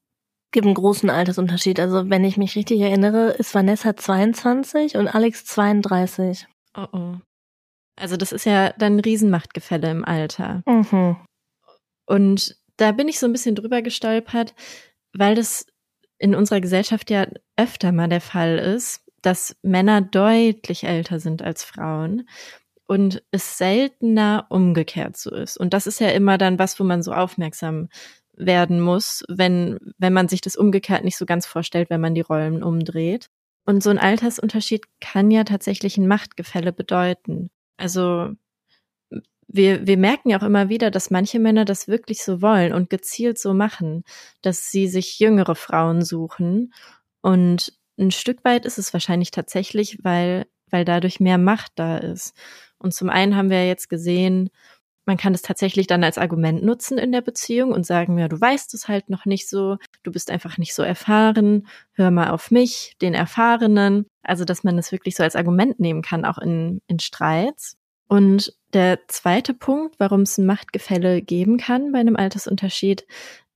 gibt 0.56 0.64
einen 0.64 0.74
großen 0.74 1.10
Altersunterschied. 1.10 1.78
Also 1.80 2.08
wenn 2.08 2.24
ich 2.24 2.38
mich 2.38 2.56
richtig 2.56 2.80
erinnere, 2.80 3.32
ist 3.32 3.54
Vanessa 3.54 3.94
22 3.94 4.96
und 4.96 5.06
Alex 5.06 5.44
32. 5.44 6.46
Oh 6.74 6.86
oh. 6.92 7.14
Also 7.96 8.16
das 8.16 8.32
ist 8.32 8.46
ja 8.46 8.70
dann 8.70 8.96
ein 8.96 9.00
Riesenmachtgefälle 9.00 9.90
im 9.90 10.04
Alter. 10.04 10.62
Mhm. 10.66 11.16
Und 12.06 12.56
da 12.76 12.92
bin 12.92 13.08
ich 13.08 13.18
so 13.18 13.26
ein 13.26 13.32
bisschen 13.32 13.54
drüber 13.54 13.82
gestolpert, 13.82 14.54
weil 15.12 15.34
das 15.34 15.66
in 16.18 16.34
unserer 16.34 16.60
Gesellschaft 16.60 17.10
ja 17.10 17.26
öfter 17.56 17.92
mal 17.92 18.08
der 18.08 18.20
Fall 18.20 18.58
ist, 18.58 19.02
dass 19.22 19.56
Männer 19.62 20.00
deutlich 20.00 20.84
älter 20.84 21.20
sind 21.20 21.42
als 21.42 21.64
Frauen 21.64 22.28
und 22.86 23.22
es 23.30 23.58
seltener 23.58 24.46
umgekehrt 24.48 25.16
so 25.16 25.34
ist. 25.34 25.56
Und 25.58 25.74
das 25.74 25.86
ist 25.86 26.00
ja 26.00 26.08
immer 26.10 26.38
dann 26.38 26.58
was, 26.58 26.78
wo 26.78 26.84
man 26.84 27.02
so 27.02 27.12
aufmerksam 27.12 27.88
werden 28.36 28.80
muss, 28.80 29.24
wenn, 29.28 29.78
wenn 29.98 30.12
man 30.12 30.28
sich 30.28 30.40
das 30.40 30.56
umgekehrt 30.56 31.04
nicht 31.04 31.16
so 31.16 31.26
ganz 31.26 31.46
vorstellt, 31.46 31.90
wenn 31.90 32.00
man 32.00 32.14
die 32.14 32.20
Rollen 32.20 32.62
umdreht. 32.62 33.28
Und 33.64 33.82
so 33.82 33.90
ein 33.90 33.98
Altersunterschied 33.98 34.84
kann 35.00 35.30
ja 35.30 35.42
tatsächlich 35.42 35.96
ein 35.96 36.06
Machtgefälle 36.06 36.72
bedeuten. 36.72 37.50
Also 37.78 38.30
wir, 39.48 39.86
wir 39.86 39.96
merken 39.96 40.30
ja 40.30 40.38
auch 40.38 40.42
immer 40.42 40.68
wieder, 40.68 40.90
dass 40.90 41.10
manche 41.10 41.38
Männer 41.38 41.64
das 41.64 41.88
wirklich 41.88 42.22
so 42.22 42.42
wollen 42.42 42.72
und 42.72 42.90
gezielt 42.90 43.38
so 43.38 43.54
machen, 43.54 44.04
dass 44.42 44.70
sie 44.70 44.88
sich 44.88 45.18
jüngere 45.18 45.54
Frauen 45.54 46.02
suchen. 46.02 46.72
Und 47.20 47.72
ein 47.98 48.10
Stück 48.10 48.44
weit 48.44 48.66
ist 48.66 48.78
es 48.78 48.92
wahrscheinlich 48.92 49.30
tatsächlich, 49.30 49.98
weil, 50.02 50.46
weil 50.70 50.84
dadurch 50.84 51.20
mehr 51.20 51.38
Macht 51.38 51.72
da 51.76 51.98
ist. 51.98 52.34
Und 52.78 52.92
zum 52.92 53.08
einen 53.08 53.36
haben 53.36 53.50
wir 53.50 53.66
jetzt 53.66 53.88
gesehen, 53.88 54.50
man 55.06 55.16
kann 55.16 55.34
es 55.34 55.42
tatsächlich 55.42 55.86
dann 55.86 56.02
als 56.02 56.18
Argument 56.18 56.64
nutzen 56.64 56.98
in 56.98 57.12
der 57.12 57.20
Beziehung 57.20 57.72
und 57.72 57.86
sagen, 57.86 58.18
ja, 58.18 58.26
du 58.26 58.40
weißt 58.40 58.74
es 58.74 58.88
halt 58.88 59.08
noch 59.08 59.24
nicht 59.24 59.48
so, 59.48 59.76
du 60.02 60.10
bist 60.10 60.32
einfach 60.32 60.58
nicht 60.58 60.74
so 60.74 60.82
erfahren, 60.82 61.68
hör 61.92 62.10
mal 62.10 62.30
auf 62.30 62.50
mich, 62.50 62.96
den 63.00 63.14
Erfahrenen. 63.14 64.06
Also, 64.22 64.44
dass 64.44 64.64
man 64.64 64.76
es 64.78 64.90
wirklich 64.90 65.14
so 65.14 65.22
als 65.22 65.36
Argument 65.36 65.78
nehmen 65.78 66.02
kann, 66.02 66.24
auch 66.24 66.38
in, 66.38 66.80
in 66.88 66.98
Streits. 66.98 67.76
Und 68.08 68.55
der 68.72 69.00
zweite 69.08 69.54
Punkt, 69.54 69.96
warum 69.98 70.22
es 70.22 70.38
ein 70.38 70.46
Machtgefälle 70.46 71.22
geben 71.22 71.56
kann 71.58 71.92
bei 71.92 71.98
einem 71.98 72.16
Altersunterschied, 72.16 73.06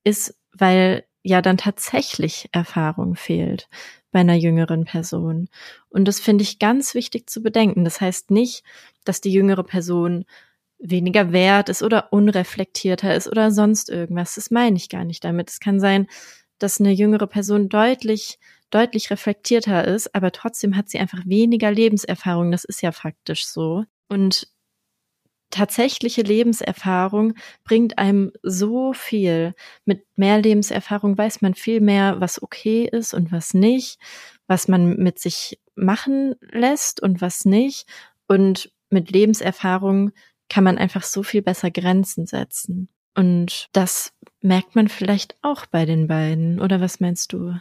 ist, 0.05 0.35
weil 0.53 1.05
ja 1.23 1.43
dann 1.43 1.59
tatsächlich 1.59 2.49
Erfahrung 2.53 3.15
fehlt 3.15 3.69
bei 4.13 4.21
einer 4.21 4.35
jüngeren 4.35 4.85
Person. 4.85 5.49
Und 5.89 6.07
das 6.07 6.21
finde 6.21 6.43
ich 6.43 6.59
ganz 6.59 6.95
wichtig 6.95 7.29
zu 7.29 7.43
bedenken. 7.43 7.85
Das 7.85 8.01
heißt 8.01 8.31
nicht, 8.31 8.65
dass 9.05 9.21
die 9.21 9.33
jüngere 9.33 9.63
Person 9.63 10.25
weniger 10.79 11.33
wert 11.33 11.69
ist 11.69 11.83
oder 11.83 12.13
unreflektierter 12.13 13.15
ist 13.15 13.29
oder 13.29 13.51
sonst 13.51 13.91
irgendwas. 13.91 14.37
Das 14.37 14.51
meine 14.51 14.77
ich 14.77 14.89
gar 14.89 15.05
nicht 15.05 15.23
damit. 15.25 15.51
Es 15.51 15.61
kann 15.61 15.79
sein, 15.79 16.07
dass 16.59 16.81
eine 16.81 16.93
jüngere 16.93 17.27
Person 17.27 17.69
deutlich, 17.69 18.39
deutlich 18.71 19.11
reflektierter 19.11 19.87
ist, 19.87 20.15
aber 20.15 20.33
trotzdem 20.33 20.77
hat 20.77 20.89
sie 20.89 20.99
einfach 20.99 21.21
weniger 21.27 21.71
Lebenserfahrung. 21.71 22.51
Das 22.51 22.65
ist 22.65 22.83
ja 22.83 22.93
faktisch 22.93 23.47
so. 23.47 23.85
Und 24.09 24.49
tatsächliche 25.51 26.23
Lebenserfahrung 26.23 27.35
bringt 27.65 27.99
einem 27.99 28.33
so 28.43 28.93
viel. 28.93 29.55
Mit 29.85 30.05
mehr 30.17 30.41
Lebenserfahrung 30.41 31.17
weiß 31.19 31.43
man 31.43 31.55
viel 31.55 31.81
mehr, 31.81 32.21
was 32.21 32.43
okay 32.43 32.89
ist 32.91 33.15
und 33.15 33.33
was 33.33 33.55
nicht, 33.55 33.99
was 34.47 34.69
man 34.69 34.97
mit 34.97 35.19
sich 35.19 35.59
machen 35.75 36.35
lässt 36.41 37.03
und 37.03 37.21
was 37.21 37.45
nicht. 37.45 37.87
Und 38.29 38.73
mit 38.91 39.11
Lebenserfahrung 39.11 40.13
kann 40.49 40.65
man 40.65 40.79
einfach 40.79 41.03
so 41.03 41.23
viel 41.23 41.43
besser 41.43 41.71
Grenzen 41.71 42.27
setzen. 42.27 42.89
Und 43.17 43.69
das 43.73 44.13
merkt 44.41 44.77
man 44.77 44.89
vielleicht 44.89 45.37
auch 45.43 45.67
bei 45.67 45.85
den 45.85 46.07
beiden. 46.07 46.61
Oder 46.61 46.81
was 46.81 47.01
meinst 47.01 47.33
du? 47.33 47.55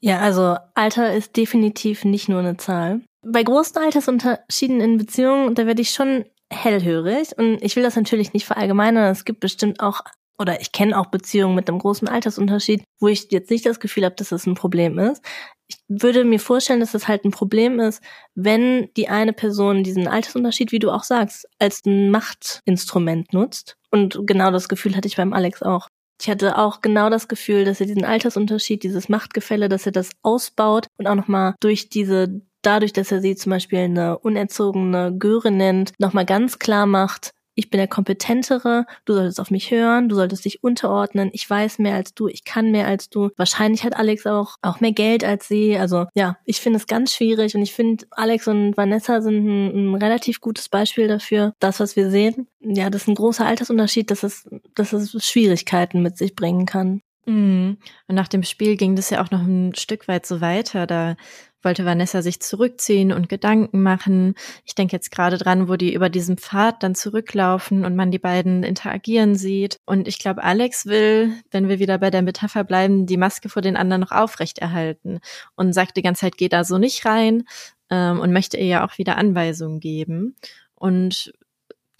Ja, 0.00 0.20
also 0.20 0.56
Alter 0.74 1.14
ist 1.14 1.36
definitiv 1.36 2.04
nicht 2.04 2.28
nur 2.28 2.40
eine 2.40 2.56
Zahl. 2.56 3.02
Bei 3.22 3.42
großen 3.42 3.76
Altersunterschieden 3.76 4.80
in 4.80 4.96
Beziehungen, 4.96 5.54
da 5.54 5.66
werde 5.66 5.82
ich 5.82 5.90
schon 5.90 6.24
hellhörig 6.52 7.36
und 7.38 7.62
ich 7.62 7.76
will 7.76 7.82
das 7.82 7.96
natürlich 7.96 8.32
nicht 8.32 8.46
verallgemeinern. 8.46 9.10
Es 9.10 9.24
gibt 9.24 9.40
bestimmt 9.40 9.80
auch 9.80 10.02
oder 10.40 10.58
ich 10.60 10.72
kenne 10.72 10.98
auch 10.98 11.06
Beziehungen 11.06 11.54
mit 11.54 11.68
einem 11.68 11.78
großen 11.78 12.08
Altersunterschied, 12.08 12.82
wo 12.98 13.08
ich 13.08 13.30
jetzt 13.30 13.50
nicht 13.50 13.66
das 13.66 13.78
Gefühl 13.78 14.06
habe, 14.06 14.14
dass 14.14 14.30
das 14.30 14.46
ein 14.46 14.54
Problem 14.54 14.98
ist. 14.98 15.22
Ich 15.68 15.76
würde 15.86 16.24
mir 16.24 16.40
vorstellen, 16.40 16.80
dass 16.80 16.92
das 16.92 17.08
halt 17.08 17.26
ein 17.26 17.30
Problem 17.30 17.78
ist, 17.78 18.02
wenn 18.34 18.88
die 18.96 19.08
eine 19.08 19.34
Person 19.34 19.84
diesen 19.84 20.08
Altersunterschied, 20.08 20.72
wie 20.72 20.78
du 20.78 20.90
auch 20.90 21.04
sagst, 21.04 21.46
als 21.58 21.84
ein 21.84 22.10
Machtinstrument 22.10 23.34
nutzt. 23.34 23.76
Und 23.90 24.18
genau 24.26 24.50
das 24.50 24.70
Gefühl 24.70 24.96
hatte 24.96 25.08
ich 25.08 25.16
beim 25.16 25.34
Alex 25.34 25.62
auch. 25.62 25.88
Ich 26.20 26.28
hatte 26.30 26.56
auch 26.56 26.80
genau 26.80 27.10
das 27.10 27.28
Gefühl, 27.28 27.64
dass 27.64 27.80
er 27.80 27.86
diesen 27.86 28.04
Altersunterschied, 28.04 28.82
dieses 28.82 29.08
Machtgefälle, 29.08 29.68
dass 29.68 29.86
er 29.86 29.92
das 29.92 30.10
ausbaut 30.22 30.86
und 30.98 31.06
auch 31.06 31.14
nochmal 31.14 31.54
durch 31.60 31.90
diese, 31.90 32.42
dadurch, 32.62 32.92
dass 32.92 33.12
er 33.12 33.20
sie 33.20 33.36
zum 33.36 33.50
Beispiel 33.50 33.80
eine 33.80 34.18
unerzogene 34.18 35.14
Göre 35.16 35.50
nennt, 35.50 35.92
nochmal 35.98 36.26
ganz 36.26 36.58
klar 36.58 36.86
macht, 36.86 37.32
ich 37.54 37.68
bin 37.68 37.78
der 37.78 37.88
Kompetentere, 37.88 38.86
du 39.04 39.14
solltest 39.14 39.38
auf 39.38 39.50
mich 39.50 39.70
hören, 39.70 40.08
du 40.08 40.14
solltest 40.14 40.44
dich 40.44 40.62
unterordnen, 40.62 41.30
ich 41.32 41.48
weiß 41.48 41.78
mehr 41.78 41.94
als 41.94 42.14
du, 42.14 42.28
ich 42.28 42.44
kann 42.44 42.70
mehr 42.70 42.86
als 42.86 43.10
du. 43.10 43.30
Wahrscheinlich 43.36 43.84
hat 43.84 43.96
Alex 43.96 44.26
auch, 44.26 44.54
auch 44.62 44.80
mehr 44.80 44.92
Geld 44.92 45.24
als 45.24 45.48
sie. 45.48 45.76
Also 45.76 46.06
ja, 46.14 46.38
ich 46.44 46.60
finde 46.60 46.78
es 46.78 46.86
ganz 46.86 47.14
schwierig 47.14 47.54
und 47.54 47.62
ich 47.62 47.74
finde, 47.74 48.06
Alex 48.12 48.48
und 48.48 48.76
Vanessa 48.76 49.20
sind 49.20 49.46
ein, 49.46 49.92
ein, 49.92 49.94
relativ 49.96 50.40
gutes 50.40 50.68
Beispiel 50.68 51.08
dafür. 51.08 51.52
Das, 51.58 51.80
was 51.80 51.96
wir 51.96 52.10
sehen, 52.10 52.46
ja, 52.60 52.88
das 52.88 53.02
ist 53.02 53.08
ein 53.08 53.14
großer 53.14 53.44
Altersunterschied, 53.44 54.10
dass 54.10 54.22
es, 54.22 54.48
dass 54.74 54.92
es 54.92 55.12
Schwierigkeiten 55.22 56.02
mit 56.02 56.16
sich 56.16 56.34
bringen 56.34 56.64
kann. 56.64 57.02
Mhm. 57.26 57.76
Und 58.08 58.14
nach 58.14 58.28
dem 58.28 58.42
Spiel 58.42 58.76
ging 58.76 58.96
das 58.96 59.10
ja 59.10 59.22
auch 59.22 59.30
noch 59.30 59.42
ein 59.42 59.74
Stück 59.74 60.08
weit 60.08 60.24
so 60.24 60.40
weiter. 60.40 60.86
Da 60.86 61.16
wollte 61.62 61.84
Vanessa 61.84 62.22
sich 62.22 62.40
zurückziehen 62.40 63.12
und 63.12 63.28
Gedanken 63.28 63.82
machen. 63.82 64.34
Ich 64.64 64.74
denke 64.74 64.96
jetzt 64.96 65.10
gerade 65.10 65.38
dran, 65.38 65.68
wo 65.68 65.76
die 65.76 65.94
über 65.94 66.08
diesen 66.08 66.38
Pfad 66.38 66.82
dann 66.82 66.94
zurücklaufen 66.94 67.84
und 67.84 67.96
man 67.96 68.10
die 68.10 68.18
beiden 68.18 68.62
interagieren 68.62 69.34
sieht. 69.34 69.78
Und 69.84 70.08
ich 70.08 70.18
glaube, 70.18 70.42
Alex 70.42 70.86
will, 70.86 71.32
wenn 71.50 71.68
wir 71.68 71.78
wieder 71.78 71.98
bei 71.98 72.10
der 72.10 72.22
Metapher 72.22 72.64
bleiben, 72.64 73.06
die 73.06 73.16
Maske 73.16 73.48
vor 73.48 73.62
den 73.62 73.76
anderen 73.76 74.00
noch 74.00 74.12
aufrechterhalten 74.12 75.20
und 75.56 75.72
sagt 75.72 75.96
die 75.96 76.02
ganze 76.02 76.22
Zeit, 76.22 76.36
geh 76.36 76.48
da 76.48 76.64
so 76.64 76.78
nicht 76.78 77.04
rein 77.04 77.44
ähm, 77.90 78.20
und 78.20 78.32
möchte 78.32 78.56
ihr 78.56 78.66
ja 78.66 78.86
auch 78.86 78.98
wieder 78.98 79.16
Anweisungen 79.16 79.80
geben. 79.80 80.36
Und 80.74 81.32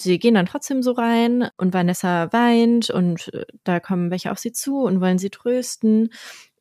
sie 0.00 0.18
gehen 0.18 0.34
dann 0.34 0.46
trotzdem 0.46 0.82
so 0.82 0.92
rein 0.92 1.50
und 1.56 1.74
Vanessa 1.74 2.32
weint 2.32 2.90
und 2.90 3.32
äh, 3.34 3.44
da 3.64 3.80
kommen 3.80 4.10
welche 4.10 4.32
auf 4.32 4.38
sie 4.38 4.52
zu 4.52 4.82
und 4.82 5.00
wollen 5.00 5.18
sie 5.18 5.30
trösten. 5.30 6.10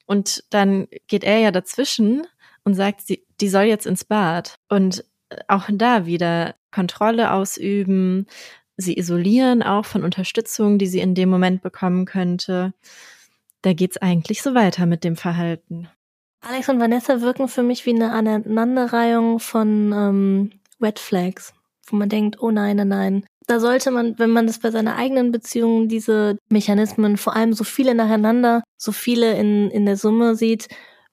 Und 0.05 0.43
dann 0.49 0.87
geht 1.07 1.23
er 1.23 1.39
ja 1.39 1.51
dazwischen 1.51 2.25
und 2.63 2.73
sagt, 2.73 3.01
sie, 3.01 3.25
die 3.41 3.49
soll 3.49 3.63
jetzt 3.63 3.85
ins 3.85 4.05
Bad. 4.05 4.55
Und 4.69 5.05
äh, 5.29 5.37
auch 5.47 5.69
da 5.71 6.05
wieder 6.05 6.55
Kontrolle 6.71 7.31
ausüben, 7.31 8.27
sie 8.77 8.97
isolieren 8.97 9.61
auch 9.61 9.85
von 9.85 10.03
Unterstützung, 10.03 10.77
die 10.77 10.87
sie 10.87 10.99
in 10.99 11.15
dem 11.15 11.29
Moment 11.29 11.61
bekommen 11.61 12.05
könnte. 12.05 12.73
Da 13.61 13.73
geht's 13.73 13.97
eigentlich 13.97 14.41
so 14.41 14.55
weiter 14.55 14.85
mit 14.85 15.03
dem 15.03 15.15
Verhalten. 15.15 15.89
Alex 16.41 16.69
und 16.69 16.79
Vanessa 16.79 17.21
wirken 17.21 17.49
für 17.49 17.63
mich 17.63 17.85
wie 17.85 17.93
eine 17.93 18.13
Aneinanderreihung 18.13 19.39
von 19.39 19.91
ähm, 19.91 20.51
Red 20.81 20.97
Flags, 20.99 21.53
wo 21.87 21.97
man 21.97 22.07
denkt, 22.07 22.41
oh 22.41 22.51
nein, 22.51 22.77
nein, 22.77 22.87
nein. 22.87 23.25
Da 23.47 23.59
sollte 23.59 23.91
man, 23.91 24.17
wenn 24.19 24.29
man 24.29 24.47
das 24.47 24.59
bei 24.59 24.71
seiner 24.71 24.95
eigenen 24.95 25.31
Beziehung, 25.31 25.89
diese 25.89 26.37
Mechanismen, 26.49 27.17
vor 27.17 27.35
allem 27.35 27.51
so 27.53 27.63
viele 27.63 27.95
nacheinander, 27.95 28.63
so 28.77 28.91
viele 28.91 29.33
in, 29.37 29.69
in 29.71 29.85
der 29.85 29.97
Summe 29.97 30.35
sieht, 30.35 30.69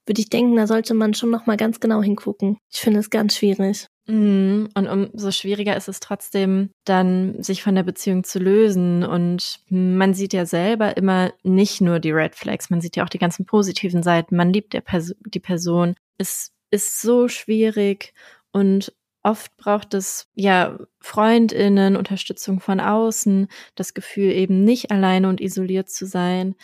würde 0.06 0.20
ich 0.20 0.30
denken, 0.30 0.56
da 0.56 0.66
sollte 0.66 0.94
man 0.94 1.14
schon 1.14 1.30
noch 1.30 1.46
mal 1.46 1.56
ganz 1.56 1.80
genau 1.80 2.02
hingucken. 2.02 2.58
Ich 2.70 2.80
finde 2.80 3.00
es 3.00 3.10
ganz 3.10 3.36
schwierig. 3.36 3.88
Mhm. 4.06 4.68
Und 4.74 4.86
umso 4.88 5.30
schwieriger 5.30 5.76
ist 5.76 5.88
es 5.88 6.00
trotzdem, 6.00 6.70
dann 6.84 7.42
sich 7.42 7.62
von 7.62 7.74
der 7.74 7.82
Beziehung 7.82 8.24
zu 8.24 8.38
lösen. 8.38 9.04
Und 9.04 9.60
man 9.68 10.14
sieht 10.14 10.32
ja 10.32 10.46
selber 10.46 10.96
immer 10.96 11.32
nicht 11.42 11.80
nur 11.80 11.98
die 11.98 12.12
Red 12.12 12.34
Flags, 12.34 12.70
man 12.70 12.80
sieht 12.80 12.96
ja 12.96 13.04
auch 13.04 13.08
die 13.08 13.18
ganzen 13.18 13.46
positiven 13.46 14.02
Seiten. 14.02 14.36
Man 14.36 14.52
liebt 14.52 14.72
Pers 14.84 15.14
die 15.26 15.40
Person. 15.40 15.96
Es 16.18 16.52
ist 16.70 17.00
so 17.00 17.28
schwierig 17.28 18.12
und 18.52 18.92
oft 19.22 19.56
braucht 19.56 19.92
es 19.94 20.28
ja 20.34 20.78
Freundinnen, 21.00 21.96
Unterstützung 21.96 22.60
von 22.60 22.78
außen, 22.78 23.48
das 23.74 23.92
Gefühl 23.92 24.30
eben 24.30 24.62
nicht 24.62 24.92
alleine 24.92 25.28
und 25.28 25.40
isoliert 25.40 25.90
zu 25.90 26.06
sein. 26.06 26.54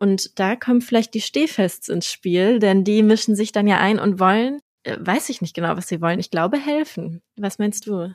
Und 0.00 0.38
da 0.38 0.56
kommen 0.56 0.80
vielleicht 0.80 1.14
die 1.14 1.20
Stehfests 1.20 1.88
ins 1.88 2.10
Spiel, 2.10 2.58
denn 2.58 2.84
die 2.84 3.02
mischen 3.02 3.36
sich 3.36 3.52
dann 3.52 3.66
ja 3.66 3.78
ein 3.78 3.98
und 3.98 4.18
wollen, 4.18 4.58
äh, 4.82 4.96
weiß 4.98 5.28
ich 5.28 5.42
nicht 5.42 5.54
genau, 5.54 5.76
was 5.76 5.88
sie 5.88 6.00
wollen. 6.00 6.18
Ich 6.18 6.30
glaube, 6.30 6.58
helfen. 6.58 7.22
Was 7.36 7.58
meinst 7.58 7.86
du? 7.86 8.12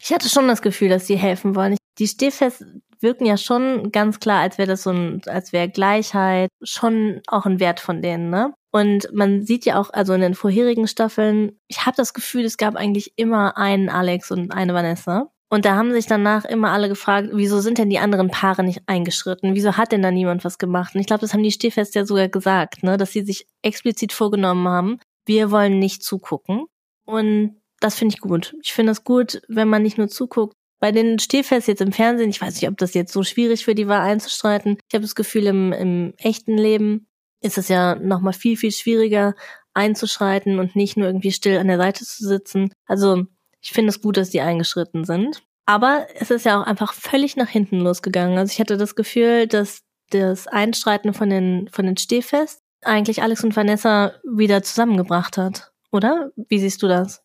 Ich 0.00 0.12
hatte 0.12 0.28
schon 0.28 0.48
das 0.48 0.62
Gefühl, 0.62 0.88
dass 0.88 1.06
sie 1.06 1.16
helfen 1.16 1.54
wollen. 1.54 1.76
Die 1.98 2.08
Stehfests 2.08 2.64
wirken 3.00 3.26
ja 3.26 3.36
schon 3.36 3.92
ganz 3.92 4.20
klar, 4.20 4.40
als 4.40 4.58
wäre 4.58 4.68
das 4.68 4.82
so 4.82 4.90
ein, 4.90 5.20
als 5.26 5.52
wäre 5.52 5.68
Gleichheit 5.68 6.48
schon 6.62 7.20
auch 7.26 7.46
ein 7.46 7.60
Wert 7.60 7.80
von 7.80 8.02
denen, 8.02 8.30
ne? 8.30 8.54
Und 8.72 9.08
man 9.12 9.42
sieht 9.42 9.64
ja 9.64 9.78
auch, 9.80 9.90
also 9.90 10.12
in 10.12 10.20
den 10.20 10.34
vorherigen 10.34 10.86
Staffeln, 10.86 11.58
ich 11.66 11.86
habe 11.86 11.96
das 11.96 12.12
Gefühl, 12.12 12.44
es 12.44 12.58
gab 12.58 12.76
eigentlich 12.76 13.12
immer 13.16 13.56
einen 13.56 13.88
Alex 13.88 14.30
und 14.30 14.52
eine 14.52 14.74
Vanessa. 14.74 15.30
Und 15.48 15.64
da 15.64 15.76
haben 15.76 15.92
sich 15.92 16.06
danach 16.06 16.44
immer 16.44 16.72
alle 16.72 16.88
gefragt, 16.88 17.28
wieso 17.32 17.60
sind 17.60 17.78
denn 17.78 17.88
die 17.88 18.00
anderen 18.00 18.30
Paare 18.30 18.64
nicht 18.64 18.82
eingeschritten? 18.86 19.54
Wieso 19.54 19.76
hat 19.76 19.92
denn 19.92 20.02
da 20.02 20.10
niemand 20.10 20.44
was 20.44 20.58
gemacht? 20.58 20.94
Und 20.94 21.00
ich 21.00 21.06
glaube, 21.06 21.20
das 21.20 21.32
haben 21.32 21.42
die 21.42 21.52
Stehfest 21.52 21.94
ja 21.94 22.04
sogar 22.04 22.28
gesagt, 22.28 22.82
ne, 22.82 22.96
dass 22.96 23.12
sie 23.12 23.22
sich 23.22 23.46
explizit 23.62 24.12
vorgenommen 24.12 24.66
haben, 24.66 24.98
wir 25.24 25.50
wollen 25.50 25.78
nicht 25.78 26.02
zugucken. 26.02 26.66
Und 27.04 27.60
das 27.78 27.96
finde 27.96 28.14
ich 28.14 28.20
gut. 28.20 28.56
Ich 28.62 28.72
finde 28.72 28.92
es 28.92 29.04
gut, 29.04 29.42
wenn 29.48 29.68
man 29.68 29.82
nicht 29.82 29.98
nur 29.98 30.08
zuguckt. 30.08 30.54
Bei 30.80 30.92
den 30.92 31.18
Stehfest 31.18 31.68
jetzt 31.68 31.80
im 31.80 31.92
Fernsehen, 31.92 32.30
ich 32.30 32.40
weiß 32.40 32.54
nicht, 32.60 32.68
ob 32.68 32.76
das 32.76 32.94
jetzt 32.94 33.12
so 33.12 33.22
schwierig 33.22 33.64
für 33.64 33.74
die 33.74 33.88
war 33.88 34.02
einzustreiten. 34.02 34.78
Ich 34.88 34.94
habe 34.94 35.02
das 35.02 35.14
Gefühl, 35.14 35.46
im, 35.46 35.72
im 35.72 36.14
echten 36.18 36.58
Leben 36.58 37.06
ist 37.40 37.56
es 37.56 37.68
ja 37.68 37.94
nochmal 37.94 38.32
viel, 38.32 38.56
viel 38.56 38.72
schwieriger 38.72 39.34
einzuschreiten 39.74 40.58
und 40.58 40.74
nicht 40.74 40.96
nur 40.96 41.06
irgendwie 41.06 41.32
still 41.32 41.58
an 41.58 41.68
der 41.68 41.78
Seite 41.78 42.04
zu 42.04 42.26
sitzen. 42.26 42.72
Also 42.86 43.24
ich 43.60 43.70
finde 43.72 43.90
es 43.90 44.00
gut, 44.00 44.16
dass 44.16 44.30
die 44.30 44.40
eingeschritten 44.40 45.04
sind. 45.04 45.42
Aber 45.66 46.06
es 46.14 46.30
ist 46.30 46.44
ja 46.46 46.60
auch 46.60 46.66
einfach 46.66 46.92
völlig 46.92 47.36
nach 47.36 47.48
hinten 47.48 47.80
losgegangen. 47.80 48.38
Also 48.38 48.52
ich 48.52 48.60
hatte 48.60 48.76
das 48.76 48.94
Gefühl, 48.94 49.48
dass 49.48 49.82
das 50.10 50.46
Einstreiten 50.46 51.12
von 51.12 51.28
den, 51.28 51.68
von 51.72 51.86
den 51.86 51.96
Stehfest 51.96 52.62
eigentlich 52.82 53.22
Alex 53.22 53.42
und 53.42 53.56
Vanessa 53.56 54.12
wieder 54.22 54.62
zusammengebracht 54.62 55.36
hat. 55.36 55.72
Oder? 55.90 56.30
Wie 56.48 56.58
siehst 56.58 56.82
du 56.82 56.88
das? 56.88 57.22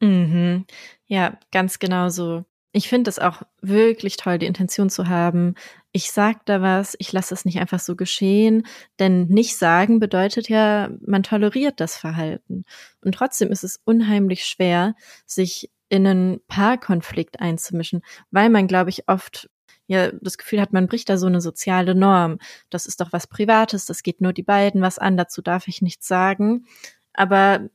Mhm. 0.00 0.66
Ja, 1.06 1.38
ganz 1.50 1.78
genau 1.78 2.10
so. 2.10 2.44
Ich 2.72 2.88
finde 2.88 3.08
es 3.08 3.18
auch 3.18 3.42
wirklich 3.62 4.18
toll, 4.18 4.38
die 4.38 4.46
Intention 4.46 4.90
zu 4.90 5.08
haben. 5.08 5.54
Ich 5.96 6.10
sag 6.10 6.44
da 6.44 6.60
was, 6.60 6.94
ich 6.98 7.10
lasse 7.14 7.32
es 7.32 7.46
nicht 7.46 7.58
einfach 7.58 7.80
so 7.80 7.96
geschehen, 7.96 8.66
denn 8.98 9.28
nicht 9.28 9.56
sagen 9.56 9.98
bedeutet 9.98 10.50
ja, 10.50 10.90
man 11.00 11.22
toleriert 11.22 11.80
das 11.80 11.96
Verhalten. 11.96 12.66
Und 13.00 13.14
trotzdem 13.14 13.50
ist 13.50 13.64
es 13.64 13.80
unheimlich 13.82 14.44
schwer, 14.44 14.94
sich 15.24 15.70
in 15.88 16.06
einen 16.06 16.40
Paarkonflikt 16.48 17.40
einzumischen, 17.40 18.02
weil 18.30 18.50
man, 18.50 18.66
glaube 18.66 18.90
ich, 18.90 19.08
oft 19.08 19.48
ja 19.86 20.12
das 20.20 20.36
Gefühl 20.36 20.60
hat, 20.60 20.74
man 20.74 20.86
bricht 20.86 21.08
da 21.08 21.16
so 21.16 21.28
eine 21.28 21.40
soziale 21.40 21.94
Norm. 21.94 22.40
Das 22.68 22.84
ist 22.84 23.00
doch 23.00 23.14
was 23.14 23.26
Privates, 23.26 23.86
das 23.86 24.02
geht 24.02 24.20
nur 24.20 24.34
die 24.34 24.42
beiden 24.42 24.82
was 24.82 24.98
an, 24.98 25.16
dazu 25.16 25.40
darf 25.40 25.66
ich 25.66 25.80
nichts 25.80 26.06
sagen. 26.06 26.66
Aber 27.14 27.70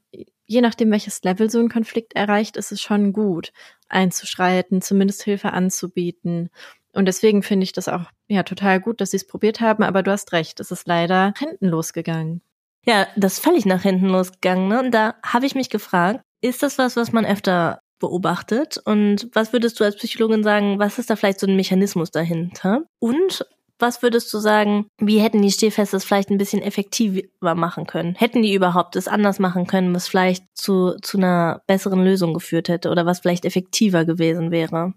je 0.46 0.62
nachdem, 0.62 0.92
welches 0.92 1.24
Level 1.24 1.50
so 1.50 1.58
ein 1.58 1.70
Konflikt 1.70 2.14
erreicht, 2.14 2.56
ist 2.56 2.72
es 2.72 2.82
schon 2.84 3.14
gut, 3.14 3.52
einzuschreiten, 3.90 4.84
zumindest 4.84 5.24
Hilfe 5.24 5.54
anzubieten. 5.54 6.52
Und 6.94 7.06
deswegen 7.06 7.44
finde 7.44 7.64
ich 7.64 7.72
das 7.72 7.88
auch 7.88 8.06
ja 8.28 8.44
total 8.44 8.80
gut, 8.80 9.02
dass 9.02 9.12
sie 9.12 9.18
es 9.18 9.28
probiert 9.28 9.62
haben, 9.62 9.84
aber 9.84 10.04
du 10.04 10.12
hast 10.12 10.34
recht, 10.34 10.60
es 10.60 10.72
ist 10.72 10.88
leider 10.88 11.34
hinten 11.38 11.68
losgegangen. 11.68 12.42
Ja, 12.86 13.08
das 13.16 13.34
ist 13.34 13.44
völlig 13.44 13.66
nach 13.66 13.84
hinten 13.84 14.08
losgegangen. 14.08 14.68
Ne? 14.68 14.80
Und 14.80 14.92
da 14.92 15.16
habe 15.24 15.46
ich 15.46 15.56
mich 15.56 15.70
gefragt, 15.70 16.22
ist 16.42 16.64
das 16.64 16.78
was, 16.78 16.96
was 16.96 17.12
man 17.12 17.26
öfter 17.26 17.80
beobachtet? 18.00 18.82
Und 18.84 19.30
was 19.34 19.54
würdest 19.54 19.80
du 19.80 19.84
als 19.84 19.96
Psychologin 19.96 20.44
sagen, 20.44 20.80
was 20.80 20.98
ist 20.98 21.10
da 21.10 21.16
vielleicht 21.16 21.40
so 21.40 21.48
ein 21.48 21.56
Mechanismus 21.56 22.12
dahinter? 22.12 22.84
Und 23.00 23.46
was 23.82 24.04
würdest 24.04 24.32
du 24.34 24.38
sagen, 24.38 24.88
wie 25.00 25.20
hätten 25.20 25.42
die 25.42 25.52
Stehfeste 25.52 25.98
es 25.98 26.06
vielleicht 26.06 26.30
ein 26.30 26.38
bisschen 26.38 26.62
effektiver 26.62 27.56
machen 27.56 27.88
können? 27.88 28.16
Hätten 28.16 28.44
die 28.44 28.54
überhaupt 28.54 28.96
es 28.96 29.08
anders 29.08 29.40
machen 29.40 29.66
können, 29.66 29.94
was 29.94 30.08
vielleicht 30.08 30.46
zu, 30.54 30.96
zu 31.02 31.18
einer 31.18 31.64
besseren 31.68 32.04
Lösung 32.04 32.34
geführt 32.34 32.70
hätte 32.70 32.90
oder 32.90 33.06
was 33.06 33.20
vielleicht 33.20 33.46
effektiver 33.46 34.06
gewesen 34.06 34.52
wäre? 34.52 34.94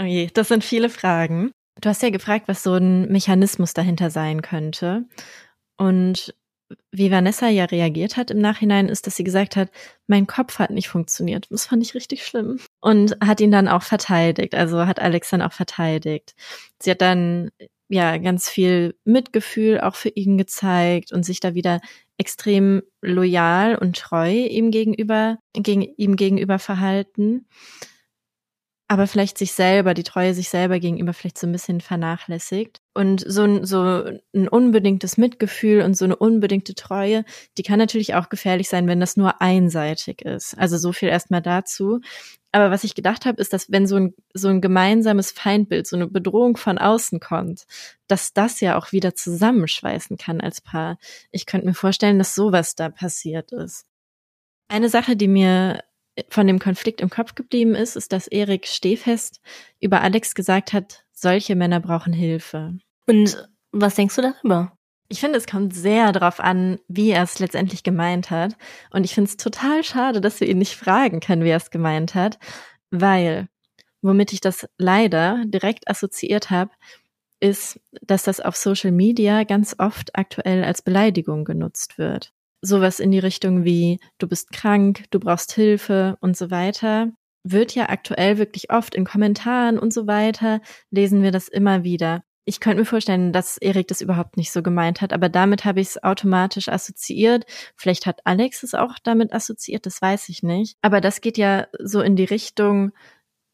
Oh 0.00 0.04
je, 0.04 0.28
das 0.32 0.48
sind 0.48 0.64
viele 0.64 0.88
Fragen. 0.88 1.52
Du 1.78 1.88
hast 1.90 2.02
ja 2.02 2.08
gefragt, 2.08 2.48
was 2.48 2.62
so 2.62 2.74
ein 2.74 3.12
Mechanismus 3.12 3.74
dahinter 3.74 4.10
sein 4.10 4.40
könnte. 4.40 5.04
Und 5.76 6.34
wie 6.90 7.10
Vanessa 7.10 7.48
ja 7.48 7.66
reagiert 7.66 8.16
hat 8.16 8.30
im 8.30 8.38
Nachhinein, 8.38 8.88
ist, 8.88 9.06
dass 9.06 9.16
sie 9.16 9.24
gesagt 9.24 9.56
hat, 9.56 9.70
mein 10.06 10.26
Kopf 10.26 10.58
hat 10.58 10.70
nicht 10.70 10.88
funktioniert. 10.88 11.48
Das 11.50 11.66
fand 11.66 11.82
ich 11.82 11.94
richtig 11.94 12.24
schlimm. 12.24 12.60
Und 12.80 13.16
hat 13.22 13.42
ihn 13.42 13.50
dann 13.50 13.68
auch 13.68 13.82
verteidigt. 13.82 14.54
Also 14.54 14.86
hat 14.86 15.00
Alex 15.00 15.30
dann 15.30 15.42
auch 15.42 15.52
verteidigt. 15.52 16.34
Sie 16.80 16.90
hat 16.90 17.02
dann 17.02 17.50
ja 17.88 18.16
ganz 18.16 18.48
viel 18.48 18.94
Mitgefühl 19.04 19.80
auch 19.80 19.96
für 19.96 20.10
ihn 20.10 20.38
gezeigt 20.38 21.12
und 21.12 21.24
sich 21.24 21.40
da 21.40 21.54
wieder 21.54 21.80
extrem 22.16 22.82
loyal 23.02 23.76
und 23.76 23.98
treu 23.98 24.30
ihm 24.30 24.70
gegenüber, 24.70 25.38
gegen, 25.52 25.82
ihm 25.82 26.16
gegenüber 26.16 26.58
verhalten 26.58 27.46
aber 28.90 29.06
vielleicht 29.06 29.38
sich 29.38 29.52
selber, 29.52 29.94
die 29.94 30.02
Treue 30.02 30.34
sich 30.34 30.48
selber 30.48 30.80
gegenüber 30.80 31.12
vielleicht 31.12 31.38
so 31.38 31.46
ein 31.46 31.52
bisschen 31.52 31.80
vernachlässigt. 31.80 32.80
Und 32.92 33.22
so 33.24 33.44
ein, 33.44 33.64
so 33.64 34.02
ein 34.34 34.48
unbedingtes 34.48 35.16
Mitgefühl 35.16 35.82
und 35.82 35.96
so 35.96 36.06
eine 36.06 36.16
unbedingte 36.16 36.74
Treue, 36.74 37.24
die 37.56 37.62
kann 37.62 37.78
natürlich 37.78 38.16
auch 38.16 38.30
gefährlich 38.30 38.68
sein, 38.68 38.88
wenn 38.88 38.98
das 38.98 39.16
nur 39.16 39.40
einseitig 39.40 40.22
ist. 40.22 40.58
Also 40.58 40.76
so 40.76 40.90
viel 40.92 41.08
erstmal 41.08 41.40
dazu. 41.40 42.00
Aber 42.50 42.72
was 42.72 42.82
ich 42.82 42.96
gedacht 42.96 43.26
habe, 43.26 43.40
ist, 43.40 43.52
dass 43.52 43.70
wenn 43.70 43.86
so 43.86 43.94
ein, 43.94 44.14
so 44.34 44.48
ein 44.48 44.60
gemeinsames 44.60 45.30
Feindbild, 45.30 45.86
so 45.86 45.94
eine 45.94 46.08
Bedrohung 46.08 46.56
von 46.56 46.76
außen 46.76 47.20
kommt, 47.20 47.66
dass 48.08 48.32
das 48.32 48.58
ja 48.58 48.76
auch 48.76 48.90
wieder 48.90 49.14
zusammenschweißen 49.14 50.16
kann 50.16 50.40
als 50.40 50.60
Paar. 50.60 50.98
Ich 51.30 51.46
könnte 51.46 51.68
mir 51.68 51.74
vorstellen, 51.74 52.18
dass 52.18 52.34
sowas 52.34 52.74
da 52.74 52.88
passiert 52.88 53.52
ist. 53.52 53.86
Eine 54.66 54.88
Sache, 54.88 55.14
die 55.14 55.28
mir 55.28 55.80
von 56.28 56.46
dem 56.46 56.58
Konflikt 56.58 57.00
im 57.00 57.10
Kopf 57.10 57.34
geblieben 57.34 57.74
ist, 57.74 57.96
ist, 57.96 58.12
dass 58.12 58.26
Erik 58.26 58.66
Stehfest 58.66 59.40
über 59.80 60.00
Alex 60.00 60.34
gesagt 60.34 60.72
hat, 60.72 61.04
solche 61.12 61.56
Männer 61.56 61.80
brauchen 61.80 62.12
Hilfe. 62.12 62.78
Und 63.06 63.48
was 63.72 63.94
denkst 63.94 64.16
du 64.16 64.22
darüber? 64.22 64.72
Ich 65.08 65.20
finde, 65.20 65.38
es 65.38 65.46
kommt 65.46 65.74
sehr 65.74 66.12
darauf 66.12 66.38
an, 66.38 66.78
wie 66.86 67.10
er 67.10 67.24
es 67.24 67.40
letztendlich 67.40 67.82
gemeint 67.82 68.30
hat. 68.30 68.56
Und 68.90 69.04
ich 69.04 69.14
finde 69.14 69.28
es 69.28 69.36
total 69.36 69.82
schade, 69.82 70.20
dass 70.20 70.40
wir 70.40 70.48
ihn 70.48 70.58
nicht 70.58 70.76
fragen 70.76 71.20
können, 71.20 71.42
wie 71.44 71.50
er 71.50 71.56
es 71.56 71.70
gemeint 71.70 72.14
hat, 72.14 72.38
weil, 72.90 73.48
womit 74.02 74.32
ich 74.32 74.40
das 74.40 74.68
leider 74.78 75.42
direkt 75.46 75.88
assoziiert 75.88 76.50
habe, 76.50 76.70
ist, 77.40 77.80
dass 78.02 78.22
das 78.22 78.40
auf 78.40 78.54
Social 78.54 78.92
Media 78.92 79.44
ganz 79.44 79.74
oft 79.78 80.16
aktuell 80.16 80.62
als 80.62 80.82
Beleidigung 80.82 81.44
genutzt 81.44 81.98
wird 81.98 82.32
sowas 82.62 83.00
in 83.00 83.10
die 83.10 83.18
Richtung 83.18 83.64
wie 83.64 84.00
du 84.18 84.28
bist 84.28 84.52
krank, 84.52 85.04
du 85.10 85.20
brauchst 85.20 85.52
Hilfe 85.52 86.16
und 86.20 86.36
so 86.36 86.50
weiter, 86.50 87.08
wird 87.42 87.74
ja 87.74 87.88
aktuell 87.88 88.38
wirklich 88.38 88.70
oft 88.70 88.94
in 88.94 89.04
Kommentaren 89.04 89.78
und 89.78 89.92
so 89.92 90.06
weiter, 90.06 90.60
lesen 90.90 91.22
wir 91.22 91.30
das 91.30 91.48
immer 91.48 91.84
wieder. 91.84 92.22
Ich 92.44 92.58
könnte 92.58 92.80
mir 92.80 92.86
vorstellen, 92.86 93.32
dass 93.32 93.58
Erik 93.58 93.88
das 93.88 94.00
überhaupt 94.00 94.36
nicht 94.36 94.50
so 94.50 94.62
gemeint 94.62 95.00
hat, 95.00 95.12
aber 95.12 95.28
damit 95.28 95.64
habe 95.64 95.80
ich 95.80 95.88
es 95.88 96.02
automatisch 96.02 96.68
assoziiert. 96.68 97.44
Vielleicht 97.76 98.06
hat 98.06 98.20
Alex 98.24 98.62
es 98.62 98.74
auch 98.74 98.98
damit 99.02 99.32
assoziiert, 99.32 99.86
das 99.86 100.02
weiß 100.02 100.28
ich 100.30 100.42
nicht. 100.42 100.76
Aber 100.82 101.00
das 101.00 101.20
geht 101.20 101.38
ja 101.38 101.68
so 101.78 102.00
in 102.00 102.16
die 102.16 102.24
Richtung, 102.24 102.92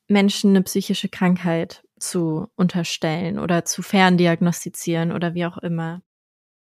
Menschen 0.09 0.51
eine 0.51 0.63
psychische 0.63 1.09
Krankheit 1.09 1.83
zu 1.99 2.47
unterstellen 2.57 3.39
oder 3.39 3.65
zu 3.65 3.83
ferndiagnostizieren 3.83 5.13
oder 5.13 5.35
wie 5.35 5.47
auch 5.47 5.59
immer. 5.59 6.03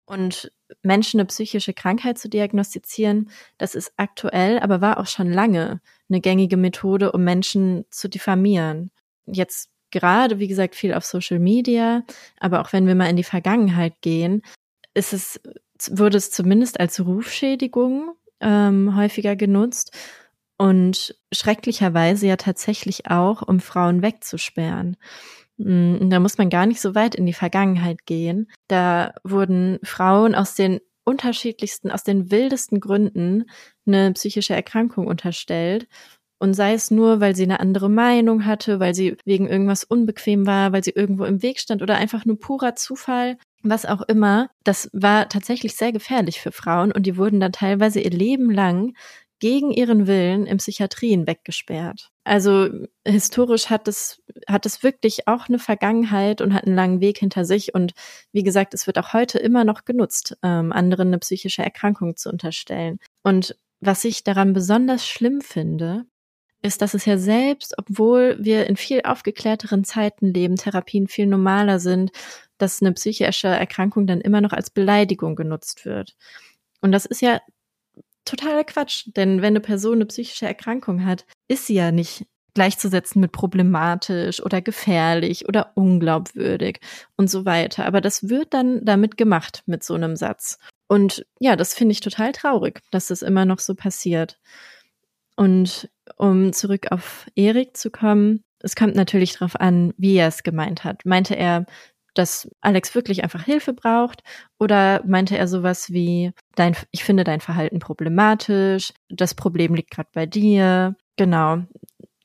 Und 0.05 0.51
Menschen 0.81 1.19
eine 1.19 1.27
psychische 1.27 1.73
Krankheit 1.73 2.17
zu 2.17 2.29
diagnostizieren, 2.29 3.29
das 3.57 3.75
ist 3.75 3.93
aktuell, 3.97 4.59
aber 4.59 4.81
war 4.81 4.99
auch 4.99 5.07
schon 5.07 5.31
lange 5.31 5.81
eine 6.09 6.19
gängige 6.19 6.57
Methode, 6.57 7.11
um 7.11 7.23
Menschen 7.23 7.85
zu 7.89 8.09
diffamieren. 8.09 8.91
Jetzt 9.25 9.69
gerade, 9.91 10.39
wie 10.39 10.47
gesagt, 10.47 10.75
viel 10.75 10.93
auf 10.93 11.05
Social 11.05 11.39
Media, 11.39 12.03
aber 12.39 12.61
auch 12.61 12.73
wenn 12.73 12.87
wir 12.87 12.95
mal 12.95 13.09
in 13.09 13.15
die 13.15 13.23
Vergangenheit 13.23 14.01
gehen, 14.01 14.41
ist 14.93 15.13
es, 15.13 15.39
wurde 15.89 16.17
es 16.17 16.31
zumindest 16.31 16.79
als 16.79 16.99
Rufschädigung 16.99 18.15
ähm, 18.41 18.95
häufiger 18.95 19.35
genutzt 19.35 19.95
und 20.57 21.15
schrecklicherweise 21.31 22.27
ja 22.27 22.35
tatsächlich 22.35 23.09
auch, 23.09 23.41
um 23.41 23.59
Frauen 23.59 24.01
wegzusperren. 24.01 24.97
Mm, 25.57 26.09
da 26.09 26.19
muss 26.19 26.37
man 26.37 26.49
gar 26.49 26.65
nicht 26.65 26.81
so 26.81 26.95
weit 26.95 27.15
in 27.15 27.25
die 27.25 27.33
Vergangenheit 27.33 28.05
gehen. 28.05 28.49
Da 28.67 29.13
wurden 29.23 29.79
Frauen 29.83 30.35
aus 30.35 30.55
den 30.55 30.79
unterschiedlichsten, 31.05 31.91
aus 31.91 32.03
den 32.03 32.31
wildesten 32.31 32.79
Gründen 32.79 33.45
eine 33.85 34.13
psychische 34.13 34.53
Erkrankung 34.55 35.07
unterstellt. 35.07 35.87
Und 36.39 36.55
sei 36.55 36.73
es 36.73 36.91
nur, 36.91 37.21
weil 37.21 37.35
sie 37.35 37.43
eine 37.43 37.61
andere 37.61 37.89
Meinung 37.89 38.45
hatte, 38.45 38.81
weil 38.81 38.93
sie 38.93 39.15
wegen 39.23 39.47
irgendwas 39.47 39.85
unbequem 39.85 40.45
war, 40.45 40.73
weil 40.73 40.83
sie 40.83 40.91
irgendwo 40.91 41.23
im 41.23 41.41
Weg 41.41 41.59
stand 41.59 41.81
oder 41.81 41.95
einfach 41.95 42.25
nur 42.25 42.37
purer 42.37 42.75
Zufall, 42.75 43.37
was 43.61 43.85
auch 43.85 44.01
immer. 44.01 44.49
Das 44.65 44.89
war 44.91 45.29
tatsächlich 45.29 45.75
sehr 45.75 45.93
gefährlich 45.93 46.41
für 46.41 46.51
Frauen 46.51 46.91
und 46.91 47.05
die 47.05 47.15
wurden 47.15 47.39
dann 47.39 47.53
teilweise 47.53 48.01
ihr 48.01 48.11
Leben 48.11 48.51
lang 48.51 48.93
gegen 49.39 49.71
ihren 49.71 50.05
Willen 50.05 50.45
in 50.45 50.57
Psychiatrien 50.57 51.27
weggesperrt. 51.27 52.12
Also 52.23 52.69
historisch 53.05 53.69
hat 53.69 53.87
es, 53.87 54.21
hat 54.47 54.65
es 54.65 54.81
wirklich 54.81 55.27
auch 55.27 55.49
eine 55.49 55.59
Vergangenheit 55.59 56.39
und 56.39 56.53
hat 56.53 56.65
einen 56.65 56.75
langen 56.75 57.01
Weg 57.01 57.17
hinter 57.17 57.43
sich. 57.43 57.75
Und 57.75 57.93
wie 58.31 58.43
gesagt, 58.43 58.73
es 58.73 58.87
wird 58.87 58.97
auch 58.97 59.13
heute 59.13 59.39
immer 59.39 59.65
noch 59.65 59.83
genutzt, 59.83 60.37
ähm, 60.41 60.71
anderen 60.71 61.09
eine 61.09 61.19
psychische 61.19 61.63
Erkrankung 61.63 62.15
zu 62.15 62.29
unterstellen. 62.29 62.99
Und 63.23 63.57
was 63.81 64.05
ich 64.05 64.23
daran 64.23 64.53
besonders 64.53 65.05
schlimm 65.05 65.41
finde, 65.41 66.05
ist, 66.61 66.81
dass 66.81 66.93
es 66.93 67.05
ja 67.05 67.17
selbst, 67.17 67.75
obwohl 67.77 68.37
wir 68.39 68.67
in 68.67 68.77
viel 68.77 69.01
aufgeklärteren 69.03 69.83
Zeiten 69.83 70.33
leben, 70.33 70.55
Therapien 70.55 71.07
viel 71.09 71.27
normaler 71.27 71.79
sind, 71.79 72.11
dass 72.57 72.81
eine 72.81 72.93
psychische 72.93 73.49
Erkrankung 73.49 74.07
dann 74.07 74.21
immer 74.21 74.39
noch 74.39 74.53
als 74.53 74.69
Beleidigung 74.69 75.35
genutzt 75.35 75.83
wird. 75.85 76.15
Und 76.79 76.93
das 76.93 77.05
ist 77.05 77.21
ja 77.21 77.41
totaler 78.25 78.63
Quatsch. 78.63 79.09
Denn 79.15 79.41
wenn 79.41 79.53
eine 79.53 79.59
Person 79.59 79.95
eine 79.95 80.05
psychische 80.05 80.45
Erkrankung 80.45 81.05
hat, 81.05 81.25
ist 81.47 81.67
sie 81.67 81.75
ja 81.75 81.91
nicht 81.91 82.25
gleichzusetzen 82.53 83.19
mit 83.19 83.31
problematisch 83.31 84.43
oder 84.43 84.61
gefährlich 84.61 85.47
oder 85.47 85.71
unglaubwürdig 85.75 86.79
und 87.17 87.29
so 87.29 87.45
weiter. 87.45 87.85
Aber 87.85 88.01
das 88.01 88.29
wird 88.29 88.53
dann 88.53 88.85
damit 88.85 89.17
gemacht 89.17 89.63
mit 89.65 89.83
so 89.83 89.95
einem 89.95 90.15
Satz. 90.15 90.59
Und 90.87 91.25
ja, 91.39 91.55
das 91.55 91.73
finde 91.73 91.93
ich 91.93 92.01
total 92.01 92.31
traurig, 92.31 92.81
dass 92.91 93.07
das 93.07 93.21
immer 93.21 93.45
noch 93.45 93.59
so 93.59 93.73
passiert. 93.73 94.39
Und 95.35 95.89
um 96.17 96.53
zurück 96.53 96.91
auf 96.91 97.25
Erik 97.35 97.75
zu 97.75 97.89
kommen, 97.89 98.43
es 98.59 98.75
kommt 98.75 98.95
natürlich 98.95 99.33
darauf 99.33 99.59
an, 99.59 99.93
wie 99.97 100.15
er 100.15 100.27
es 100.27 100.43
gemeint 100.43 100.83
hat. 100.83 101.05
Meinte 101.05 101.35
er, 101.35 101.65
dass 102.13 102.49
Alex 102.61 102.95
wirklich 102.95 103.23
einfach 103.23 103.43
Hilfe 103.43 103.73
braucht? 103.73 104.23
Oder 104.59 105.03
meinte 105.05 105.37
er 105.37 105.47
sowas 105.47 105.91
wie, 105.91 106.31
dein, 106.55 106.75
ich 106.91 107.03
finde 107.03 107.23
dein 107.23 107.41
Verhalten 107.41 107.79
problematisch, 107.79 108.93
das 109.09 109.35
Problem 109.35 109.75
liegt 109.75 109.91
gerade 109.91 110.09
bei 110.13 110.25
dir? 110.25 110.95
Genau. 111.15 111.63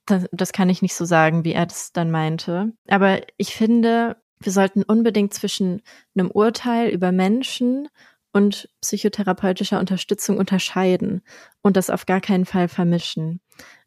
Das, 0.07 0.27
das 0.33 0.53
kann 0.53 0.70
ich 0.70 0.83
nicht 0.83 0.94
so 0.94 1.05
sagen, 1.05 1.44
wie 1.44 1.53
er 1.53 1.66
das 1.66 1.92
dann 1.92 2.11
meinte. 2.11 2.72
Aber 2.88 3.20
ich 3.37 3.55
finde, 3.55 4.16
wir 4.40 4.53
sollten 4.53 4.83
unbedingt 4.83 5.35
zwischen 5.35 5.83
einem 6.14 6.31
Urteil 6.31 6.88
über 6.88 7.12
Menschen 7.12 7.88
und 8.33 8.68
psychotherapeutischer 8.81 9.81
Unterstützung 9.81 10.38
unterscheiden 10.38 11.22
und 11.62 11.77
das 11.77 11.90
auf 11.90 12.07
gar 12.07 12.20
keinen 12.20 12.44
Fall 12.44 12.68
vermischen. 12.68 13.40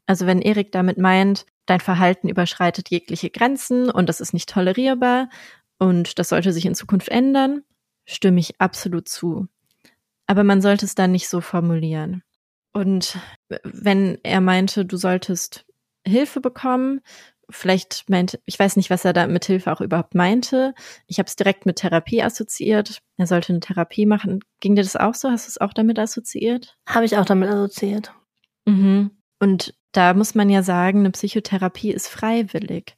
Also 0.06 0.26
wenn 0.26 0.42
Erik 0.42 0.72
damit 0.72 0.98
meint, 0.98 1.46
dein 1.66 1.80
Verhalten 1.80 2.28
überschreitet 2.28 2.90
jegliche 2.90 3.30
Grenzen 3.30 3.90
und 3.90 4.10
das 4.10 4.20
ist 4.20 4.34
nicht 4.34 4.50
tolerierbar 4.50 5.30
und 5.82 6.20
das 6.20 6.30
sollte 6.30 6.54
sich 6.54 6.68
in 6.68 6.76
Zukunft 6.76 7.10
ändern, 7.10 7.64
stimme 8.06 8.40
ich 8.40 8.62
absolut 8.62 9.10
zu. 9.10 9.48
Aber 10.28 10.44
man 10.44 10.62
sollte 10.62 10.86
es 10.86 10.94
dann 10.94 11.12
nicht 11.12 11.28
so 11.28 11.42
formulieren. 11.42 12.22
Und 12.72 13.18
wenn 13.64 14.20
er 14.22 14.42
meinte, 14.42 14.86
du 14.86 14.96
solltest 14.96 15.66
Hilfe 16.06 16.40
bekommen, 16.40 17.02
vielleicht 17.50 18.08
meint, 18.12 18.40
ich 18.46 18.60
weiß 18.60 18.76
nicht, 18.76 18.92
was 18.92 19.06
er 19.06 19.14
da 19.14 19.26
mit 19.26 19.46
Hilfe 19.46 19.74
auch 19.74 19.82
überhaupt 19.82 20.14
meinte. 20.14 20.76
Ich 21.08 21.18
habe 21.18 21.26
es 21.26 21.36
direkt 21.36 21.66
mit 21.66 21.78
Therapie 21.78 22.22
assoziiert. 22.22 23.00
Er 23.18 23.26
sollte 23.26 23.52
eine 23.52 23.60
Therapie 23.60 24.06
machen. 24.06 24.42
Ging 24.60 24.76
dir 24.76 24.84
das 24.84 24.96
auch 24.96 25.16
so? 25.16 25.32
Hast 25.32 25.48
du 25.48 25.50
es 25.50 25.62
auch 25.62 25.74
damit 25.74 25.98
assoziiert? 25.98 26.78
Habe 26.88 27.06
ich 27.06 27.18
auch 27.18 27.26
damit 27.26 27.50
assoziiert. 27.50 28.14
Mhm. 28.68 29.10
Und 29.40 29.74
da 29.94 30.14
muss 30.14 30.36
man 30.36 30.52
ja 30.52 30.62
sagen, 30.62 31.00
eine 31.00 31.10
Psychotherapie 31.10 31.90
ist 31.90 32.08
freiwillig. 32.08 32.96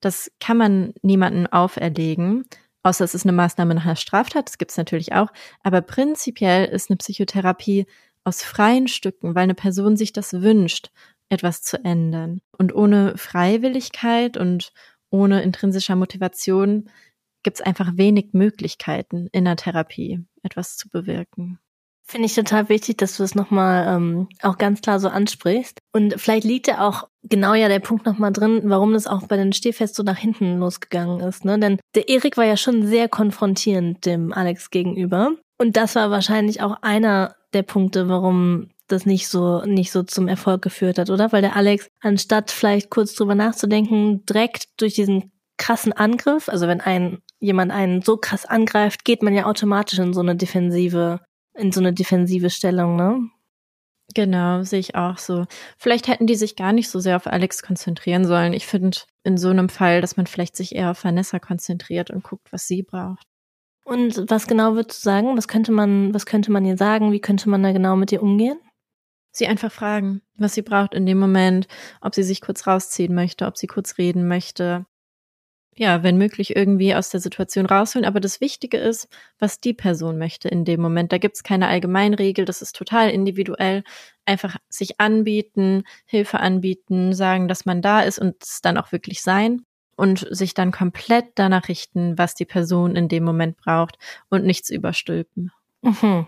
Das 0.00 0.30
kann 0.40 0.56
man 0.56 0.94
niemandem 1.02 1.46
auferlegen, 1.46 2.44
außer 2.82 3.04
es 3.04 3.14
ist 3.14 3.24
eine 3.24 3.32
Maßnahme 3.32 3.74
nach 3.74 3.84
einer 3.84 3.96
Straftat, 3.96 4.48
das 4.48 4.58
gibt 4.58 4.70
es 4.70 4.76
natürlich 4.76 5.12
auch. 5.12 5.28
Aber 5.62 5.80
prinzipiell 5.80 6.66
ist 6.66 6.90
eine 6.90 6.98
Psychotherapie 6.98 7.86
aus 8.24 8.42
freien 8.42 8.88
Stücken, 8.88 9.34
weil 9.34 9.44
eine 9.44 9.54
Person 9.54 9.96
sich 9.96 10.12
das 10.12 10.32
wünscht, 10.42 10.90
etwas 11.28 11.62
zu 11.62 11.82
ändern. 11.84 12.40
Und 12.58 12.74
ohne 12.74 13.16
Freiwilligkeit 13.16 14.36
und 14.36 14.72
ohne 15.10 15.42
intrinsischer 15.42 15.96
Motivation 15.96 16.90
gibt 17.42 17.58
es 17.58 17.66
einfach 17.66 17.96
wenig 17.96 18.30
Möglichkeiten 18.32 19.28
in 19.32 19.44
der 19.44 19.56
Therapie 19.56 20.24
etwas 20.42 20.76
zu 20.76 20.88
bewirken. 20.88 21.58
Finde 22.08 22.26
ich 22.26 22.34
total 22.36 22.68
wichtig, 22.68 22.98
dass 22.98 23.16
du 23.16 23.24
das 23.24 23.34
nochmal 23.34 23.96
ähm, 23.96 24.28
auch 24.42 24.58
ganz 24.58 24.80
klar 24.80 25.00
so 25.00 25.08
ansprichst. 25.08 25.78
Und 25.92 26.14
vielleicht 26.20 26.44
liegt 26.44 26.68
ja 26.68 26.86
auch 26.86 27.08
genau 27.24 27.54
ja 27.54 27.68
der 27.68 27.80
Punkt 27.80 28.06
nochmal 28.06 28.32
drin, 28.32 28.62
warum 28.64 28.92
das 28.92 29.08
auch 29.08 29.26
bei 29.26 29.36
den 29.36 29.52
Stehfest 29.52 29.96
so 29.96 30.04
nach 30.04 30.16
hinten 30.16 30.58
losgegangen 30.58 31.18
ist. 31.20 31.44
Ne? 31.44 31.58
Denn 31.58 31.80
der 31.96 32.08
Erik 32.08 32.36
war 32.36 32.44
ja 32.44 32.56
schon 32.56 32.86
sehr 32.86 33.08
konfrontierend 33.08 34.06
dem 34.06 34.32
Alex 34.32 34.70
gegenüber. 34.70 35.32
Und 35.58 35.76
das 35.76 35.96
war 35.96 36.10
wahrscheinlich 36.12 36.62
auch 36.62 36.76
einer 36.82 37.34
der 37.52 37.64
Punkte, 37.64 38.08
warum 38.08 38.70
das 38.86 39.04
nicht 39.04 39.26
so, 39.26 39.64
nicht 39.64 39.90
so 39.90 40.04
zum 40.04 40.28
Erfolg 40.28 40.62
geführt 40.62 40.98
hat, 40.98 41.10
oder? 41.10 41.32
Weil 41.32 41.42
der 41.42 41.56
Alex, 41.56 41.90
anstatt 42.00 42.52
vielleicht 42.52 42.88
kurz 42.88 43.14
drüber 43.14 43.34
nachzudenken, 43.34 44.24
direkt 44.26 44.80
durch 44.80 44.94
diesen 44.94 45.32
krassen 45.56 45.92
Angriff, 45.92 46.48
also 46.48 46.68
wenn 46.68 46.80
ein, 46.80 47.18
jemand 47.40 47.72
einen 47.72 48.02
so 48.02 48.16
krass 48.16 48.44
angreift, 48.44 49.04
geht 49.04 49.22
man 49.22 49.34
ja 49.34 49.46
automatisch 49.46 49.98
in 49.98 50.12
so 50.12 50.20
eine 50.20 50.36
defensive, 50.36 51.20
in 51.56 51.72
so 51.72 51.80
eine 51.80 51.92
defensive 51.92 52.50
Stellung, 52.50 52.96
ne? 52.96 53.30
Genau, 54.14 54.62
sehe 54.62 54.78
ich 54.78 54.94
auch 54.94 55.18
so. 55.18 55.46
Vielleicht 55.76 56.08
hätten 56.08 56.26
die 56.26 56.36
sich 56.36 56.56
gar 56.56 56.72
nicht 56.72 56.88
so 56.88 57.00
sehr 57.00 57.16
auf 57.16 57.26
Alex 57.26 57.62
konzentrieren 57.62 58.24
sollen. 58.24 58.52
Ich 58.52 58.66
finde 58.66 58.98
in 59.24 59.36
so 59.36 59.48
einem 59.48 59.68
Fall, 59.68 60.00
dass 60.00 60.16
man 60.16 60.26
vielleicht 60.26 60.56
sich 60.56 60.74
eher 60.74 60.92
auf 60.92 61.04
Vanessa 61.04 61.38
konzentriert 61.38 62.10
und 62.10 62.22
guckt, 62.22 62.52
was 62.52 62.66
sie 62.66 62.82
braucht. 62.82 63.26
Und 63.84 64.30
was 64.30 64.46
genau 64.46 64.74
würdest 64.74 65.00
du 65.00 65.04
sagen? 65.04 65.36
Was 65.36 65.48
könnte 65.48 65.72
man, 65.72 66.14
was 66.14 66.26
könnte 66.26 66.50
man 66.50 66.64
ihr 66.64 66.76
sagen? 66.76 67.12
Wie 67.12 67.20
könnte 67.20 67.48
man 67.48 67.62
da 67.62 67.72
genau 67.72 67.96
mit 67.96 68.10
ihr 68.12 68.22
umgehen? 68.22 68.58
Sie 69.32 69.46
einfach 69.46 69.70
fragen, 69.70 70.22
was 70.36 70.54
sie 70.54 70.62
braucht 70.62 70.94
in 70.94 71.04
dem 71.04 71.18
Moment, 71.18 71.68
ob 72.00 72.14
sie 72.14 72.22
sich 72.22 72.40
kurz 72.40 72.66
rausziehen 72.66 73.14
möchte, 73.14 73.46
ob 73.46 73.58
sie 73.58 73.66
kurz 73.66 73.98
reden 73.98 74.26
möchte, 74.26 74.86
ja, 75.78 76.02
wenn 76.02 76.16
möglich 76.16 76.56
irgendwie 76.56 76.94
aus 76.94 77.10
der 77.10 77.20
Situation 77.20 77.66
rausholen. 77.66 78.06
Aber 78.06 78.20
das 78.20 78.40
Wichtige 78.40 78.78
ist, 78.78 79.08
was 79.38 79.60
die 79.60 79.74
Person 79.74 80.18
möchte 80.18 80.48
in 80.48 80.64
dem 80.64 80.80
Moment. 80.80 81.12
Da 81.12 81.18
gibt's 81.18 81.42
keine 81.42 81.68
Allgemeinregel, 81.68 82.44
das 82.44 82.62
ist 82.62 82.74
total 82.74 83.10
individuell. 83.10 83.84
Einfach 84.24 84.56
sich 84.68 85.00
anbieten, 85.00 85.84
Hilfe 86.06 86.40
anbieten, 86.40 87.12
sagen, 87.12 87.46
dass 87.46 87.66
man 87.66 87.82
da 87.82 88.00
ist 88.00 88.18
und 88.18 88.42
es 88.42 88.60
dann 88.62 88.78
auch 88.78 88.90
wirklich 88.90 89.22
sein 89.22 89.62
und 89.96 90.26
sich 90.30 90.54
dann 90.54 90.72
komplett 90.72 91.26
danach 91.34 91.68
richten, 91.68 92.16
was 92.18 92.34
die 92.34 92.44
Person 92.44 92.96
in 92.96 93.08
dem 93.08 93.24
Moment 93.24 93.56
braucht 93.56 93.98
und 94.28 94.44
nichts 94.44 94.70
überstülpen. 94.70 95.52
Mhm. 95.82 96.26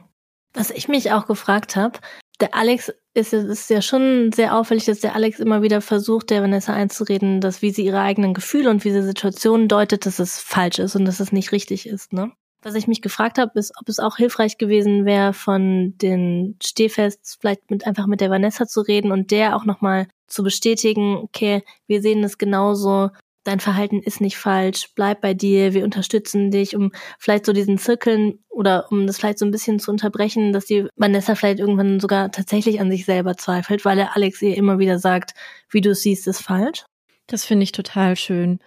Was 0.55 0.71
ich 0.71 0.89
mich 0.89 1.13
auch 1.13 1.27
gefragt 1.27 1.77
habe, 1.77 1.99
der 2.41 2.55
Alex 2.55 2.93
ist, 3.15 3.33
ist 3.33 3.71
ja 3.71 3.83
schon 3.83 4.31
sehr 4.33 4.57
auffällig, 4.57 4.85
dass 4.85 5.01
der 5.01 5.15
Alex 5.15 5.41
immer 5.41 5.63
wieder 5.63 5.81
versucht, 5.81 6.31
der 6.31 6.43
Vanessa 6.43 6.73
einzureden, 6.73 7.41
dass 7.41 7.63
wie 7.63 7.71
sie 7.71 7.85
ihre 7.85 8.01
eigenen 8.01 8.35
Gefühle 8.35 8.71
und 8.71 8.85
wie 8.85 8.93
sie 8.93 9.03
Situationen 9.03 9.69
deutet, 9.69 10.07
dass 10.07 10.19
es 10.19 10.39
falsch 10.39 10.79
ist 10.79 10.95
und 10.95 11.05
dass 11.05 11.21
es 11.21 11.33
nicht 11.33 11.53
richtig 11.53 11.87
ist, 11.87 12.13
ne? 12.13 12.33
Was 12.63 12.75
ich 12.75 12.89
mich 12.89 13.03
gefragt 13.03 13.39
habe, 13.39 13.57
ist, 13.57 13.73
ob 13.81 13.89
es 13.89 14.01
auch 14.01 14.17
hilfreich 14.17 14.59
gewesen 14.59 15.05
wäre, 15.05 15.33
von 15.33 15.97
den 15.99 16.57
Stehfests 16.61 17.39
vielleicht 17.41 17.71
mit 17.71 17.87
einfach 17.87 18.07
mit 18.09 18.21
der 18.21 18.31
Vanessa 18.31 18.67
zu 18.67 18.81
reden 18.81 19.13
und 19.13 19.31
der 19.31 19.55
auch 19.55 19.65
nochmal 19.65 20.09
zu 20.27 20.43
bestätigen, 20.43 21.17
okay, 21.17 21.63
wir 21.87 22.03
sehen 22.03 22.23
es 22.25 22.37
genauso, 22.37 23.11
dein 23.49 23.61
Verhalten 23.61 24.01
ist 24.03 24.21
nicht 24.21 24.37
falsch, 24.37 24.91
bleib 24.95 25.21
bei 25.21 25.35
dir, 25.35 25.75
wir 25.75 25.85
unterstützen 25.85 26.51
dich, 26.51 26.77
um 26.77 26.93
vielleicht 27.19 27.47
so 27.47 27.53
diesen 27.53 27.79
Zirkeln 27.79 28.39
oder 28.49 28.91
um 28.91 29.07
das 29.07 29.19
vielleicht 29.19 29.39
so 29.39 29.45
ein 29.45 29.51
bisschen 29.51 29.81
zu 29.81 29.91
unterbrechen, 29.91 30.53
dass 30.53 30.67
die 30.67 30.87
Vanessa 30.97 31.35
vielleicht 31.35 31.59
irgendwann 31.59 31.99
sogar 31.99 32.31
tatsächlich 32.31 32.81
an 32.81 32.91
sich 32.91 33.05
selber 33.05 33.37
zweifelt, 33.37 33.85
weil 33.85 33.97
der 33.97 34.15
Alex 34.15 34.43
ihr 34.43 34.57
immer 34.57 34.79
wieder 34.79 34.99
sagt, 34.99 35.35
wie 35.71 35.81
du 35.81 35.91
es 35.91 36.03
siehst, 36.03 36.29
ist 36.29 36.43
falsch. 36.43 36.85
Das 37.27 37.45
finde 37.45 37.65
ich 37.65 37.73
total 37.73 38.17
schön. 38.17 38.61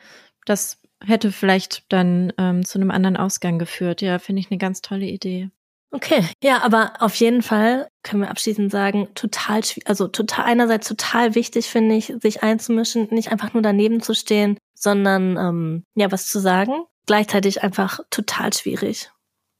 Das 0.45 0.81
hätte 1.03 1.31
vielleicht 1.31 1.83
dann 1.89 2.33
ähm, 2.37 2.65
zu 2.65 2.79
einem 2.79 2.91
anderen 2.91 3.17
Ausgang 3.17 3.59
geführt. 3.59 4.01
Ja, 4.01 4.19
finde 4.19 4.39
ich 4.41 4.51
eine 4.51 4.57
ganz 4.57 4.81
tolle 4.81 5.05
Idee. 5.05 5.49
Okay, 5.93 6.25
ja, 6.41 6.61
aber 6.63 6.93
auf 6.99 7.15
jeden 7.15 7.41
Fall 7.41 7.89
können 8.01 8.21
wir 8.21 8.29
abschließend 8.29 8.71
sagen, 8.71 9.09
total, 9.13 9.61
also 9.83 10.07
total, 10.07 10.45
einerseits 10.45 10.87
total 10.87 11.35
wichtig 11.35 11.65
finde 11.65 11.95
ich, 11.95 12.13
sich 12.21 12.43
einzumischen, 12.43 13.09
nicht 13.11 13.29
einfach 13.29 13.53
nur 13.53 13.61
daneben 13.61 14.01
zu 14.01 14.15
stehen, 14.15 14.57
sondern 14.81 15.37
ähm, 15.37 15.83
ja, 15.95 16.11
was 16.11 16.27
zu 16.27 16.39
sagen. 16.39 16.85
Gleichzeitig 17.05 17.63
einfach 17.63 17.99
total 18.09 18.51
schwierig. 18.51 19.11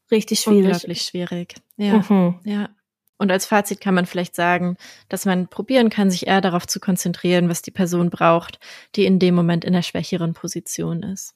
Richtig 0.09 0.41
schwierig. 0.41 0.65
Unglaublich 0.65 1.03
schwierig. 1.03 1.55
Ja. 1.77 2.03
Mhm. 2.09 2.39
Ja. 2.43 2.69
Und 3.17 3.31
als 3.31 3.45
Fazit 3.45 3.81
kann 3.81 3.93
man 3.93 4.07
vielleicht 4.07 4.35
sagen, 4.35 4.77
dass 5.07 5.25
man 5.25 5.47
probieren 5.47 5.91
kann, 5.91 6.09
sich 6.09 6.25
eher 6.25 6.41
darauf 6.41 6.65
zu 6.65 6.79
konzentrieren, 6.79 7.49
was 7.49 7.61
die 7.61 7.69
Person 7.69 8.09
braucht, 8.09 8.59
die 8.95 9.05
in 9.05 9.19
dem 9.19 9.35
Moment 9.35 9.63
in 9.63 9.73
der 9.73 9.83
schwächeren 9.83 10.33
Position 10.33 11.03
ist. 11.03 11.35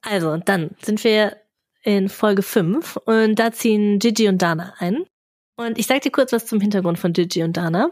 Also, 0.00 0.38
dann 0.38 0.70
sind 0.80 1.04
wir 1.04 1.36
in 1.82 2.08
Folge 2.08 2.42
5 2.42 2.96
und 3.04 3.34
da 3.38 3.52
ziehen 3.52 3.98
Gigi 3.98 4.26
und 4.28 4.40
Dana 4.40 4.72
ein. 4.78 5.04
Und 5.58 5.78
ich 5.78 5.86
sag 5.86 6.02
dir 6.02 6.12
kurz 6.12 6.32
was 6.32 6.46
zum 6.46 6.60
Hintergrund 6.60 6.98
von 6.98 7.12
Gigi 7.12 7.42
und 7.42 7.56
Dana. 7.56 7.90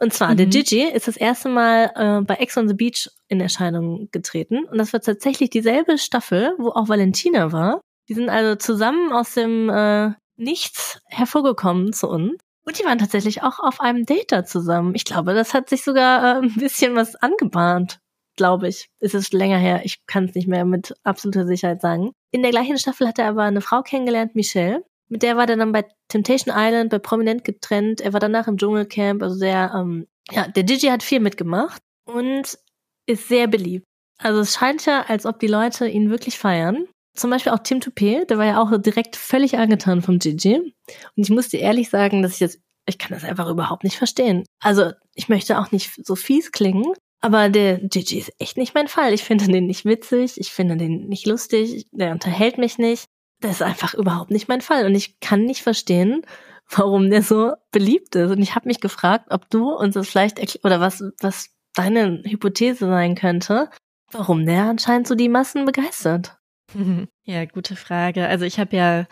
Und 0.00 0.12
zwar, 0.12 0.32
mhm. 0.32 0.38
der 0.38 0.46
Gigi 0.46 0.82
ist 0.82 1.06
das 1.06 1.16
erste 1.16 1.48
Mal 1.48 1.92
äh, 1.94 2.20
bei 2.22 2.34
Ex 2.36 2.56
on 2.56 2.68
the 2.68 2.74
Beach 2.74 3.08
in 3.28 3.40
Erscheinung 3.40 4.08
getreten. 4.10 4.64
Und 4.64 4.78
das 4.78 4.92
war 4.92 5.00
tatsächlich 5.00 5.50
dieselbe 5.50 5.98
Staffel, 5.98 6.54
wo 6.58 6.70
auch 6.70 6.88
Valentina 6.88 7.52
war. 7.52 7.80
Die 8.08 8.14
sind 8.14 8.30
also 8.30 8.56
zusammen 8.56 9.12
aus 9.12 9.34
dem 9.34 9.68
äh, 9.68 10.12
Nichts 10.36 11.00
hervorgekommen 11.06 11.92
zu 11.92 12.08
uns. 12.08 12.34
Und 12.64 12.78
die 12.78 12.84
waren 12.84 12.98
tatsächlich 12.98 13.42
auch 13.42 13.58
auf 13.58 13.80
einem 13.80 14.06
Date 14.06 14.32
da 14.32 14.44
zusammen. 14.44 14.94
Ich 14.94 15.04
glaube, 15.04 15.34
das 15.34 15.52
hat 15.52 15.68
sich 15.68 15.84
sogar 15.84 16.36
äh, 16.36 16.38
ein 16.42 16.54
bisschen 16.54 16.96
was 16.96 17.14
angebahnt 17.16 17.98
glaube 18.36 18.68
ich. 18.68 18.88
Es 18.98 19.14
ist 19.14 19.32
länger 19.32 19.58
her, 19.58 19.82
ich 19.84 20.06
kann 20.06 20.24
es 20.24 20.34
nicht 20.34 20.48
mehr 20.48 20.64
mit 20.64 20.94
absoluter 21.04 21.46
Sicherheit 21.46 21.80
sagen. 21.80 22.12
In 22.30 22.42
der 22.42 22.50
gleichen 22.50 22.78
Staffel 22.78 23.06
hat 23.06 23.18
er 23.18 23.28
aber 23.28 23.42
eine 23.42 23.60
Frau 23.60 23.82
kennengelernt, 23.82 24.34
Michelle. 24.34 24.82
Mit 25.12 25.22
der 25.22 25.36
war 25.36 25.46
er 25.46 25.56
dann 25.58 25.72
bei 25.72 25.84
Temptation 26.08 26.54
Island, 26.56 26.88
bei 26.88 26.98
Prominent 26.98 27.44
getrennt. 27.44 28.00
Er 28.00 28.14
war 28.14 28.20
danach 28.20 28.48
im 28.48 28.56
Dschungelcamp, 28.56 29.22
also 29.22 29.36
sehr, 29.36 29.70
ähm, 29.76 30.06
ja, 30.30 30.48
der 30.48 30.64
Gigi 30.64 30.86
hat 30.86 31.02
viel 31.02 31.20
mitgemacht 31.20 31.82
und 32.06 32.58
ist 33.04 33.28
sehr 33.28 33.46
beliebt. 33.46 33.84
Also 34.16 34.40
es 34.40 34.54
scheint 34.54 34.86
ja, 34.86 35.04
als 35.06 35.26
ob 35.26 35.38
die 35.38 35.48
Leute 35.48 35.86
ihn 35.86 36.08
wirklich 36.08 36.38
feiern. 36.38 36.86
Zum 37.14 37.28
Beispiel 37.28 37.52
auch 37.52 37.58
Tim 37.58 37.80
Toupé, 37.80 38.24
der 38.24 38.38
war 38.38 38.46
ja 38.46 38.62
auch 38.62 38.74
direkt 38.80 39.16
völlig 39.16 39.58
angetan 39.58 40.00
vom 40.00 40.18
Gigi. 40.18 40.54
Und 40.56 40.74
ich 41.16 41.28
muss 41.28 41.50
dir 41.50 41.60
ehrlich 41.60 41.90
sagen, 41.90 42.22
dass 42.22 42.32
ich 42.32 42.38
das, 42.38 42.58
ich 42.86 42.96
kann 42.96 43.10
das 43.10 43.24
einfach 43.24 43.50
überhaupt 43.50 43.84
nicht 43.84 43.98
verstehen. 43.98 44.46
Also 44.60 44.92
ich 45.14 45.28
möchte 45.28 45.58
auch 45.58 45.72
nicht 45.72 45.92
so 46.06 46.16
fies 46.16 46.52
klingen, 46.52 46.94
aber 47.20 47.50
der 47.50 47.80
Gigi 47.80 48.16
ist 48.16 48.32
echt 48.38 48.56
nicht 48.56 48.74
mein 48.74 48.88
Fall. 48.88 49.12
Ich 49.12 49.24
finde 49.24 49.46
den 49.46 49.66
nicht 49.66 49.84
witzig, 49.84 50.40
ich 50.40 50.52
finde 50.52 50.78
den 50.78 51.08
nicht 51.08 51.26
lustig, 51.26 51.86
der 51.92 52.12
unterhält 52.12 52.56
mich 52.56 52.78
nicht. 52.78 53.04
Das 53.42 53.56
ist 53.56 53.62
einfach 53.62 53.92
überhaupt 53.92 54.30
nicht 54.30 54.48
mein 54.48 54.60
Fall. 54.60 54.86
Und 54.86 54.94
ich 54.94 55.20
kann 55.20 55.44
nicht 55.44 55.62
verstehen, 55.62 56.22
warum 56.70 57.10
der 57.10 57.22
so 57.22 57.52
beliebt 57.72 58.14
ist. 58.14 58.30
Und 58.30 58.40
ich 58.40 58.54
habe 58.54 58.68
mich 58.68 58.80
gefragt, 58.80 59.26
ob 59.30 59.50
du 59.50 59.70
uns 59.72 59.94
das 59.94 60.08
vielleicht 60.08 60.64
oder 60.64 60.80
was, 60.80 61.04
was 61.20 61.50
deine 61.74 62.22
Hypothese 62.24 62.86
sein 62.86 63.14
könnte, 63.14 63.68
warum 64.10 64.46
der 64.46 64.64
anscheinend 64.64 65.08
so 65.08 65.14
die 65.14 65.28
Massen 65.28 65.66
begeistert. 65.66 66.38
Ja, 67.24 67.44
gute 67.44 67.76
Frage. 67.76 68.26
Also 68.26 68.44
ich 68.44 68.58
habe 68.58 68.74
ja 68.74 69.06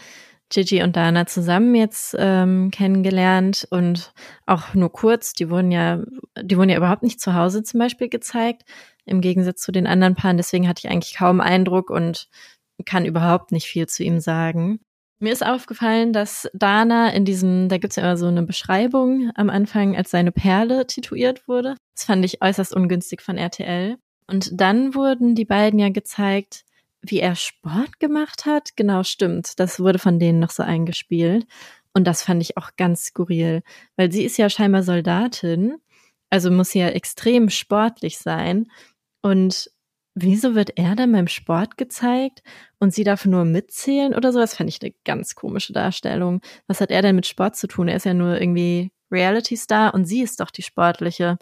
Gigi 0.49 0.83
und 0.83 0.97
Dana 0.97 1.27
zusammen 1.27 1.77
jetzt 1.77 2.16
ähm, 2.19 2.73
kennengelernt 2.73 3.69
und 3.71 4.12
auch 4.47 4.75
nur 4.75 4.90
kurz. 4.90 5.33
Die 5.33 5.49
wurden 5.49 5.71
ja, 5.71 6.03
die 6.43 6.57
wurden 6.57 6.71
ja 6.71 6.77
überhaupt 6.77 7.05
nicht 7.05 7.21
zu 7.21 7.35
Hause 7.35 7.62
zum 7.62 7.79
Beispiel 7.79 8.09
gezeigt, 8.09 8.64
im 9.05 9.21
Gegensatz 9.21 9.62
zu 9.62 9.71
den 9.71 9.87
anderen 9.87 10.16
Paaren. 10.16 10.38
Deswegen 10.38 10.66
hatte 10.66 10.81
ich 10.85 10.90
eigentlich 10.90 11.14
kaum 11.14 11.40
Eindruck 11.40 11.88
und 11.88 12.29
kann 12.85 13.05
überhaupt 13.05 13.53
nicht 13.53 13.66
viel 13.66 13.87
zu 13.87 14.03
ihm 14.03 14.21
sagen. 14.21 14.81
Mir 15.23 15.33
ist 15.33 15.45
aufgefallen, 15.45 16.14
dass 16.14 16.49
Dana 16.55 17.11
in 17.11 17.27
diesem, 17.27 17.69
da 17.69 17.77
gibt's 17.77 17.97
ja 17.97 18.05
immer 18.05 18.16
so 18.16 18.27
eine 18.27 18.43
Beschreibung 18.43 19.31
am 19.35 19.51
Anfang, 19.51 19.95
als 19.95 20.11
seine 20.11 20.33
Perle 20.33 20.87
tituiert 20.87 21.47
wurde. 21.47 21.77
Das 21.95 22.05
fand 22.05 22.25
ich 22.25 22.40
äußerst 22.43 22.75
ungünstig 22.75 23.21
von 23.21 23.37
RTL. 23.37 23.99
Und 24.27 24.59
dann 24.59 24.95
wurden 24.95 25.35
die 25.35 25.45
beiden 25.45 25.79
ja 25.79 25.90
gezeigt, 25.90 26.64
wie 27.03 27.21
er 27.21 27.35
Sport 27.35 28.01
gemacht 28.01 28.47
hat. 28.47 28.77
Genau, 28.77 29.03
stimmt. 29.03 29.59
Das 29.59 29.79
wurde 29.79 29.99
von 29.99 30.19
denen 30.19 30.38
noch 30.38 30.51
so 30.51 30.62
eingespielt. 30.62 31.47
Und 31.93 32.07
das 32.07 32.23
fand 32.23 32.40
ich 32.40 32.57
auch 32.57 32.71
ganz 32.77 33.07
skurril, 33.07 33.62
weil 33.97 34.12
sie 34.12 34.25
ist 34.25 34.38
ja 34.38 34.49
scheinbar 34.49 34.83
Soldatin, 34.85 35.77
also 36.31 36.51
muss 36.51 36.70
sie 36.70 36.78
ja 36.78 36.89
extrem 36.89 37.51
sportlich 37.51 38.18
sein. 38.18 38.70
Und 39.22 39.70
wieso 40.15 40.55
wird 40.55 40.73
er 40.77 40.97
dann 40.97 41.13
beim 41.13 41.29
Sport 41.29 41.77
gezeigt 41.77 42.43
und 42.79 42.93
sie 42.93 43.05
darf 43.05 43.25
nur 43.25 43.45
mitzählen 43.45 44.15
oder 44.15 44.33
so? 44.33 44.39
Das 44.39 44.55
fand 44.55 44.69
ich 44.69 44.83
eine 44.83 44.93
ganz 45.05 45.35
komische 45.35 45.73
Darstellung. 45.73 46.41
Was 46.67 46.81
hat 46.81 46.91
er 46.91 47.03
denn 47.03 47.17
mit 47.17 47.27
Sport 47.27 47.57
zu 47.57 47.67
tun? 47.67 47.89
Er 47.89 47.97
ist 47.97 48.07
ja 48.07 48.15
nur 48.15 48.41
irgendwie 48.41 48.91
Reality-Star 49.11 49.95
und 49.95 50.07
sie 50.07 50.23
ist 50.23 50.41
doch 50.41 50.51
die 50.51 50.63
sportliche. 50.63 51.39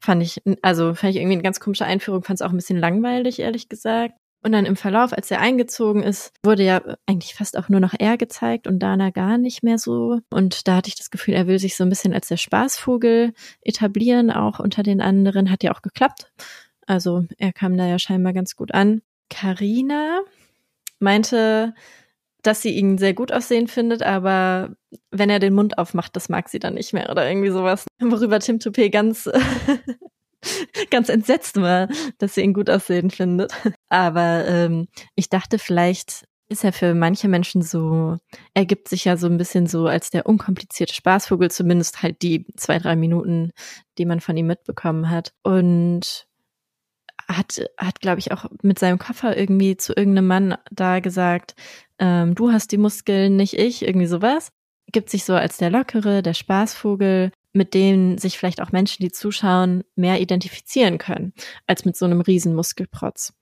Fand 0.00 0.22
ich, 0.22 0.42
also 0.62 0.94
fand 0.94 1.14
ich 1.14 1.16
irgendwie 1.16 1.34
eine 1.34 1.42
ganz 1.42 1.60
komische 1.60 1.86
Einführung, 1.86 2.22
fand 2.22 2.40
es 2.40 2.46
auch 2.46 2.50
ein 2.50 2.56
bisschen 2.56 2.78
langweilig, 2.78 3.38
ehrlich 3.38 3.68
gesagt. 3.68 4.14
Und 4.42 4.52
dann 4.52 4.66
im 4.66 4.76
Verlauf, 4.76 5.12
als 5.12 5.30
er 5.30 5.40
eingezogen 5.40 6.04
ist, 6.04 6.32
wurde 6.44 6.62
ja 6.62 6.80
eigentlich 7.06 7.34
fast 7.34 7.56
auch 7.56 7.68
nur 7.68 7.80
noch 7.80 7.94
er 7.98 8.16
gezeigt 8.16 8.68
und 8.68 8.78
Dana 8.78 9.10
gar 9.10 9.38
nicht 9.38 9.64
mehr 9.64 9.78
so. 9.78 10.20
Und 10.30 10.68
da 10.68 10.76
hatte 10.76 10.88
ich 10.88 10.94
das 10.94 11.10
Gefühl, 11.10 11.34
er 11.34 11.48
will 11.48 11.58
sich 11.58 11.74
so 11.74 11.82
ein 11.82 11.88
bisschen 11.88 12.14
als 12.14 12.28
der 12.28 12.36
Spaßvogel 12.36 13.32
etablieren, 13.62 14.30
auch 14.30 14.60
unter 14.60 14.84
den 14.84 15.00
anderen. 15.00 15.50
Hat 15.50 15.64
ja 15.64 15.72
auch 15.72 15.82
geklappt. 15.82 16.30
Also 16.86 17.24
er 17.38 17.52
kam 17.52 17.76
da 17.76 17.86
ja 17.86 17.98
scheinbar 17.98 18.32
ganz 18.32 18.56
gut 18.56 18.72
an. 18.72 19.02
Karina 19.28 20.20
meinte, 21.00 21.74
dass 22.42 22.62
sie 22.62 22.70
ihn 22.70 22.96
sehr 22.96 23.12
gut 23.12 23.32
aussehen 23.32 23.66
findet, 23.66 24.02
aber 24.02 24.76
wenn 25.10 25.30
er 25.30 25.40
den 25.40 25.54
Mund 25.54 25.78
aufmacht, 25.78 26.14
das 26.14 26.28
mag 26.28 26.48
sie 26.48 26.60
dann 26.60 26.74
nicht 26.74 26.92
mehr 26.92 27.10
oder 27.10 27.28
irgendwie 27.28 27.50
sowas. 27.50 27.84
Worüber 28.00 28.38
Tim 28.38 28.58
Toupé 28.58 28.90
ganz 28.90 29.28
ganz 30.90 31.08
entsetzt 31.08 31.60
war, 31.60 31.88
dass 32.18 32.34
sie 32.34 32.42
ihn 32.42 32.54
gut 32.54 32.70
aussehen 32.70 33.10
findet. 33.10 33.52
Aber 33.88 34.46
ähm, 34.46 34.88
ich 35.14 35.28
dachte, 35.28 35.58
vielleicht 35.58 36.24
ist 36.48 36.62
er 36.62 36.72
für 36.72 36.94
manche 36.94 37.26
Menschen 37.26 37.62
so, 37.62 38.16
er 38.54 38.64
gibt 38.64 38.88
sich 38.88 39.04
ja 39.04 39.16
so 39.16 39.26
ein 39.26 39.36
bisschen 39.36 39.66
so 39.66 39.86
als 39.86 40.10
der 40.10 40.26
unkomplizierte 40.26 40.94
Spaßvogel, 40.94 41.50
zumindest 41.50 42.02
halt 42.02 42.22
die 42.22 42.46
zwei, 42.56 42.78
drei 42.78 42.94
Minuten, 42.94 43.50
die 43.98 44.04
man 44.04 44.20
von 44.20 44.36
ihm 44.36 44.46
mitbekommen 44.46 45.10
hat. 45.10 45.32
Und 45.42 46.25
hat, 47.28 47.60
hat 47.76 48.00
glaube 48.00 48.18
ich, 48.18 48.32
auch 48.32 48.46
mit 48.62 48.78
seinem 48.78 48.98
Koffer 48.98 49.36
irgendwie 49.36 49.76
zu 49.76 49.94
irgendeinem 49.94 50.26
Mann 50.26 50.54
da 50.70 51.00
gesagt, 51.00 51.54
ähm, 51.98 52.34
du 52.34 52.52
hast 52.52 52.72
die 52.72 52.78
Muskeln, 52.78 53.36
nicht 53.36 53.54
ich, 53.54 53.82
irgendwie 53.82 54.06
sowas. 54.06 54.52
Gibt 54.92 55.10
sich 55.10 55.24
so 55.24 55.34
als 55.34 55.56
der 55.56 55.70
Lockere, 55.70 56.22
der 56.22 56.34
Spaßvogel, 56.34 57.32
mit 57.52 57.74
denen 57.74 58.18
sich 58.18 58.38
vielleicht 58.38 58.60
auch 58.60 58.70
Menschen, 58.72 59.02
die 59.02 59.10
zuschauen, 59.10 59.82
mehr 59.96 60.20
identifizieren 60.20 60.98
können, 60.98 61.32
als 61.66 61.84
mit 61.84 61.96
so 61.96 62.04
einem 62.04 62.20
riesen 62.20 62.54
Muskelprotz. 62.54 63.32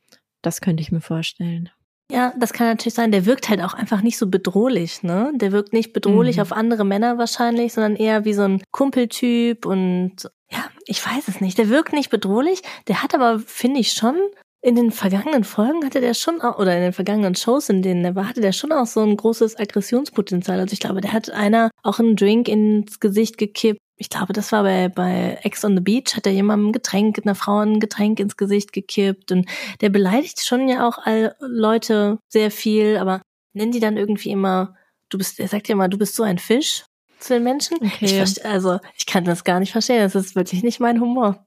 Das 0.41 0.61
könnte 0.61 0.82
ich 0.82 0.93
mir 0.93 1.01
vorstellen. 1.01 1.70
Ja, 2.14 2.32
das 2.38 2.52
kann 2.52 2.68
natürlich 2.68 2.94
sein. 2.94 3.10
Der 3.10 3.26
wirkt 3.26 3.48
halt 3.48 3.60
auch 3.60 3.74
einfach 3.74 4.00
nicht 4.00 4.18
so 4.18 4.28
bedrohlich, 4.28 5.02
ne? 5.02 5.32
Der 5.34 5.50
wirkt 5.50 5.72
nicht 5.72 5.92
bedrohlich 5.92 6.36
mhm. 6.36 6.42
auf 6.42 6.52
andere 6.52 6.84
Männer 6.84 7.18
wahrscheinlich, 7.18 7.72
sondern 7.72 7.96
eher 7.96 8.24
wie 8.24 8.34
so 8.34 8.42
ein 8.42 8.62
Kumpeltyp 8.70 9.66
und 9.66 10.30
ja, 10.48 10.64
ich 10.86 11.04
weiß 11.04 11.26
es 11.26 11.40
nicht. 11.40 11.58
Der 11.58 11.70
wirkt 11.70 11.92
nicht 11.92 12.10
bedrohlich. 12.10 12.62
Der 12.86 13.02
hat 13.02 13.16
aber, 13.16 13.40
finde 13.40 13.80
ich 13.80 13.94
schon, 13.94 14.14
in 14.62 14.76
den 14.76 14.92
vergangenen 14.92 15.42
Folgen 15.42 15.84
hatte 15.84 16.00
der 16.00 16.14
schon 16.14 16.40
auch, 16.40 16.58
oder 16.60 16.76
in 16.76 16.82
den 16.82 16.92
vergangenen 16.92 17.34
Shows, 17.34 17.68
in 17.68 17.82
denen 17.82 18.04
er 18.04 18.14
war, 18.14 18.28
hatte 18.28 18.40
der 18.40 18.52
schon 18.52 18.70
auch 18.70 18.86
so 18.86 19.00
ein 19.00 19.16
großes 19.16 19.58
Aggressionspotenzial. 19.58 20.60
Also 20.60 20.72
ich 20.72 20.80
glaube, 20.80 21.00
der 21.00 21.12
hat 21.12 21.30
einer 21.30 21.70
auch 21.82 21.98
einen 21.98 22.14
Drink 22.14 22.48
ins 22.48 23.00
Gesicht 23.00 23.38
gekippt 23.38 23.80
ich 23.97 24.09
glaube, 24.09 24.32
das 24.32 24.51
war 24.53 24.64
bei, 24.64 24.88
bei 24.88 25.38
Ex 25.42 25.64
on 25.64 25.76
the 25.76 25.82
Beach, 25.82 26.16
hat 26.16 26.26
er 26.26 26.32
jemandem 26.32 26.68
ein 26.68 26.72
Getränk, 26.72 27.20
einer 27.22 27.34
Frau 27.34 27.59
ein 27.59 27.80
Getränk 27.80 28.18
ins 28.18 28.36
Gesicht 28.36 28.72
gekippt 28.72 29.30
und 29.30 29.49
der 29.80 29.90
beleidigt 29.90 30.45
schon 30.45 30.68
ja 30.68 30.86
auch 30.86 30.99
all 30.99 31.36
Leute 31.40 32.18
sehr 32.28 32.51
viel, 32.51 32.97
aber 32.97 33.22
nennen 33.53 33.72
die 33.72 33.80
dann 33.80 33.97
irgendwie 33.97 34.30
immer, 34.30 34.74
du 35.09 35.18
bist, 35.18 35.38
er 35.38 35.49
sagt 35.49 35.68
ja 35.68 35.74
immer, 35.74 35.88
du 35.88 35.99
bist 35.99 36.16
so 36.16 36.24
ein 36.24 36.38
Fisch 36.38 36.84
zu 37.20 37.34
den 37.34 37.45
Menschen. 37.45 37.76
Okay. 37.80 38.22
Ich 38.22 38.45
also, 38.45 38.80
ich 38.97 39.07
kann 39.07 39.24
das 39.24 39.45
gar 39.45 39.61
nicht 39.61 39.72
verstehen, 39.72 40.01
das 40.01 40.14
ist 40.14 40.34
wirklich 40.34 40.62
nicht 40.62 40.80
mein 40.80 41.01
Humor. 41.01 41.47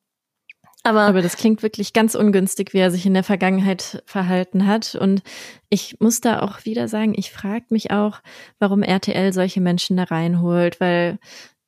Aber, 0.84 1.02
aber 1.02 1.22
das 1.22 1.36
klingt 1.36 1.64
wirklich 1.64 1.92
ganz 1.92 2.16
ungünstig, 2.16 2.74
wie 2.74 2.78
er 2.78 2.92
sich 2.92 3.06
in 3.06 3.14
der 3.14 3.26
Vergangenheit 3.26 4.02
verhalten 4.06 4.66
hat. 4.68 4.96
Und 4.96 5.22
ich 5.68 6.00
muss 6.00 6.22
da 6.22 6.42
auch 6.42 6.64
wieder 6.64 6.88
sagen, 6.88 7.14
ich 7.14 7.32
frage 7.32 7.66
mich 7.72 7.92
auch, 7.92 8.22
warum 8.58 8.84
RTL 8.84 9.34
solche 9.34 9.60
Menschen 9.60 9.98
da 9.98 10.04
reinholt, 10.04 10.80
weil 10.80 11.20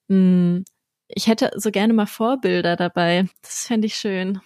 hm, 0.10 0.66
ich 1.07 1.28
hätte 1.28 1.51
so 1.55 1.72
gerne 1.72 1.93
mal 1.93 2.05
Vorbilder 2.05 2.76
dabei. 2.76 3.28
Das 3.41 3.68
fände 3.68 3.88
ich 3.88 3.95
schön. 3.95 4.39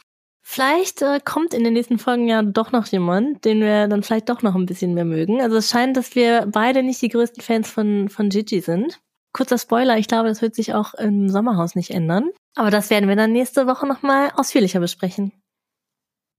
Vielleicht 0.46 1.02
äh, 1.02 1.20
kommt 1.24 1.54
in 1.54 1.64
den 1.64 1.74
nächsten 1.74 2.00
Folgen 2.00 2.28
ja 2.28 2.42
doch 2.42 2.72
noch 2.72 2.86
jemand, 2.88 3.46
den 3.46 3.62
wir 3.62 3.88
dann 3.88 4.04
vielleicht 4.04 4.30
doch 4.30 4.42
noch 4.42 4.56
ein 4.56 4.66
bisschen 4.66 4.94
mehr 4.94 5.06
mögen. 5.06 5.42
Also 5.42 5.56
es 5.58 5.70
scheint, 5.70 5.96
dass 5.96 6.16
wir 6.16 6.46
beide 6.48 6.84
nicht 6.84 7.02
die 7.02 7.08
größten 7.08 7.42
Fans 7.42 7.70
von, 7.70 8.10
von 8.10 8.30
Gigi 8.30 8.60
sind. 8.60 9.00
Kurzer 9.32 9.58
Spoiler, 9.58 9.98
ich 9.98 10.08
glaube, 10.08 10.28
das 10.28 10.42
wird 10.42 10.54
sich 10.54 10.74
auch 10.74 10.94
im 10.94 11.30
Sommerhaus 11.30 11.76
nicht 11.76 11.92
ändern. 11.92 12.30
Aber 12.56 12.70
das 12.70 12.90
werden 12.90 13.10
wir 13.10 13.16
dann 13.16 13.32
nächste 13.32 13.68
Woche 13.68 13.88
nochmal 13.88 14.32
ausführlicher 14.36 14.80
besprechen. 14.80 15.32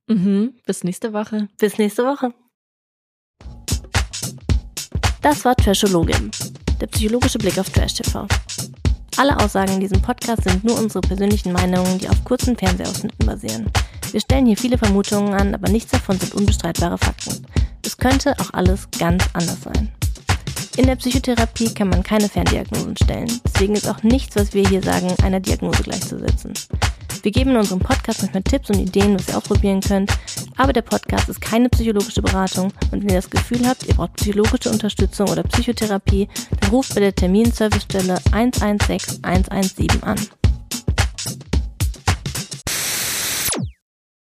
Mhm, 0.07 0.55
bis 0.67 0.85
nächste 0.85 1.13
Woche. 1.13 1.49
Bis 1.59 1.79
nächste 1.79 2.05
Woche. 2.05 2.35
Das 5.23 5.45
war 5.47 5.57
Trashologin, 5.57 6.31
der 6.79 6.87
psychologische 6.89 7.39
Blick 7.39 7.59
auf 7.59 7.71
Trash 7.71 7.95
TV. 7.95 8.29
Alle 9.17 9.39
Aussagen 9.39 9.75
in 9.75 9.81
diesem 9.81 10.03
Podcast 10.03 10.43
sind 10.43 10.65
nur 10.65 10.77
unsere 10.77 11.01
persönlichen 11.01 11.53
Meinungen, 11.53 11.99
die 11.99 12.09
auf 12.09 12.25
kurzen 12.25 12.57
Fernsehausschnitten 12.57 13.25
basieren. 13.25 13.71
Wir 14.11 14.21
stellen 14.21 14.47
hier 14.47 14.57
viele 14.57 14.77
Vermutungen 14.77 15.35
an, 15.35 15.55
aber 15.55 15.69
nichts 15.71 15.93
davon 15.93 16.19
sind 16.19 16.35
unbestreitbare 16.35 16.99
Fakten. 16.99 17.47
Es 17.85 17.97
könnte 17.97 18.35
auch 18.41 18.53
alles 18.53 18.89
ganz 18.99 19.25
anders 19.33 19.63
sein. 19.63 19.93
In 20.77 20.87
der 20.87 20.97
Psychotherapie 20.97 21.73
kann 21.73 21.91
man 21.91 22.03
keine 22.03 22.29
Ferndiagnosen 22.29 22.97
stellen. 22.97 23.41
Deswegen 23.47 23.77
ist 23.77 23.89
auch 23.89 24.03
nichts, 24.03 24.35
was 24.35 24.53
wir 24.53 24.69
hier 24.69 24.83
sagen, 24.83 25.15
einer 25.23 25.39
Diagnose 25.39 25.85
gleichzusetzen. 25.85 26.53
Wir 27.23 27.33
geben 27.33 27.51
in 27.51 27.57
unserem 27.57 27.81
Podcast 27.81 28.23
manchmal 28.23 28.43
Tipps 28.43 28.71
und 28.71 28.79
Ideen, 28.79 29.19
was 29.19 29.29
ihr 29.29 29.37
ausprobieren 29.37 29.81
könnt, 29.81 30.11
aber 30.57 30.73
der 30.73 30.83
Podcast 30.83 31.29
ist 31.29 31.41
keine 31.41 31.69
psychologische 31.69 32.23
Beratung 32.23 32.73
und 32.91 33.03
wenn 33.03 33.09
ihr 33.09 33.17
das 33.17 33.31
Gefühl 33.31 33.67
habt, 33.67 33.87
ihr 33.87 33.95
braucht 33.95 34.15
psychologische 34.15 34.71
Unterstützung 34.71 35.29
oder 35.29 35.43
Psychotherapie, 35.43 36.29
dann 36.61 36.71
ruft 36.71 36.95
bei 36.95 37.01
der 37.01 37.15
Terminservicestelle 37.15 38.19
116 38.33 39.25
117 39.25 40.03
an. 40.03 40.19